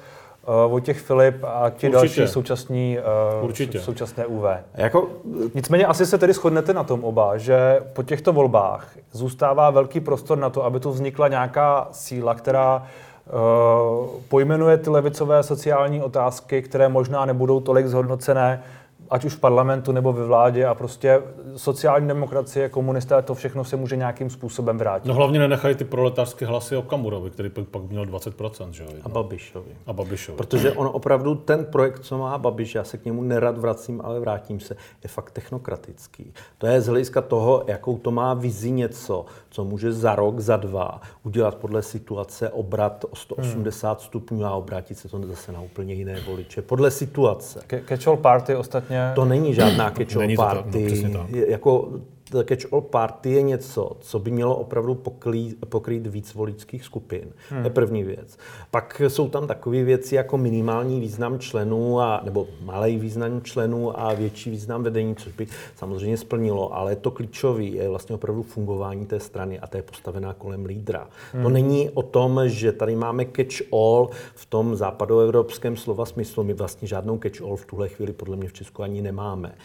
uh, 0.48 0.72
Vojtěch 0.72 1.00
Filip 1.00 1.44
a 1.44 1.70
ti 1.70 1.88
Určitě. 1.88 1.90
další 1.90 2.28
současní, 2.34 2.98
uh, 3.40 3.46
Určitě. 3.46 3.80
současné 3.80 4.26
UV. 4.26 4.44
Jako, 4.74 5.08
Nicméně 5.54 5.86
asi 5.86 6.06
se 6.06 6.18
tedy 6.18 6.34
shodnete 6.34 6.74
na 6.74 6.84
tom 6.84 7.04
oba, 7.04 7.38
že 7.38 7.80
po 7.94 8.04
těchto 8.04 8.34
volbách 8.34 8.88
zůstává 9.12 9.70
velký 9.70 10.00
prostor 10.00 10.38
na 10.38 10.50
to, 10.50 10.66
aby 10.66 10.80
tu 10.80 10.92
vznikla 10.92 11.28
nějaká 11.28 11.88
síla, 11.92 12.36
která 12.36 12.84
uh, 13.26 14.08
pojmenuje 14.30 14.78
ty 14.78 14.90
levicové 14.90 15.44
sociální 15.44 16.02
otázky, 16.02 16.62
které 16.62 16.90
možná 16.90 17.26
nebudou 17.26 17.60
tolik 17.60 17.88
zhodnocené, 17.88 18.64
ať 19.14 19.26
už 19.26 19.34
v 19.34 19.40
parlamentu 19.40 19.92
nebo 19.92 20.14
ve 20.14 20.26
vládě 20.26 20.66
a 20.66 20.76
prostě 20.76 21.22
sociální 21.56 22.08
demokracie, 22.08 22.70
komunisté, 22.70 23.22
to 23.22 23.36
všechno 23.36 23.64
se 23.64 23.76
může 23.76 23.96
nějakým 23.96 24.30
způsobem 24.30 24.78
vrátit. 24.78 25.08
No 25.08 25.14
hlavně 25.14 25.40
nenechají 25.40 25.76
ty 25.76 25.84
proletářské 25.84 26.46
hlasy 26.46 26.76
o 26.76 26.82
Kamurovi, 26.82 27.30
který 27.30 27.50
pak 27.50 27.84
měl 27.84 28.06
20%, 28.06 28.70
že 28.70 28.84
jo? 28.84 28.90
a 29.04 29.10
Babišovi. 29.10 29.72
A 29.86 29.94
Babišovi. 29.94 30.38
Protože 30.38 30.72
on 30.72 30.90
opravdu, 30.94 31.36
ten 31.36 31.66
projekt, 31.66 32.00
co 32.00 32.18
má 32.18 32.38
Babiš, 32.38 32.76
já 32.76 32.84
se 32.84 32.98
k 32.98 33.06
němu 33.06 33.24
nerad 33.24 33.58
vracím, 33.58 34.02
ale 34.04 34.20
vrátím 34.20 34.60
se, 34.60 34.76
je 35.04 35.10
fakt 35.10 35.32
technokratický. 35.32 36.34
To 36.58 36.68
je 36.68 36.82
z 36.82 36.88
hlediska 36.88 37.22
toho, 37.22 37.64
jakou 37.68 37.98
to 37.98 38.12
má 38.12 38.34
vizi 38.34 38.72
něco, 38.72 39.26
co 39.54 39.66
může 39.66 39.94
za 39.94 40.16
rok, 40.16 40.40
za 40.40 40.58
dva 40.58 41.02
udělat 41.24 41.56
podle 41.56 41.82
situace 41.82 42.50
obrat 42.50 43.06
o 43.10 43.16
180 43.16 44.00
hmm. 44.00 44.06
stupňů 44.06 44.46
a 44.46 44.52
obrátit 44.52 44.98
se 44.98 45.10
to 45.10 45.28
zase 45.28 45.52
na 45.52 45.62
úplně 45.62 45.94
jiné 45.94 46.22
voliče. 46.28 46.62
Podle 46.62 46.92
situace. 46.92 47.62
Ke- 47.68 47.82
Catch-all 47.88 48.18
party 48.18 48.56
ostatně... 48.56 49.12
To 49.16 49.26
není 49.26 49.54
žádná 49.54 49.92
catch-all 49.92 50.06
to 50.14 50.20
tak, 50.20 50.30
no, 50.30 50.36
party. 50.36 51.10
tak. 51.14 51.30
Je- 51.30 51.52
jako 51.52 51.92
catch-all 52.42 52.82
party 52.82 53.32
je 53.32 53.42
něco, 53.42 53.98
co 54.00 54.20
by 54.20 54.32
mělo 54.32 54.56
opravdu 54.56 54.96
poklí, 54.96 55.56
pokrýt 55.70 56.08
víc 56.08 56.34
voličských 56.34 56.84
skupin. 56.84 57.32
Hmm. 57.50 57.62
To 57.62 57.68
je 57.68 57.74
první 57.74 58.04
věc. 58.04 58.38
Pak 58.72 59.02
jsou 59.08 59.30
tam 59.30 59.48
takové 59.48 59.84
věci 59.84 60.16
jako 60.16 60.38
minimální 60.38 61.00
význam 61.00 61.40
členů, 61.40 62.00
a, 62.00 62.22
nebo 62.24 62.48
malý 62.62 62.98
význam 62.98 63.42
členů 63.42 64.00
a 64.00 64.14
větší 64.14 64.50
význam 64.50 64.84
vedení, 64.84 65.16
což 65.16 65.34
by 65.34 65.48
samozřejmě 65.76 66.18
splnilo, 66.18 66.76
ale 66.76 66.96
to 66.96 67.12
klíčové 67.12 67.64
je 67.64 67.90
vlastně 67.90 68.16
opravdu 68.16 68.44
fungování 68.44 69.06
té 69.06 69.20
strany 69.20 69.60
a 69.60 69.68
to 69.68 69.78
je 69.78 69.84
postavená 69.84 70.34
kolem 70.34 70.66
lídra. 70.66 71.08
Hmm. 71.34 71.44
To 71.44 71.50
není 71.50 71.90
o 71.90 72.02
tom, 72.04 72.42
že 72.46 72.72
tady 72.72 72.96
máme 72.96 73.26
catch-all 73.26 74.10
v 74.36 74.46
tom 74.46 74.76
západoevropském 74.76 75.78
slova 75.78 76.06
smyslu. 76.06 76.44
My 76.44 76.54
vlastně 76.54 76.88
žádnou 76.88 77.18
catch-all 77.18 77.56
v 77.56 77.66
tuhle 77.66 77.90
chvíli 77.90 78.14
podle 78.14 78.36
mě 78.36 78.48
v 78.48 78.54
Česku 78.54 78.84
ani 78.84 79.02
nemáme. 79.02 79.56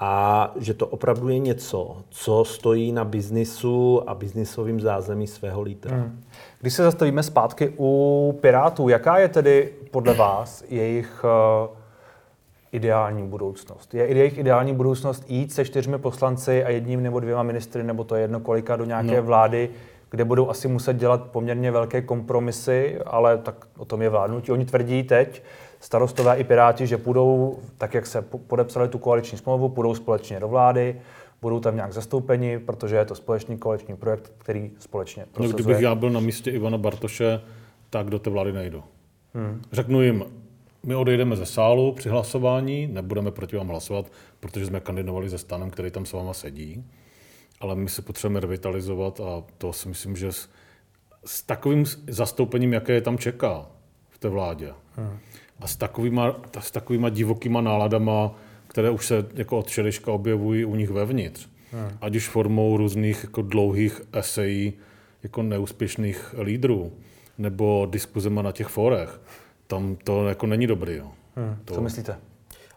A 0.00 0.54
že 0.56 0.74
to 0.74 0.86
opravdu 0.86 1.28
je 1.28 1.38
něco, 1.38 1.96
co 2.14 2.44
stojí 2.44 2.92
na 2.92 3.04
biznisu 3.04 4.02
a 4.10 4.14
biznisovým 4.14 4.80
zázemí 4.80 5.26
svého 5.26 5.62
lídra. 5.62 5.96
Hmm. 5.96 6.20
Když 6.60 6.74
se 6.74 6.82
zastavíme 6.82 7.22
zpátky 7.22 7.72
u 7.78 8.38
Pirátů, 8.40 8.88
jaká 8.88 9.18
je 9.18 9.28
tedy 9.28 9.72
podle 9.90 10.14
vás 10.14 10.64
jejich 10.68 11.24
uh, 11.24 11.76
ideální 12.72 13.22
budoucnost? 13.22 13.94
Je 13.94 14.06
jejich 14.06 14.38
ideální 14.38 14.74
budoucnost 14.74 15.24
jít 15.28 15.52
se 15.52 15.64
čtyřmi 15.64 15.98
poslanci 15.98 16.64
a 16.64 16.70
jedním 16.70 17.02
nebo 17.02 17.20
dvěma 17.20 17.42
ministry, 17.42 17.82
nebo 17.82 18.04
to 18.04 18.14
je 18.14 18.22
jedno 18.22 18.40
kolika, 18.40 18.76
do 18.76 18.84
nějaké 18.84 19.16
no. 19.16 19.22
vlády, 19.22 19.70
kde 20.10 20.24
budou 20.24 20.50
asi 20.50 20.68
muset 20.68 20.96
dělat 20.96 21.22
poměrně 21.22 21.70
velké 21.70 22.02
kompromisy, 22.02 22.98
ale 23.06 23.38
tak 23.38 23.54
o 23.78 23.84
tom 23.84 24.02
je 24.02 24.08
vládnutí. 24.08 24.52
Oni 24.52 24.64
tvrdí 24.64 25.02
teď, 25.02 25.42
starostové 25.80 26.36
i 26.36 26.44
piráti, 26.44 26.86
že 26.86 26.98
půjdou, 26.98 27.58
tak 27.78 27.94
jak 27.94 28.06
se 28.06 28.22
po- 28.22 28.38
podepsali 28.38 28.88
tu 28.88 28.98
koaliční 28.98 29.38
smlouvu, 29.38 29.68
půjdou 29.68 29.94
společně 29.94 30.40
do 30.40 30.48
vlády, 30.48 31.00
budou 31.42 31.60
tam 31.60 31.74
nějak 31.74 31.92
zastoupeni, 31.92 32.58
protože 32.58 32.96
je 32.96 33.04
to 33.04 33.14
společný 33.14 33.58
koaliční 33.58 33.96
projekt, 33.96 34.32
který 34.38 34.70
společně 34.78 35.22
No, 35.22 35.32
prosazuje. 35.32 35.54
kdybych 35.54 35.82
já 35.82 35.94
byl 35.94 36.10
na 36.10 36.20
místě 36.20 36.50
Ivana 36.50 36.78
Bartoše, 36.78 37.40
tak 37.90 38.10
do 38.10 38.18
té 38.18 38.30
vlády 38.30 38.52
nejdu. 38.52 38.82
Hmm. 39.34 39.62
Řeknu 39.72 40.02
jim, 40.02 40.24
my 40.86 40.94
odejdeme 40.94 41.36
ze 41.36 41.46
sálu 41.46 41.92
při 41.92 42.08
hlasování, 42.08 42.86
nebudeme 42.86 43.30
proti 43.30 43.56
vám 43.56 43.68
hlasovat, 43.68 44.12
protože 44.40 44.66
jsme 44.66 44.80
kandidovali 44.80 45.30
se 45.30 45.38
stanem, 45.38 45.70
který 45.70 45.90
tam 45.90 46.06
s 46.06 46.12
váma 46.12 46.32
sedí, 46.34 46.84
ale 47.60 47.74
my 47.74 47.88
se 47.88 48.02
potřebujeme 48.02 48.40
revitalizovat 48.40 49.20
a 49.20 49.44
to 49.58 49.72
si 49.72 49.88
myslím, 49.88 50.16
že 50.16 50.32
s, 50.32 50.48
s 51.24 51.42
takovým 51.42 51.84
zastoupením, 52.08 52.72
jaké 52.72 52.92
je 52.92 53.00
tam 53.00 53.18
čeká 53.18 53.66
v 54.08 54.18
té 54.18 54.28
vládě, 54.28 54.72
hmm. 54.96 55.18
a 55.60 55.66
s 55.66 55.76
takovýma, 55.76 56.34
s 56.60 56.70
takovýma 56.70 57.08
divokýma 57.08 57.60
náladama, 57.60 58.34
které 58.72 58.90
už 58.90 59.06
se 59.06 59.26
jako 59.34 59.58
od 59.58 59.66
čeliška 59.68 60.12
objevují 60.12 60.64
u 60.64 60.74
nich 60.76 60.90
vevnitř, 60.90 61.48
hmm. 61.72 61.88
ať 62.00 62.16
už 62.16 62.28
formou 62.28 62.76
různých 62.76 63.24
jako 63.24 63.42
dlouhých 63.42 64.00
esejí 64.12 64.72
jako 65.22 65.42
neúspěšných 65.42 66.34
lídrů, 66.42 66.92
nebo 67.38 67.86
diskuzema 67.90 68.42
na 68.42 68.52
těch 68.52 68.66
fórech, 68.66 69.20
tam 69.66 69.96
to 70.04 70.28
jako 70.28 70.46
není 70.46 70.66
dobrý. 70.66 70.96
Jo. 70.96 71.10
Hmm. 71.36 71.56
To- 71.64 71.74
Co 71.74 71.80
myslíte? 71.80 72.16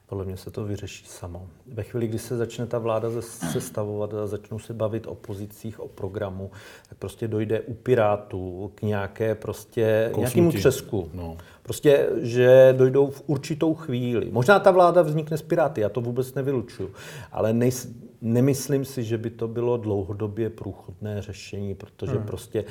Podle 0.07 0.25
mě 0.25 0.37
se 0.37 0.51
to 0.51 0.63
vyřeší 0.63 1.05
samo. 1.05 1.47
Ve 1.73 1.83
chvíli, 1.83 2.07
kdy 2.07 2.19
se 2.19 2.37
začne 2.37 2.65
ta 2.65 2.79
vláda 2.79 3.09
sestavovat 3.21 4.13
a 4.13 4.27
začnou 4.27 4.59
se 4.59 4.73
bavit 4.73 5.07
o 5.07 5.15
pozicích, 5.15 5.79
o 5.79 5.87
programu, 5.87 6.51
tak 6.89 6.97
prostě 6.97 7.27
dojde 7.27 7.61
u 7.61 7.73
Pirátů 7.73 8.71
k 8.75 8.81
nějaké 8.81 9.35
prostě, 9.35 10.11
nějakému 10.17 10.51
třesku. 10.51 11.09
No. 11.13 11.37
Prostě, 11.63 12.09
že 12.21 12.73
dojdou 12.77 13.09
v 13.09 13.23
určitou 13.27 13.73
chvíli. 13.73 14.31
Možná 14.31 14.59
ta 14.59 14.71
vláda 14.71 15.01
vznikne 15.01 15.37
z 15.37 15.41
Piráty, 15.41 15.81
já 15.81 15.89
to 15.89 16.01
vůbec 16.01 16.33
nevylučuju, 16.33 16.91
ale 17.31 17.53
nejs, 17.53 17.87
nemyslím 18.21 18.85
si, 18.85 19.03
že 19.03 19.17
by 19.17 19.29
to 19.29 19.47
bylo 19.47 19.77
dlouhodobě 19.77 20.49
průchodné 20.49 21.21
řešení, 21.21 21.75
protože 21.75 22.11
hmm. 22.11 22.23
prostě 22.23 22.65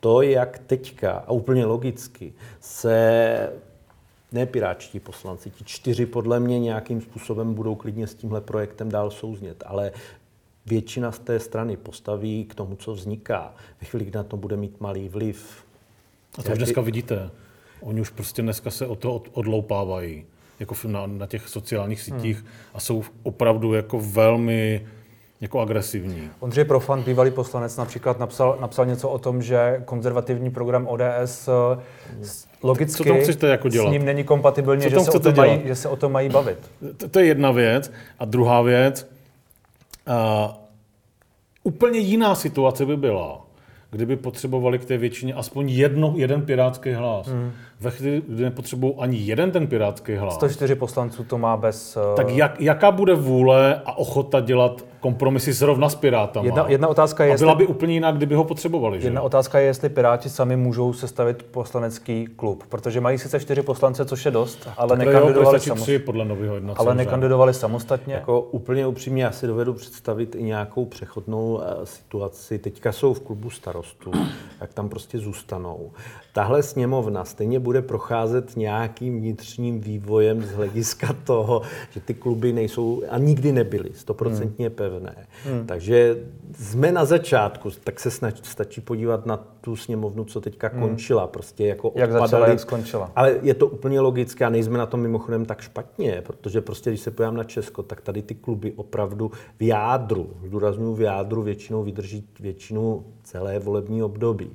to, 0.00 0.22
jak 0.22 0.58
teďka, 0.58 1.12
a 1.12 1.32
úplně 1.32 1.64
logicky, 1.64 2.32
se 2.60 3.52
ne 4.32 4.46
piráčtí 4.46 5.00
poslanci, 5.00 5.50
ti 5.50 5.64
čtyři 5.64 6.06
podle 6.06 6.40
mě 6.40 6.58
nějakým 6.58 7.00
způsobem 7.00 7.54
budou 7.54 7.74
klidně 7.74 8.06
s 8.06 8.14
tímhle 8.14 8.40
projektem 8.40 8.88
dál 8.88 9.10
souznět, 9.10 9.62
ale 9.66 9.92
většina 10.66 11.12
z 11.12 11.18
té 11.18 11.40
strany 11.40 11.76
postaví 11.76 12.44
k 12.44 12.54
tomu, 12.54 12.76
co 12.76 12.94
vzniká. 12.94 13.54
Ve 13.80 13.86
chvíli, 13.86 14.04
kdy 14.04 14.16
na 14.16 14.24
to 14.24 14.36
bude 14.36 14.56
mít 14.56 14.80
malý 14.80 15.08
vliv, 15.08 15.64
A 16.38 16.42
to 16.42 16.52
už 16.52 16.58
dneska 16.58 16.80
vidíte. 16.80 17.30
Oni 17.80 18.00
už 18.00 18.10
prostě 18.10 18.42
dneska 18.42 18.70
se 18.70 18.86
od 18.86 18.98
toho 18.98 19.22
odloupávají 19.32 20.24
jako 20.60 20.74
na, 20.86 21.06
na 21.06 21.26
těch 21.26 21.48
sociálních 21.48 22.00
sítích 22.00 22.38
hmm. 22.38 22.48
a 22.74 22.80
jsou 22.80 23.04
opravdu 23.22 23.74
jako 23.74 24.00
velmi 24.00 24.86
jako 25.40 25.60
agresivní. 25.60 26.30
Ondřej 26.40 26.64
Profant, 26.64 27.04
bývalý 27.06 27.30
poslanec, 27.30 27.76
například 27.76 28.18
napsal, 28.18 28.58
napsal 28.60 28.86
něco 28.86 29.08
o 29.08 29.18
tom, 29.18 29.42
že 29.42 29.82
konzervativní 29.84 30.50
program 30.50 30.86
ODS 30.86 31.48
logicky 32.62 33.04
Co 33.04 33.14
chcete 33.14 33.48
jako 33.48 33.68
dělat? 33.68 33.88
s 33.88 33.92
ním 33.92 34.04
není 34.04 34.24
kompatibilně, 34.24 34.90
že 34.90 35.00
se, 35.00 35.10
o 35.10 35.20
tom 35.20 35.36
mají, 35.36 35.60
že 35.64 35.74
se 35.74 35.88
o 35.88 35.96
tom 35.96 36.12
mají 36.12 36.28
bavit. 36.28 36.58
To, 36.96 37.08
to 37.08 37.18
je 37.18 37.26
jedna 37.26 37.50
věc. 37.50 37.92
A 38.18 38.24
druhá 38.24 38.62
věc, 38.62 39.10
uh, 40.08 40.54
úplně 41.62 41.98
jiná 41.98 42.34
situace 42.34 42.86
by 42.86 42.96
byla, 42.96 43.45
kdyby 43.90 44.16
potřebovali 44.16 44.78
k 44.78 44.84
té 44.84 44.96
většině 44.96 45.34
aspoň 45.34 45.68
jedno, 45.68 46.12
jeden 46.16 46.42
pirátský 46.42 46.92
hlas. 46.92 47.26
Hmm. 47.26 47.52
Ve 47.80 47.90
chvíli, 47.90 48.22
kdy 48.28 48.44
nepotřebují 48.44 48.94
ani 48.98 49.18
jeden 49.18 49.50
ten 49.50 49.66
pirátský 49.66 50.14
hlas. 50.14 50.34
104 50.34 50.74
poslanců 50.74 51.24
to 51.24 51.38
má 51.38 51.56
bez... 51.56 51.96
Uh... 51.96 52.16
Tak 52.16 52.30
jak, 52.30 52.60
jaká 52.60 52.90
bude 52.90 53.14
vůle 53.14 53.82
a 53.84 53.98
ochota 53.98 54.40
dělat 54.40 54.84
kompromisy 55.00 55.52
zrovna 55.52 55.88
s 55.88 55.94
Pirátama. 55.94 56.46
Jedna, 56.46 56.64
jedna 56.68 56.88
otázka 56.88 57.24
je, 57.24 57.34
a 57.34 57.36
byla 57.36 57.54
by 57.54 57.66
úplně 57.66 57.94
jiná, 57.94 58.10
kdyby 58.10 58.34
ho 58.34 58.44
potřebovali. 58.44 58.98
Jedna 59.02 59.20
že? 59.20 59.24
otázka 59.24 59.58
je, 59.58 59.66
jestli 59.66 59.88
Piráti 59.88 60.30
sami 60.30 60.56
můžou 60.56 60.92
sestavit 60.92 61.42
poslanecký 61.42 62.26
klub, 62.36 62.64
protože 62.68 63.00
mají 63.00 63.18
sice 63.18 63.40
čtyři 63.40 63.62
poslance, 63.62 64.04
což 64.04 64.24
je 64.24 64.30
dost, 64.30 64.68
ale 64.76 64.96
nekandidovali, 64.96 65.60
samostatně. 65.60 65.98
podle 65.98 66.24
nového 66.24 66.56
ale 66.76 66.94
nekandidovali 66.94 67.54
samostatně. 67.54 68.14
Jako 68.14 68.40
úplně 68.40 68.86
upřímně 68.86 69.22
já 69.22 69.32
si 69.32 69.46
dovedu 69.46 69.74
představit 69.74 70.34
i 70.34 70.42
nějakou 70.42 70.84
přechodnou 70.84 71.60
eh, 71.62 71.86
situaci. 71.86 72.58
Teďka 72.58 72.92
jsou 72.92 73.14
v 73.14 73.20
klubu 73.20 73.50
starostů, 73.82 74.12
tak 74.58 74.74
tam 74.74 74.88
prostě 74.88 75.18
zůstanou. 75.18 75.92
Tahle 76.36 76.62
sněmovna 76.62 77.24
stejně 77.24 77.60
bude 77.60 77.82
procházet 77.82 78.56
nějakým 78.56 79.20
vnitřním 79.20 79.80
vývojem 79.80 80.42
z 80.42 80.50
hlediska 80.50 81.16
toho, 81.24 81.62
že 81.90 82.00
ty 82.00 82.14
kluby 82.14 82.52
nejsou 82.52 83.02
a 83.08 83.18
nikdy 83.18 83.52
nebyly 83.52 83.90
stoprocentně 83.94 84.66
hmm 84.66 84.76
pevné. 84.76 85.26
Hmm. 85.44 85.66
Takže 85.66 86.16
jsme 86.58 86.92
na 86.92 87.04
začátku, 87.04 87.70
tak 87.84 88.00
se 88.00 88.10
snač, 88.10 88.36
stačí 88.42 88.80
podívat 88.80 89.26
na 89.26 89.36
tu 89.36 89.76
sněmovnu, 89.76 90.24
co 90.24 90.40
teďka 90.40 90.68
hmm. 90.68 90.80
končila. 90.80 91.26
Prostě 91.26 91.66
jako 91.66 91.92
jak 91.94 92.12
začala, 92.12 92.48
jak 92.48 92.60
skončila. 92.60 93.12
Ale 93.16 93.38
je 93.42 93.54
to 93.54 93.66
úplně 93.66 94.00
logické 94.00 94.44
a 94.44 94.48
nejsme 94.48 94.78
na 94.78 94.86
tom 94.86 95.00
mimochodem 95.00 95.44
tak 95.44 95.60
špatně, 95.60 96.22
protože 96.26 96.60
prostě, 96.60 96.90
když 96.90 97.00
se 97.00 97.10
podívám 97.10 97.36
na 97.36 97.44
Česko, 97.44 97.82
tak 97.82 98.00
tady 98.00 98.22
ty 98.22 98.34
kluby 98.34 98.72
opravdu 98.76 99.30
v 99.58 99.62
jádru, 99.62 100.30
zdůraznuju 100.44 100.94
v 100.94 101.00
jádru, 101.00 101.42
většinou 101.42 101.82
vydrží 101.82 102.28
většinu 102.40 103.04
celé 103.26 103.58
volební 103.58 104.02
období. 104.02 104.50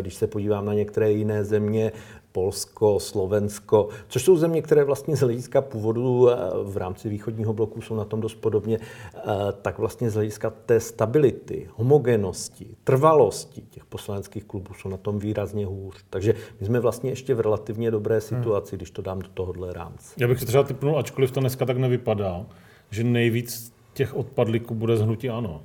Když 0.00 0.14
se 0.14 0.26
podívám 0.26 0.66
na 0.66 0.74
některé 0.74 1.12
jiné 1.24 1.44
země, 1.44 1.92
Polsko, 2.32 3.00
Slovensko, 3.00 3.88
což 4.08 4.22
jsou 4.22 4.36
země, 4.36 4.62
které 4.62 4.84
vlastně 4.84 5.16
z 5.16 5.20
hlediska 5.20 5.62
původu 5.62 6.30
eh, 6.30 6.36
v 6.62 6.76
rámci 6.76 7.08
východního 7.08 7.52
bloku 7.52 7.80
jsou 7.80 7.96
na 7.96 8.04
tom 8.04 8.20
dost 8.20 8.34
podobně, 8.34 8.78
eh, 8.78 9.20
tak 9.62 9.78
vlastně 9.78 10.10
z 10.10 10.14
hlediska 10.14 10.50
té 10.50 10.80
stability, 10.80 11.68
homogenosti, 11.76 12.76
trvalosti 12.84 13.60
těch 13.70 13.84
poslaneckých 13.84 14.44
klubů 14.44 14.74
jsou 14.74 14.88
na 14.88 14.96
tom 14.96 15.18
výrazně 15.18 15.66
hůř. 15.66 16.04
Takže 16.10 16.34
my 16.60 16.66
jsme 16.66 16.80
vlastně 16.80 17.10
ještě 17.10 17.34
v 17.34 17.40
relativně 17.40 17.90
dobré 17.90 18.14
hmm. 18.14 18.20
situaci, 18.20 18.70
hmm. 18.70 18.78
když 18.78 18.90
to 18.90 19.02
dám 19.02 19.18
do 19.18 19.28
tohohle 19.34 19.72
rámce. 19.72 20.14
Já 20.16 20.28
bych 20.28 20.40
se 20.40 20.46
třeba 20.46 20.62
typnul, 20.62 20.98
ačkoliv 20.98 21.30
to 21.30 21.40
dneska 21.40 21.66
tak 21.66 21.76
nevypadá, 21.76 22.46
že 22.90 23.04
nejvíc 23.04 23.72
těch 23.94 24.16
odpadlíků 24.16 24.74
bude 24.74 24.96
z 24.96 25.00
hnutí 25.00 25.30
ano. 25.30 25.62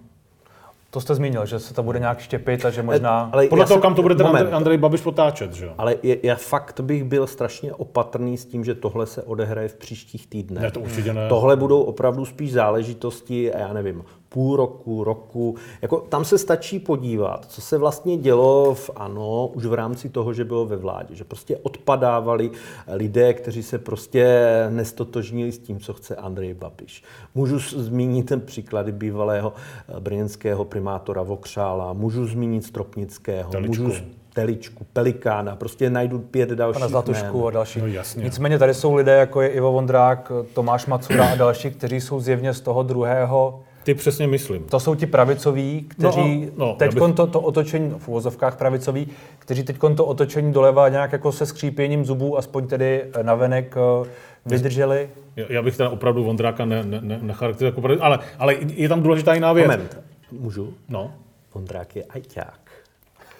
To 0.92 1.02
jste 1.02 1.16
zmínil, 1.16 1.46
že 1.46 1.60
se 1.60 1.74
to 1.74 1.84
bude 1.84 2.00
nějak 2.00 2.20
štěpit 2.20 2.66
a 2.66 2.70
že 2.70 2.84
možná... 2.84 3.30
Ale 3.34 3.48
Podle 3.48 3.66
toho, 3.66 3.80
kam 3.80 3.96
to 3.96 4.02
bude 4.02 4.16
ten 4.16 4.28
Andrej, 4.28 4.54
Andrej 4.54 4.78
Babiš 4.78 5.02
potáčet, 5.02 5.54
že 5.54 5.66
jo? 5.66 5.74
Ale 5.78 5.96
je, 6.04 6.18
já 6.24 6.36
fakt 6.36 6.80
bych 6.80 7.04
byl 7.04 7.28
strašně 7.28 7.74
opatrný 7.74 8.38
s 8.38 8.46
tím, 8.46 8.64
že 8.64 8.76
tohle 8.76 9.06
se 9.06 9.24
odehraje 9.24 9.68
v 9.68 9.76
příštích 9.76 10.28
týdnech. 10.28 10.64
Ne, 10.64 10.72
to 10.72 10.80
určitě 10.80 11.14
ne. 11.14 11.30
Tohle 11.30 11.56
budou 11.56 11.82
opravdu 11.82 12.26
spíš 12.26 12.54
záležitosti, 12.54 13.52
já 13.58 13.74
nevím, 13.74 14.04
půl 14.30 14.56
roku, 14.56 15.04
roku. 15.04 15.56
Jako, 15.82 15.98
tam 15.98 16.26
se 16.26 16.38
stačí 16.38 16.80
podívat, 16.80 17.46
co 17.46 17.62
se 17.62 17.78
vlastně 17.78 18.18
dělo 18.18 18.76
v 18.76 18.90
ANO 18.96 19.48
už 19.48 19.66
v 19.66 19.74
rámci 19.74 20.10
toho, 20.10 20.34
že 20.34 20.46
bylo 20.46 20.66
ve 20.66 20.78
vládě. 20.78 21.16
Že 21.16 21.24
prostě 21.24 21.58
odpadávali 21.58 22.52
lidé, 22.88 23.34
kteří 23.34 23.64
se 23.64 23.78
prostě 23.78 24.48
nestotožnili 24.70 25.52
s 25.52 25.60
tím, 25.60 25.80
co 25.80 25.94
chce 25.94 26.16
Andrej 26.16 26.54
Babiš. 26.54 27.04
Můžu 27.36 27.60
zmínit 27.60 28.26
ten 28.26 28.42
příklady 28.42 28.92
bývalého 28.92 29.54
eh, 29.88 30.00
brněnského 30.00 30.66
primátora 30.66 31.24
Vokřála, 31.24 31.94
můžu 31.94 32.26
zmínit 32.26 32.66
Stropnického, 32.66 33.52
Teličku. 33.52 33.84
můžu 33.84 34.04
Teličku, 34.34 34.86
Pelikána, 34.94 35.56
prostě 35.56 35.90
najdu 35.90 36.20
pět 36.20 36.50
dalších 36.50 36.80
Pana 36.80 36.88
Zlatušku 36.88 37.48
a 37.48 37.52
další. 37.52 37.80
No, 37.80 37.88
jasně. 37.88 38.24
Nicméně 38.24 38.60
tady 38.60 38.74
jsou 38.74 38.96
lidé, 38.96 39.12
jako 39.12 39.42
je 39.42 39.50
Ivo 39.50 39.72
Vondrák, 39.72 40.32
Tomáš 40.54 40.86
Macura 40.86 41.30
a 41.32 41.36
další, 41.36 41.72
kteří 41.72 42.02
jsou 42.02 42.20
zjevně 42.20 42.54
z 42.54 42.62
toho 42.62 42.84
druhého 42.84 43.64
ty 43.84 43.94
přesně 43.94 44.28
myslím. 44.28 44.64
To 44.64 44.80
jsou 44.80 44.96
ti 44.96 45.06
pravicoví, 45.06 45.86
kteří 45.88 46.52
no, 46.58 46.66
no, 46.66 46.76
teď 46.76 46.94
bych... 46.94 47.16
to, 47.16 47.28
to 47.28 47.42
otočení, 47.42 47.94
v 47.98 48.08
uvozovkách 48.08 48.58
pravicoví, 48.58 49.08
kteří 49.40 49.64
teď 49.64 49.78
to 49.96 50.06
otočení 50.06 50.54
doleva 50.54 50.90
nějak 50.90 51.12
jako 51.12 51.32
se 51.32 51.46
skřípěním 51.46 52.06
zubů, 52.06 52.38
aspoň 52.38 52.68
tedy 52.68 53.06
navenek 53.22 53.76
eh, 53.78 54.10
vydrželi. 54.46 55.10
Já 55.36 55.62
bych 55.62 55.78
teda 55.78 55.90
opravdu 55.90 56.24
Vondráka 56.24 56.66
ne, 56.66 56.84
ne, 56.84 57.00
ne, 57.02 57.20
necharakterizoval 57.22 57.92
jako 57.92 58.04
ale, 58.04 58.20
ale 58.40 58.56
je 58.76 58.90
tam 58.90 59.02
důležitá 59.04 59.34
jiná 59.34 59.54
věc. 59.54 59.68
Moment, 59.68 60.00
můžu? 60.32 60.74
No. 60.90 61.14
Vondrák 61.54 61.96
je 61.96 62.04
ajťák. 62.04 62.69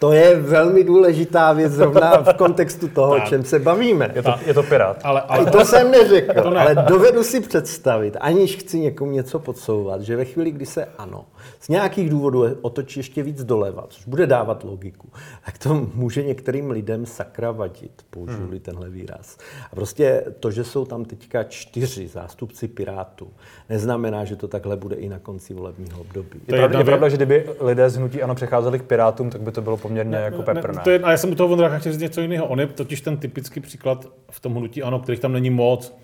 To 0.00 0.12
je 0.12 0.36
velmi 0.36 0.84
důležitá 0.84 1.52
věc 1.52 1.72
zrovna 1.72 2.22
v 2.22 2.34
kontextu 2.34 2.88
toho, 2.88 3.16
o 3.16 3.20
čem 3.20 3.44
se 3.44 3.58
bavíme. 3.58 4.12
Je 4.14 4.22
to, 4.22 4.34
je 4.46 4.54
to 4.54 4.62
pirát. 4.62 5.00
Ale, 5.04 5.20
ale... 5.20 5.50
To 5.50 5.64
jsem 5.64 5.90
neřekl, 5.90 6.42
to 6.42 6.50
ne. 6.50 6.60
ale 6.60 6.74
dovedu 6.88 7.22
si 7.22 7.40
představit, 7.40 8.16
aniž 8.20 8.56
chci 8.56 8.80
někomu 8.80 9.12
něco 9.12 9.38
podsouvat, 9.38 10.02
že 10.02 10.16
ve 10.16 10.24
chvíli, 10.24 10.50
kdy 10.50 10.66
se 10.66 10.88
ano, 10.98 11.24
z 11.60 11.68
nějakých 11.68 12.10
důvodů 12.10 12.44
otočí 12.62 13.00
ještě 13.00 13.22
víc 13.22 13.44
doleva, 13.44 13.86
což 13.88 14.06
bude 14.06 14.26
dávat 14.26 14.64
logiku, 14.64 15.08
tak 15.46 15.58
to 15.58 15.86
může 15.94 16.22
některým 16.22 16.70
lidem 16.70 17.06
sakra 17.06 17.50
vadit, 17.50 17.92
použiju 18.10 18.48
hmm. 18.48 18.60
tenhle 18.60 18.90
výraz. 18.90 19.38
A 19.72 19.76
prostě 19.76 20.24
to, 20.40 20.50
že 20.50 20.64
jsou 20.64 20.84
tam 20.84 21.04
teďka 21.04 21.44
čtyři 21.44 22.08
zástupci 22.08 22.68
Pirátů, 22.68 23.28
neznamená, 23.68 24.24
že 24.24 24.36
to 24.36 24.48
takhle 24.48 24.76
bude 24.76 24.96
i 24.96 25.08
na 25.08 25.18
konci 25.18 25.54
volebního 25.54 26.00
období. 26.00 26.40
Je, 26.48 26.56
pravda, 26.56 26.78
je 26.78 26.84
pravda, 26.84 27.08
že 27.08 27.16
kdyby 27.16 27.46
lidé 27.60 27.90
z 27.90 27.96
hnutí 27.96 28.22
ano 28.22 28.34
přecházeli 28.34 28.78
k 28.78 28.82
Pirátům, 28.82 29.30
tak 29.30 29.40
by 29.40 29.52
to 29.52 29.62
bylo 29.62 29.76
poměrně 29.90 30.18
ne, 30.18 30.24
jako 30.24 30.42
peprné. 30.42 30.76
Ne, 30.78 30.84
to 30.84 30.90
je, 30.90 30.98
a 30.98 31.10
já 31.10 31.16
jsem 31.16 31.32
u 31.32 31.34
toho 31.34 31.48
Vondráka 31.48 31.78
chtěl 31.78 31.92
říct 31.92 32.02
něco 32.02 32.20
jiného. 32.20 32.46
On 32.46 32.60
je 32.60 32.66
totiž 32.66 33.00
ten 33.00 33.16
typický 33.16 33.60
příklad 33.60 34.06
v 34.30 34.40
tom 34.40 34.54
hnutí 34.54 34.82
ano, 34.82 34.98
kterých 34.98 35.20
tam 35.20 35.32
není 35.32 35.50
moc, 35.50 35.96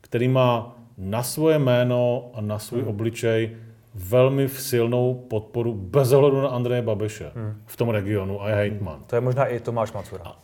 který 0.00 0.28
má 0.28 0.76
na 0.98 1.22
svoje 1.22 1.58
jméno 1.58 2.30
a 2.34 2.40
na 2.40 2.58
svůj 2.58 2.80
hmm. 2.80 2.88
obličej 2.88 3.56
velmi 3.94 4.48
silnou 4.48 5.14
podporu 5.14 5.74
bez 5.74 6.12
ohledu 6.12 6.40
na 6.40 6.48
Andreje 6.48 6.82
Babiše 6.82 7.30
hmm. 7.34 7.54
v 7.66 7.76
tom 7.76 7.88
regionu 7.88 8.42
a 8.42 8.48
je 8.48 8.54
hejtman. 8.54 8.94
Hmm. 8.94 9.04
To 9.06 9.16
je 9.16 9.20
možná 9.20 9.46
i 9.46 9.60
Tomáš 9.60 9.92
Macura. 9.92 10.22
A, 10.24 10.36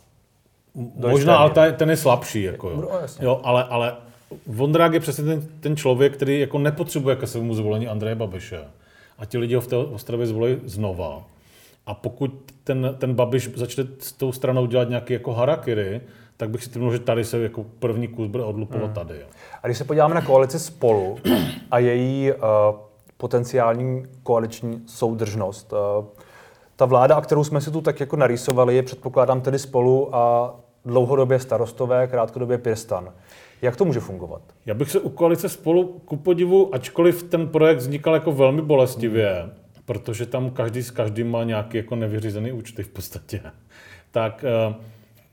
možná, 0.96 1.36
ale 1.36 1.50
ten, 1.50 1.74
ten 1.74 1.90
je 1.90 1.96
slabší. 1.96 2.42
Jako, 2.42 2.70
jo. 2.70 2.76
No, 2.76 3.00
jo, 3.20 3.40
ale, 3.44 3.64
ale 3.64 3.96
Vondrák 4.46 4.92
je 4.92 5.00
přesně 5.00 5.24
ten, 5.24 5.42
ten 5.60 5.76
člověk, 5.76 6.16
který 6.16 6.40
jako 6.40 6.58
nepotřebuje 6.58 7.16
ke 7.16 7.26
svému 7.26 7.54
zvolení 7.54 7.88
Andreje 7.88 8.14
Babiše. 8.14 8.60
A 9.18 9.24
ti 9.24 9.38
lidi 9.38 9.54
ho 9.54 9.60
v 9.60 9.66
té 9.66 9.76
Ostravě 9.76 10.26
zvolí 10.26 10.56
znova. 10.64 11.22
A 11.86 11.94
pokud 11.94 12.52
ten, 12.64 12.94
ten 12.98 13.14
Babiš 13.14 13.50
začne 13.54 13.84
s 13.98 14.12
tou 14.12 14.32
stranou 14.32 14.66
dělat 14.66 14.88
nějaký 14.88 15.12
jako 15.12 15.32
harakiri, 15.32 16.00
tak 16.36 16.50
bych 16.50 16.64
si 16.64 16.70
typnul, 16.70 16.92
že 16.92 16.98
tady 16.98 17.24
se 17.24 17.38
jako 17.38 17.64
první 17.78 18.08
kus 18.08 18.28
bude 18.28 18.44
odlupovat 18.44 18.84
hmm. 18.84 18.94
tady. 18.94 19.14
Jo. 19.14 19.26
A 19.62 19.66
když 19.66 19.78
se 19.78 19.84
podíváme 19.84 20.14
na 20.14 20.20
koalici 20.20 20.58
spolu 20.58 21.18
a 21.70 21.78
její 21.78 22.32
uh, 22.32 22.38
potenciální 23.16 24.06
koaliční 24.22 24.82
soudržnost, 24.86 25.72
uh, 25.72 26.04
ta 26.76 26.84
vláda, 26.84 27.20
kterou 27.20 27.44
jsme 27.44 27.60
si 27.60 27.70
tu 27.70 27.80
tak 27.80 28.00
jako 28.00 28.16
narýsovali, 28.16 28.76
je 28.76 28.82
předpokládám 28.82 29.40
tedy 29.40 29.58
spolu 29.58 30.16
a 30.16 30.54
dlouhodobě 30.84 31.38
starostové, 31.38 32.06
krátkodobě 32.06 32.58
Pirstan. 32.58 33.12
Jak 33.62 33.76
to 33.76 33.84
může 33.84 34.00
fungovat? 34.00 34.42
Já 34.66 34.74
bych 34.74 34.90
se 34.90 35.00
u 35.00 35.08
koalice 35.08 35.48
spolu 35.48 36.00
ku 36.04 36.16
podivu, 36.16 36.74
ačkoliv 36.74 37.22
ten 37.22 37.48
projekt 37.48 37.78
vznikal 37.78 38.14
jako 38.14 38.32
velmi 38.32 38.62
bolestivě, 38.62 39.42
hmm 39.42 39.65
protože 39.86 40.26
tam 40.26 40.50
každý 40.50 40.82
s 40.82 40.90
každým 40.90 41.30
má 41.30 41.44
nějaký 41.44 41.76
jako 41.76 41.96
nevyřízený 41.96 42.52
účty 42.52 42.82
v 42.82 42.88
podstatě. 42.88 43.40
Tak 44.10 44.44
eh, 44.44 44.74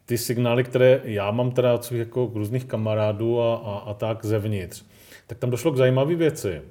ty 0.05 0.17
signály, 0.17 0.63
které 0.63 1.01
já 1.03 1.31
mám 1.31 1.51
teda 1.51 1.73
od 1.73 1.85
svých 1.85 1.99
jako 1.99 2.31
různých 2.33 2.65
kamarádů 2.65 3.41
a, 3.41 3.55
a, 3.55 3.77
a 3.77 3.93
tak 3.93 4.25
zevnitř, 4.25 4.83
tak 5.27 5.37
tam 5.37 5.49
došlo 5.49 5.71
k 5.71 5.77
zajímavé 5.77 6.15
věci. 6.15 6.61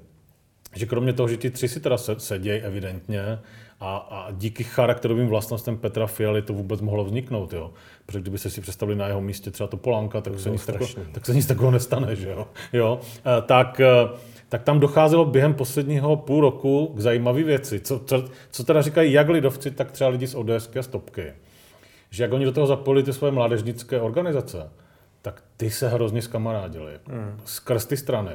Že 0.74 0.86
kromě 0.86 1.12
toho, 1.12 1.28
že 1.28 1.36
ti 1.36 1.50
tři 1.50 1.68
si 1.68 1.80
teda 1.80 1.98
sedějí 1.98 2.60
evidentně 2.60 3.38
a, 3.80 3.96
a 3.96 4.30
díky 4.30 4.64
charakterovým 4.64 5.26
vlastnostem 5.26 5.76
Petra 5.76 6.06
Fialy 6.06 6.42
to 6.42 6.52
vůbec 6.52 6.80
mohlo 6.80 7.04
vzniknout, 7.04 7.52
jo. 7.52 7.70
Protože 8.06 8.20
kdyby 8.20 8.38
se 8.38 8.50
si 8.50 8.60
představili 8.60 8.98
na 8.98 9.06
jeho 9.06 9.20
místě 9.20 9.50
třeba 9.50 9.66
to 9.66 9.76
Polánka, 9.76 10.20
tak, 10.20 10.40
se 10.40 10.50
nic, 10.50 10.66
tako, 10.66 10.86
tak 11.12 11.26
se 11.26 11.34
nic 11.34 11.46
takového 11.46 11.70
nestane, 11.70 12.16
že 12.16 12.30
jo. 12.30 12.48
jo. 12.72 13.00
Eh, 13.18 13.42
tak 13.42 13.80
eh, 13.80 14.08
tak 14.52 14.62
tam 14.62 14.80
docházelo 14.80 15.24
během 15.24 15.54
posledního 15.54 16.16
půl 16.16 16.40
roku 16.40 16.86
k 16.96 17.00
zajímavé 17.00 17.42
věci. 17.42 17.80
Co, 17.80 17.98
co, 17.98 18.24
co 18.50 18.64
teda 18.64 18.82
říkají 18.82 19.12
jak 19.12 19.28
lidovci, 19.28 19.70
tak 19.70 19.90
třeba 19.90 20.10
lidi 20.10 20.26
z 20.26 20.34
ODS 20.34 20.76
a 20.78 20.82
stopky. 20.82 21.32
že 22.10 22.22
jak 22.22 22.32
oni 22.32 22.44
do 22.44 22.52
toho 22.52 22.66
zapojili 22.66 23.02
ty 23.02 23.12
svoje 23.12 23.32
mládežnické 23.32 24.00
organizace, 24.00 24.70
tak 25.22 25.42
ty 25.56 25.70
se 25.70 25.88
hrozně 25.88 26.22
skamarádili. 26.22 26.92
Hmm. 27.06 27.40
Skrz 27.44 27.86
ty 27.86 27.96
strany. 27.96 28.32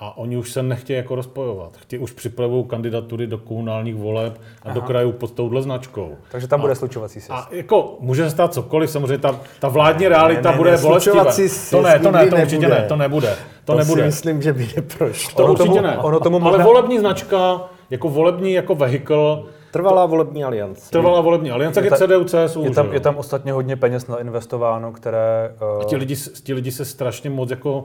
A 0.00 0.18
oni 0.18 0.36
už 0.36 0.52
se 0.52 0.62
nechtějí 0.62 0.96
jako 0.96 1.14
rozpojovat. 1.14 1.76
Chtějí 1.76 2.00
už 2.00 2.12
připravují 2.12 2.64
kandidatury 2.64 3.26
do 3.26 3.38
komunálních 3.38 3.94
voleb 3.94 4.40
a 4.62 4.64
Aha. 4.64 4.74
do 4.74 4.82
krajů 4.82 5.12
pod 5.12 5.32
touhle 5.32 5.62
značkou. 5.62 6.16
Takže 6.30 6.48
tam 6.48 6.60
a, 6.60 6.62
bude 6.62 6.74
slučovací 6.74 7.20
systém. 7.20 7.36
A 7.36 7.48
jako 7.50 7.96
může 8.00 8.24
se 8.24 8.30
stát 8.30 8.54
cokoliv, 8.54 8.90
samozřejmě 8.90 9.18
ta, 9.18 9.40
ta 9.60 9.68
vládní 9.68 10.08
realita 10.08 10.50
ne, 10.50 10.54
ne, 10.54 10.58
bude 10.58 10.70
ne, 10.70 10.78
bolestivé. 10.78 11.24
To 11.70 11.82
ne, 11.82 11.98
to 11.98 12.10
ne, 12.10 12.26
to 12.26 12.36
určitě 12.36 12.58
nebude. 12.58 12.80
ne, 12.80 12.88
to 12.88 12.96
nebude. 12.96 13.36
To, 13.64 13.72
to 13.72 13.78
nebude. 13.78 14.02
si 14.02 14.06
myslím, 14.06 14.42
že 14.42 14.52
by 14.52 14.68
neprošlo. 14.76 15.34
To 15.36 15.44
ono 15.44 15.52
určitě 15.52 15.68
tomu, 15.68 15.82
ne. 15.82 15.98
Ono 15.98 16.20
tomu 16.20 16.38
možná... 16.38 16.56
Ale 16.56 16.64
volební 16.64 16.98
značka, 16.98 17.60
jako 17.90 18.08
volební 18.08 18.52
jako 18.52 18.74
vehikl, 18.74 19.46
Trvalá 19.70 20.06
volební 20.06 20.44
aliance. 20.44 20.90
Trvalá 20.90 21.20
volební 21.20 21.50
aliance, 21.50 21.80
je, 21.80 21.90
ta, 21.90 21.96
CDU, 21.96 22.24
CSU. 22.24 22.64
Je 22.64 22.70
tam, 22.70 22.92
je 22.92 23.00
tam 23.00 23.16
ostatně 23.16 23.52
hodně 23.52 23.76
peněz 23.76 24.06
nainvestováno, 24.06 24.92
které... 24.92 25.54
Uh... 25.76 25.82
A 25.82 25.84
ti 25.84 25.96
lidi, 25.96 26.16
ti 26.42 26.54
lidi 26.54 26.72
se 26.72 26.84
strašně 26.84 27.30
moc 27.30 27.50
jako 27.50 27.84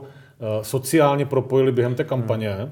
sociálně 0.62 1.26
propojili 1.26 1.72
během 1.72 1.94
té 1.94 2.04
kampaně. 2.04 2.50
Hmm 2.50 2.70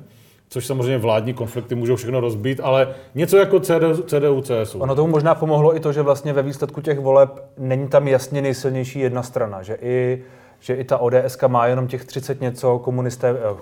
což 0.53 0.67
samozřejmě 0.67 0.99
vládní 0.99 1.35
konflikty 1.35 1.75
můžou 1.75 1.97
všechno 1.97 2.21
rozbít, 2.21 2.61
ale 2.63 2.95
něco 3.15 3.37
jako 3.37 3.61
CDU, 3.61 4.03
CDU 4.03 4.43
CSU. 4.43 4.79
Ono 4.79 4.95
tomu 4.95 5.09
možná 5.13 5.35
pomohlo 5.35 5.77
i 5.77 5.81
to, 5.81 5.93
že 5.93 6.03
vlastně 6.03 6.33
ve 6.33 6.43
výsledku 6.43 6.81
těch 6.81 6.99
voleb 6.99 7.31
není 7.59 7.89
tam 7.89 8.09
jasně 8.09 8.43
nejsilnější 8.43 8.99
jedna 8.99 9.23
strana, 9.23 9.63
že 9.63 9.79
i, 9.81 10.23
že 10.61 10.75
i 10.75 10.85
ta 10.85 10.99
ODS 10.99 11.39
má 11.47 11.67
jenom 11.67 11.87
těch 11.87 12.05
30 12.05 12.41
něco, 12.41 12.79
komunisté, 12.79 13.31
eh, 13.31 13.57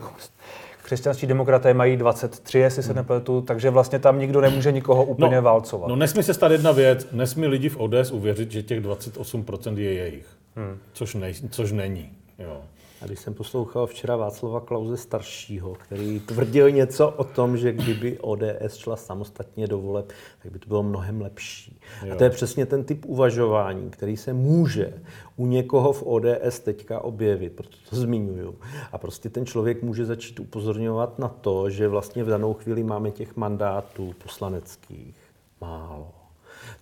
křesťanští 0.83 1.27
demokraté 1.27 1.75
mají 1.75 1.97
23, 1.97 2.59
jestli 2.59 2.83
se 2.83 2.89
hmm. 2.89 2.97
nepletu, 2.97 3.41
takže 3.41 3.71
vlastně 3.71 3.99
tam 3.99 4.19
nikdo 4.19 4.41
nemůže 4.41 4.73
nikoho 4.73 5.05
úplně 5.05 5.37
no, 5.37 5.43
válcovat. 5.43 5.89
No 5.89 5.97
nesmí 5.97 6.23
se 6.23 6.35
stát 6.35 6.53
jedna 6.53 6.73
věc, 6.73 7.07
nesmí 7.13 7.47
lidi 7.47 7.69
v 7.69 7.81
ODS 7.81 8.11
uvěřit, 8.13 8.53
že 8.53 8.63
těch 8.63 8.81
28% 8.81 9.79
je 9.79 9.93
jejich, 9.93 10.27
hmm. 10.57 10.79
což, 10.93 11.15
ne, 11.15 11.33
což 11.51 11.73
není. 11.73 12.13
Jo. 12.39 12.61
A 13.03 13.07
když 13.07 13.21
jsem 13.21 13.35
poslouchal 13.35 13.87
včera 13.87 14.17
Václava 14.17 14.61
Klauze 14.61 14.97
staršího, 14.97 15.75
který 15.75 16.21
tvrdil 16.21 16.71
něco 16.71 17.11
o 17.11 17.25
tom, 17.25 17.57
že 17.57 17.73
kdyby 17.73 18.19
ODS 18.19 18.77
šla 18.77 18.97
samostatně 18.97 19.67
do 19.67 19.79
voleb, 19.79 20.13
tak 20.43 20.53
by 20.53 20.59
to 20.59 20.69
bylo 20.69 20.83
mnohem 20.83 21.21
lepší. 21.21 21.81
Jo. 22.05 22.15
A 22.15 22.17
to 22.17 22.25
je 22.25 22.31
přesně 22.31 22.67
ten 22.67 22.85
typ 22.85 23.05
uvažování, 23.07 23.91
který 23.91 24.17
se 24.17 24.33
může 24.33 25.03
u 25.37 25.47
někoho 25.47 25.93
v 25.93 26.03
ODS 26.07 26.59
teďka 26.59 27.01
objevit, 27.01 27.53
proto 27.53 27.77
to 27.91 27.97
zmiňuju. 27.97 28.59
A 28.93 28.99
prostě 28.99 29.29
ten 29.29 29.47
člověk 29.47 29.83
může 29.83 30.05
začít 30.05 30.41
upozorňovat 30.41 31.19
na 31.19 31.29
to, 31.29 31.71
že 31.71 31.89
vlastně 31.89 32.25
v 32.25 32.29
danou 32.29 32.55
chvíli 32.55 32.83
máme 32.83 33.11
těch 33.11 33.37
mandátů 33.37 34.15
poslaneckých 34.23 35.17
málo. 35.61 36.20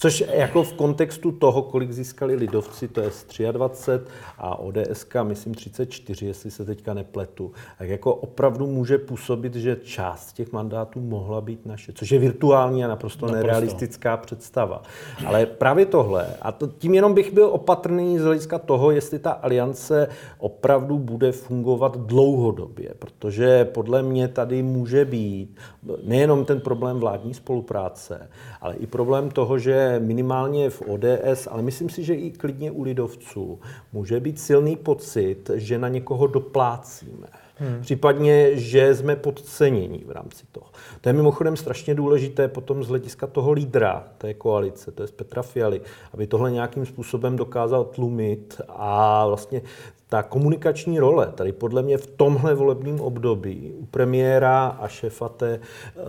Což 0.00 0.24
jako 0.32 0.62
v 0.62 0.72
kontextu 0.72 1.32
toho, 1.32 1.62
kolik 1.62 1.92
získali 1.92 2.34
lidovci, 2.34 2.88
to 2.88 3.00
je 3.00 3.10
23 3.52 4.08
a 4.38 4.58
ODS, 4.58 5.06
myslím 5.22 5.54
34, 5.54 6.26
jestli 6.26 6.50
se 6.50 6.64
teďka 6.64 6.94
nepletu, 6.94 7.52
tak 7.78 7.88
jako 7.88 8.14
opravdu 8.14 8.66
může 8.66 8.98
působit, 8.98 9.54
že 9.54 9.76
část 9.82 10.32
těch 10.32 10.52
mandátů 10.52 11.00
mohla 11.00 11.40
být 11.40 11.66
naše, 11.66 11.92
což 11.92 12.10
je 12.10 12.18
virtuální 12.18 12.84
a 12.84 12.88
naprosto, 12.88 13.26
naprosto. 13.26 13.46
nerealistická 13.46 14.16
představa. 14.16 14.82
Ale 15.26 15.46
právě 15.46 15.86
tohle, 15.86 16.26
a 16.42 16.52
to, 16.52 16.66
tím 16.66 16.94
jenom 16.94 17.14
bych 17.14 17.32
byl 17.32 17.46
opatrný 17.46 18.18
z 18.18 18.24
hlediska 18.24 18.58
toho, 18.58 18.90
jestli 18.90 19.18
ta 19.18 19.30
aliance 19.30 20.08
opravdu 20.38 20.98
bude 20.98 21.32
fungovat 21.32 21.96
dlouhodobě, 21.96 22.94
protože 22.98 23.64
podle 23.64 24.02
mě 24.02 24.28
tady 24.28 24.62
může 24.62 25.04
být 25.04 25.56
nejenom 26.02 26.44
ten 26.44 26.60
problém 26.60 26.98
vládní 26.98 27.34
spolupráce, 27.34 28.30
ale 28.60 28.74
i 28.74 28.86
problém 28.86 29.30
toho, 29.30 29.58
že 29.58 29.87
minimálně 29.98 30.70
v 30.70 30.82
ODS, 30.82 31.48
ale 31.50 31.62
myslím 31.62 31.88
si, 31.88 32.04
že 32.04 32.14
i 32.14 32.30
klidně 32.30 32.70
u 32.70 32.82
lidovců, 32.82 33.60
může 33.92 34.20
být 34.20 34.40
silný 34.40 34.76
pocit, 34.76 35.50
že 35.54 35.78
na 35.78 35.88
někoho 35.88 36.26
doplácíme. 36.26 37.26
Hmm. 37.60 37.80
Případně, 37.80 38.56
že 38.56 38.94
jsme 38.94 39.16
podcenění 39.16 40.04
v 40.06 40.10
rámci 40.10 40.44
toho. 40.52 40.66
To 41.00 41.08
je 41.08 41.12
mimochodem 41.12 41.56
strašně 41.56 41.94
důležité 41.94 42.48
potom 42.48 42.84
z 42.84 42.88
hlediska 42.88 43.26
toho 43.26 43.52
lídra 43.52 44.08
té 44.18 44.34
koalice, 44.34 44.90
to 44.90 45.02
je 45.02 45.08
Petra 45.16 45.42
Fialy, 45.42 45.80
aby 46.12 46.26
tohle 46.26 46.50
nějakým 46.50 46.86
způsobem 46.86 47.36
dokázal 47.36 47.84
tlumit 47.84 48.60
a 48.68 49.26
vlastně 49.26 49.62
ta 50.08 50.22
komunikační 50.22 50.98
role 50.98 51.32
tady 51.34 51.52
podle 51.52 51.82
mě 51.82 51.98
v 51.98 52.06
tomhle 52.06 52.54
volebním 52.54 53.00
období 53.00 53.72
u 53.78 53.86
premiéra 53.86 54.66
a 54.66 54.88
šéfa 54.88 55.28
té 55.28 55.58
uh, 55.58 56.02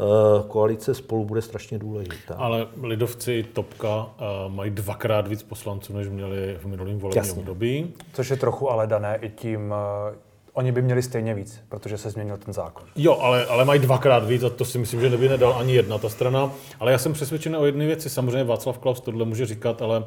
koalice 0.48 0.94
spolu 0.94 1.26
bude 1.26 1.42
strašně 1.42 1.80
důležitá. 1.80 2.36
Ale 2.38 2.68
lidovci 2.84 3.46
Topka 3.54 3.98
uh, 3.98 4.54
mají 4.54 4.72
dvakrát 4.72 5.28
víc 5.28 5.44
poslanců, 5.44 5.94
než 5.94 6.08
měli 6.08 6.58
v 6.62 6.66
minulém 6.66 7.00
volebním 7.00 7.24
Jasně. 7.24 7.40
období. 7.40 7.94
Což 8.14 8.30
je 8.30 8.38
trochu 8.38 8.72
ale 8.72 8.88
dané 8.88 9.18
i 9.22 9.30
tím, 9.30 9.72
uh, 9.72 10.16
oni 10.54 10.72
by 10.72 10.82
měli 10.82 11.04
stejně 11.04 11.34
víc, 11.34 11.62
protože 11.70 11.98
se 11.98 12.10
změnil 12.10 12.38
ten 12.38 12.54
zákon. 12.54 12.88
Jo, 12.96 13.18
ale, 13.22 13.46
ale 13.46 13.66
mají 13.66 13.80
dvakrát 13.80 14.28
víc 14.28 14.44
a 14.44 14.50
to 14.50 14.66
si 14.66 14.78
myslím, 14.78 15.02
že 15.02 15.10
neby 15.10 15.30
nedal 15.30 15.56
ani 15.60 15.74
jedna 15.74 15.98
ta 15.98 16.10
strana. 16.10 16.52
Ale 16.80 16.92
já 16.92 16.98
jsem 16.98 17.14
přesvědčen 17.14 17.56
o 17.56 17.66
jedné 17.66 17.86
věci. 17.86 18.10
Samozřejmě 18.10 18.44
Václav 18.44 18.78
Klaus 18.78 19.02
tohle 19.02 19.26
může 19.26 19.46
říkat, 19.46 19.82
ale 19.82 20.04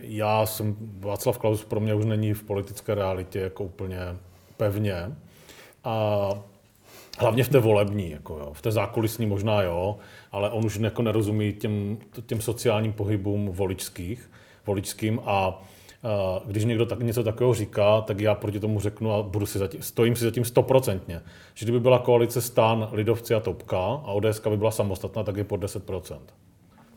já 0.00 0.46
jsem, 0.46 0.76
Václav 0.98 1.38
Klaus 1.38 1.64
pro 1.64 1.80
mě 1.80 1.94
už 1.94 2.04
není 2.04 2.34
v 2.34 2.42
politické 2.42 2.94
realitě 2.94 3.38
jako 3.38 3.64
úplně 3.64 3.98
pevně. 4.56 5.12
A 5.84 6.28
hlavně 7.18 7.44
v 7.44 7.48
té 7.48 7.58
volební, 7.58 8.10
jako 8.10 8.38
jo. 8.38 8.50
v 8.52 8.62
té 8.62 8.70
zákulisní 8.72 9.26
možná 9.26 9.62
jo, 9.62 9.96
ale 10.32 10.50
on 10.50 10.66
už 10.66 10.76
jako 10.76 11.02
nerozumí 11.02 11.52
těm, 11.52 11.98
těm 12.26 12.40
sociálním 12.40 12.92
pohybům 12.92 13.48
voličských, 13.48 14.30
voličským 14.66 15.20
a 15.24 15.62
když 16.44 16.64
někdo 16.64 16.86
tak, 16.86 17.00
něco 17.00 17.24
takového 17.24 17.54
říká, 17.54 18.00
tak 18.00 18.20
já 18.20 18.34
proti 18.34 18.60
tomu 18.60 18.80
řeknu 18.80 19.12
a 19.12 19.22
budu 19.22 19.46
si 19.46 19.58
zatím, 19.58 19.82
stojím 19.82 20.16
si 20.16 20.24
zatím 20.24 20.44
stoprocentně, 20.44 21.22
že 21.54 21.66
kdyby 21.66 21.80
byla 21.80 21.98
koalice 21.98 22.40
Stan, 22.40 22.88
Lidovci 22.92 23.34
a 23.34 23.40
Topka 23.40 23.78
a 23.78 24.12
ODS 24.12 24.40
by 24.48 24.56
byla 24.56 24.70
samostatná, 24.70 25.22
tak 25.24 25.36
je 25.36 25.44
pod 25.44 25.60
10%. 25.60 26.18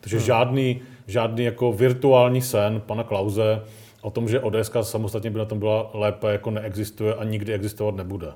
Takže 0.01 0.17
hmm. 0.17 0.25
žádný, 0.25 0.81
žádný 1.07 1.43
jako 1.43 1.73
virtuální 1.73 2.41
sen 2.41 2.81
pana 2.85 3.03
Klauze 3.03 3.61
o 4.01 4.11
tom, 4.11 4.27
že 4.27 4.39
ODS 4.39 4.71
samostatně 4.81 5.29
by 5.29 5.39
na 5.39 5.45
tom 5.45 5.59
byla 5.59 5.91
lépe, 5.93 6.31
jako 6.31 6.51
neexistuje 6.51 7.15
a 7.15 7.23
nikdy 7.23 7.53
existovat 7.53 7.95
nebude. 7.95 8.27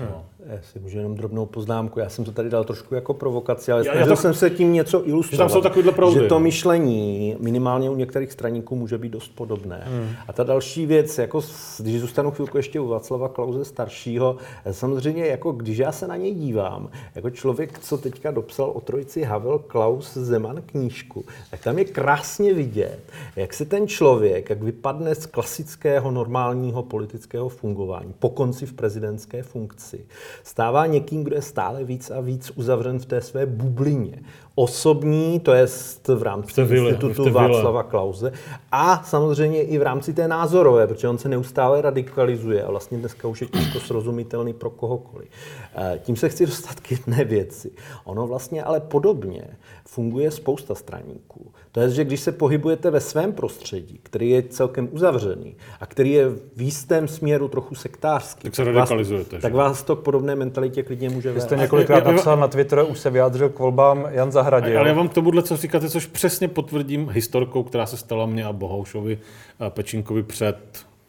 No. 0.00 0.24
Já 0.48 0.58
si 0.72 0.78
můžu 0.78 0.98
jenom 0.98 1.14
drobnou 1.14 1.46
poznámku. 1.46 2.00
Já 2.00 2.08
jsem 2.08 2.24
to 2.24 2.32
tady 2.32 2.50
dal 2.50 2.64
trošku 2.64 2.94
jako 2.94 3.14
provokaci, 3.14 3.72
ale 3.72 3.84
snažil 3.84 4.06
to, 4.06 4.16
jsem 4.16 4.34
se 4.34 4.50
tím 4.50 4.72
něco 4.72 5.08
ilustrovat. 5.08 5.50
Že 5.50 5.54
tam 5.54 5.62
jsou 5.62 5.92
proudy. 5.92 6.20
Že 6.20 6.26
to 6.26 6.40
myšlení 6.40 7.36
minimálně 7.40 7.90
u 7.90 7.96
některých 7.96 8.32
straníků 8.32 8.76
může 8.76 8.98
být 8.98 9.12
dost 9.12 9.28
podobné. 9.28 9.82
Hmm. 9.86 10.08
A 10.28 10.32
ta 10.32 10.44
další 10.44 10.86
věc, 10.86 11.18
jako 11.18 11.40
když 11.78 12.00
zůstanu 12.00 12.30
chvilku 12.30 12.56
ještě 12.56 12.80
u 12.80 12.88
Václava 12.88 13.28
Klauze 13.28 13.64
staršího, 13.64 14.36
samozřejmě 14.70 15.26
jako 15.26 15.52
když 15.52 15.78
já 15.78 15.92
se 15.92 16.06
na 16.06 16.16
něj 16.16 16.34
dívám, 16.34 16.88
jako 17.14 17.30
člověk, 17.30 17.78
co 17.78 17.98
teďka 17.98 18.30
dopsal 18.30 18.70
o 18.70 18.80
trojici 18.80 19.22
Havel, 19.22 19.58
Klaus, 19.58 20.16
Zeman 20.16 20.62
knížku, 20.66 21.24
tak 21.50 21.60
tam 21.60 21.78
je 21.78 21.84
krásně 21.84 22.54
vidět, 22.54 22.98
jak 23.36 23.54
se 23.54 23.64
ten 23.64 23.88
člověk, 23.88 24.50
jak 24.50 24.62
vypadne 24.62 25.14
z 25.14 25.26
klasického 25.26 26.10
normálního 26.10 26.82
politického 26.82 27.48
fungování 27.48 28.14
po 28.18 28.30
konci 28.30 28.66
v 28.66 28.72
prezidentské 28.72 29.42
funkci, 29.42 30.06
stává 30.42 30.86
někým, 30.86 31.24
kdo 31.24 31.36
je 31.36 31.42
stále 31.42 31.84
víc 31.84 32.10
a 32.10 32.20
víc 32.20 32.52
uzavřen 32.54 32.98
v 32.98 33.06
té 33.06 33.20
své 33.20 33.46
bublině. 33.46 34.22
Osobní, 34.54 35.40
to 35.40 35.52
je 35.52 35.66
v 36.14 36.22
rámci 36.22 36.64
vile, 36.64 36.90
institutu 36.90 37.30
Václava 37.30 37.82
Klauze, 37.82 38.32
a 38.72 39.02
samozřejmě 39.04 39.62
i 39.62 39.78
v 39.78 39.82
rámci 39.82 40.12
té 40.12 40.28
názorové, 40.28 40.86
protože 40.86 41.08
on 41.08 41.18
se 41.18 41.28
neustále 41.28 41.82
radikalizuje 41.82 42.62
a 42.62 42.70
vlastně 42.70 42.98
dneska 42.98 43.28
už 43.28 43.40
je 43.40 43.46
těžko 43.46 43.80
srozumitelný 43.80 44.52
pro 44.52 44.70
kohokoliv. 44.70 45.28
Eh, 45.74 46.00
tím 46.02 46.16
se 46.16 46.28
chci 46.28 46.46
dostat 46.46 46.80
k 46.80 46.90
jedné 46.90 47.24
věci. 47.24 47.70
Ono 48.04 48.26
vlastně 48.26 48.62
ale 48.62 48.80
podobně 48.80 49.44
funguje 49.86 50.30
spousta 50.30 50.74
straníků. 50.74 51.52
To 51.76 51.82
je, 51.82 51.90
že 51.90 52.04
když 52.04 52.20
se 52.20 52.32
pohybujete 52.32 52.90
ve 52.90 53.00
svém 53.00 53.32
prostředí, 53.32 54.00
který 54.02 54.30
je 54.30 54.42
celkem 54.42 54.88
uzavřený 54.92 55.56
a 55.80 55.86
který 55.86 56.12
je 56.12 56.28
v 56.28 56.62
jistém 56.62 57.08
směru 57.08 57.48
trochu 57.48 57.74
sektářský, 57.74 58.42
tak 58.42 58.54
se 58.54 58.64
radikalizujete. 58.64 59.36
Vás, 59.36 59.42
tak 59.42 59.54
vás 59.54 59.82
to 59.82 59.96
k 59.96 60.02
podobné 60.02 60.34
mentalitě 60.36 60.82
klidně 60.82 61.10
může 61.10 61.32
vést. 61.32 61.34
Vy 61.34 61.40
jste 61.40 61.56
několikrát 61.56 62.04
napsal 62.04 62.36
na 62.36 62.48
Twitter, 62.48 62.84
už 62.88 62.98
se 62.98 63.10
vyjádřil 63.10 63.48
k 63.48 63.58
volbám 63.58 64.06
Jan 64.10 64.32
Zahradil. 64.32 64.78
Ale 64.78 64.88
já 64.88 64.94
vám 64.94 65.08
k 65.08 65.14
tomuhle, 65.14 65.42
co 65.42 65.56
říkáte, 65.56 65.90
což 65.90 66.06
přesně 66.06 66.48
potvrdím 66.48 67.08
historkou, 67.08 67.62
která 67.62 67.86
se 67.86 67.96
stala 67.96 68.26
mě 68.26 68.44
a 68.44 68.52
Bohoušovi 68.52 69.18
a 69.58 69.70
Pečinkovi 69.70 70.22
před 70.22 70.58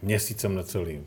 měsícem 0.01 0.55
necelým. 0.55 1.05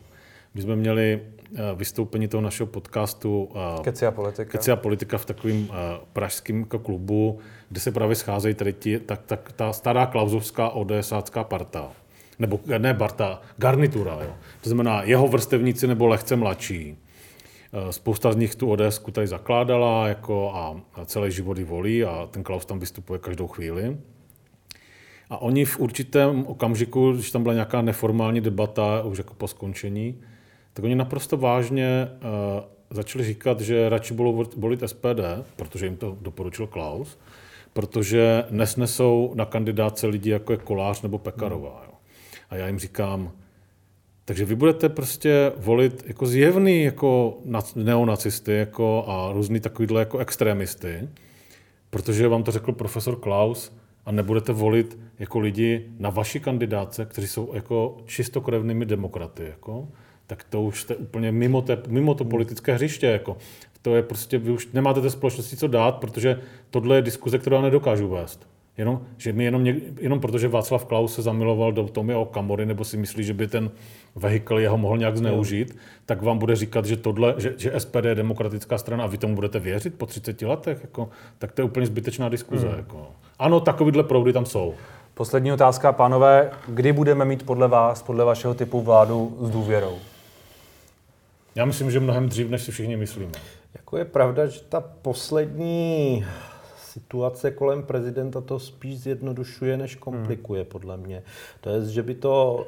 My 0.55 0.63
jsme 0.63 0.77
měli 0.77 1.21
eh, 1.39 1.40
vystoupení 1.75 2.29
toho 2.29 2.41
našeho 2.41 2.67
podcastu 2.67 3.49
eh, 3.55 3.83
Keci 3.83 4.07
a 4.07 4.11
politika, 4.11 4.51
Keci 4.51 4.71
a 4.71 4.77
politika 4.77 5.19
v 5.19 5.25
takovém 5.25 5.69
eh, 5.71 5.75
pražském 6.13 6.65
klubu, 6.65 7.39
kde 7.69 7.81
se 7.81 7.93
právě 7.93 8.17
scházejí 8.17 8.55
tady 8.55 8.73
ti, 8.73 8.99
tak, 8.99 9.21
tak 9.27 9.53
ta 9.53 9.73
stará 9.73 10.07
klauzovská 10.07 10.69
ODSácká 10.69 11.45
parta, 11.45 11.93
nebo 12.39 12.61
ne 12.79 12.95
parta, 12.95 13.41
garnitura, 13.57 14.19
jo. 14.23 14.35
to 14.61 14.69
znamená 14.69 15.03
jeho 15.03 15.29
vrstevníci 15.29 15.87
nebo 15.87 16.07
lehce 16.07 16.37
mladší. 16.37 16.97
Spousta 17.91 18.33
z 18.33 18.37
nich 18.37 18.55
tu 18.55 18.71
ODS 18.71 19.01
tady 19.13 19.27
zakládala 19.27 20.09
jako 20.09 20.53
a 20.55 20.77
celý 21.05 21.33
život 21.33 21.59
ji 21.59 21.65
volí 21.65 22.05
a 22.05 22.29
ten 22.31 22.43
Klaus 22.43 22.67
tam 22.67 22.79
vystupuje 22.79 23.19
každou 23.19 23.47
chvíli. 23.47 23.97
A 25.31 25.43
oni 25.43 25.65
v 25.65 25.79
určitém 25.79 26.47
okamžiku, 26.47 27.13
když 27.13 27.31
tam 27.31 27.43
byla 27.43 27.55
nějaká 27.55 27.83
neformální 27.83 28.41
debata, 28.41 29.03
už 29.03 29.19
jako 29.19 29.35
po 29.35 29.49
skončení, 29.49 30.21
tak 30.73 30.85
oni 30.85 30.95
naprosto 30.95 31.37
vážně 31.37 32.09
uh, 32.13 32.65
začali 32.91 33.25
říkat, 33.25 33.61
že 33.61 33.89
radši 33.89 34.15
budou 34.15 34.45
volit 34.57 34.83
SPD, 34.87 35.21
protože 35.57 35.87
jim 35.87 35.97
to 35.97 36.17
doporučil 36.21 36.67
Klaus, 36.67 37.19
protože 37.73 38.45
nesnesou 38.51 39.33
na 39.35 39.45
kandidáce 39.45 40.07
lidi 40.07 40.31
jako 40.31 40.53
je 40.53 40.59
Kolář 40.59 41.03
nebo 41.03 41.19
Pekarová. 41.19 41.83
Jo. 41.87 41.95
A 42.51 42.57
já 42.57 42.67
jim 42.67 42.79
říkám, 42.79 43.33
takže 44.25 44.45
vy 44.45 44.55
budete 44.55 44.89
prostě 44.89 45.53
volit 45.57 46.05
jako 46.07 46.27
zjevný 46.27 46.83
jako 46.83 47.39
neonacisty 47.75 48.53
jako 48.53 49.05
a 49.07 49.33
různý 49.33 49.61
takovýhle 49.61 50.01
jako 50.01 50.19
extrémisty, 50.19 51.09
protože 51.91 52.29
vám 52.29 52.43
to 52.43 52.51
řekl 52.51 52.73
profesor 52.73 53.17
Klaus 53.17 53.73
a 54.07 54.13
nebudete 54.13 54.53
volit 54.53 54.99
jako 55.19 55.39
lidi 55.39 55.87
na 55.99 56.11
vaši 56.11 56.41
kandidáce, 56.41 57.05
kteří 57.05 57.27
jsou 57.27 57.55
jako 57.55 57.97
čistokrevnými 58.07 58.87
demokraty. 58.87 59.45
Jako, 59.45 59.89
tak 60.31 60.45
to 60.45 60.63
už 60.63 60.81
jste 60.81 60.97
úplně 60.97 61.33
mimo, 61.33 61.63
te, 61.63 61.79
mimo 61.89 62.15
to 62.15 62.25
politické 62.25 62.75
hřiště. 62.75 63.07
Jako. 63.07 63.37
To 63.83 63.97
je 63.97 64.03
prostě, 64.03 64.39
vy 64.39 64.51
už 64.51 64.69
nemáte 64.73 65.01
té 65.01 65.11
společnosti 65.11 65.57
co 65.57 65.67
dát, 65.67 65.95
protože 65.95 66.41
tohle 66.71 66.97
je 66.97 67.03
diskuze, 67.03 67.39
kterou 67.39 67.57
já 67.57 67.63
nedokážu 67.63 68.09
vést. 68.09 68.47
Jenom, 68.79 69.01
že 69.17 69.33
my 69.33 69.45
jenom, 69.45 69.65
něk, 69.65 69.77
jenom 70.01 70.21
protože 70.21 70.49
Václav 70.49 70.85
Klaus 70.85 71.15
se 71.15 71.23
zamiloval 71.23 71.73
do 71.73 71.89
Tomio 71.89 72.25
Kamory, 72.25 72.67
nebo 72.67 72.85
si 72.85 72.97
myslí, 72.97 73.25
že 73.25 73.35
by 73.35 73.47
ten 73.47 73.71
vehikl 74.17 74.59
jeho 74.59 74.79
mohl 74.79 74.99
nějak 74.99 75.17
zneužít, 75.17 75.77
tak 76.07 76.23
vám 76.23 76.39
bude 76.39 76.57
říkat, 76.57 76.85
že, 76.85 76.97
tohle, 76.97 77.35
že, 77.39 77.55
že 77.57 77.81
SPD 77.81 78.05
je 78.05 78.15
demokratická 78.15 78.79
strana 78.79 79.05
a 79.05 79.07
vy 79.07 79.19
tomu 79.19 79.35
budete 79.35 79.59
věřit 79.59 79.95
po 79.95 80.07
30 80.07 80.43
letech, 80.43 80.79
jako, 80.83 81.09
tak 81.39 81.53
to 81.53 81.61
je 81.61 81.65
úplně 81.65 81.87
zbytečná 81.87 82.29
diskuze. 82.29 82.69
Hmm. 82.69 82.77
Jako. 82.77 83.07
Ano, 83.39 83.61
takovýhle 83.61 84.03
proudy 84.03 84.33
tam 84.33 84.47
jsou. 84.47 84.75
Poslední 85.15 85.53
otázka, 85.53 85.93
pánové. 85.93 86.51
Kdy 86.69 86.93
budeme 86.93 87.25
mít 87.25 87.43
podle 87.43 87.69
vás, 87.69 88.03
podle 88.03 88.25
vašeho 88.25 88.55
typu 88.55 88.81
vládu 88.81 89.37
s 89.41 89.51
důvěrou? 89.51 89.99
Já 91.55 91.65
myslím, 91.65 91.91
že 91.91 92.01
mnohem 92.01 92.29
dřív, 92.29 92.51
než 92.51 92.63
si 92.63 92.73
všichni 92.73 92.97
myslíme. 92.97 93.33
Jako 93.75 93.97
je 93.97 94.05
pravda, 94.05 94.47
že 94.47 94.61
ta 94.61 94.81
poslední 94.81 96.25
situace 96.79 97.51
kolem 97.51 97.83
prezidenta 97.83 98.41
to 98.41 98.59
spíš 98.59 99.01
zjednodušuje, 99.01 99.77
než 99.77 99.97
komplikuje, 99.97 100.63
hmm. 100.63 100.71
podle 100.71 100.97
mě. 100.97 101.23
To 101.61 101.71
je, 101.71 101.85
že 101.85 102.03
by 102.03 102.15
to 102.15 102.67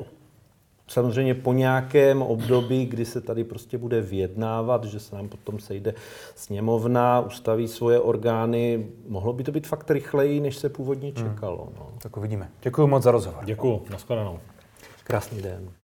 samozřejmě 0.89 1.35
po 1.35 1.53
nějakém 1.53 2.23
období, 2.23 2.87
kdy 2.87 3.05
se 3.05 3.21
tady 3.21 3.45
prostě 3.45 3.79
bude 3.79 4.01
vyjednávat, 4.01 4.85
že 4.85 5.01
se 5.01 5.17
nám 5.17 5.29
potom 5.29 5.59
sejde 5.59 5.95
sněmovna, 6.35 7.21
ustaví 7.21 7.69
svoje 7.69 8.01
orgány, 8.01 8.87
mohlo 9.09 9.33
by 9.33 9.45
to 9.45 9.53
být 9.53 9.67
fakt 9.67 9.91
rychleji, 9.91 10.41
než 10.41 10.57
se 10.57 10.69
původně 10.69 11.13
hmm. 11.17 11.29
čekalo. 11.29 11.69
No. 11.79 11.89
Tak 12.03 12.17
uvidíme. 12.17 12.51
Děkuji 12.63 12.87
moc 12.87 13.03
za 13.03 13.11
rozhovor. 13.11 13.45
Děkuji, 13.45 13.83
nashledanou. 13.91 14.41
Krásný 15.05 15.43
den. 15.43 15.82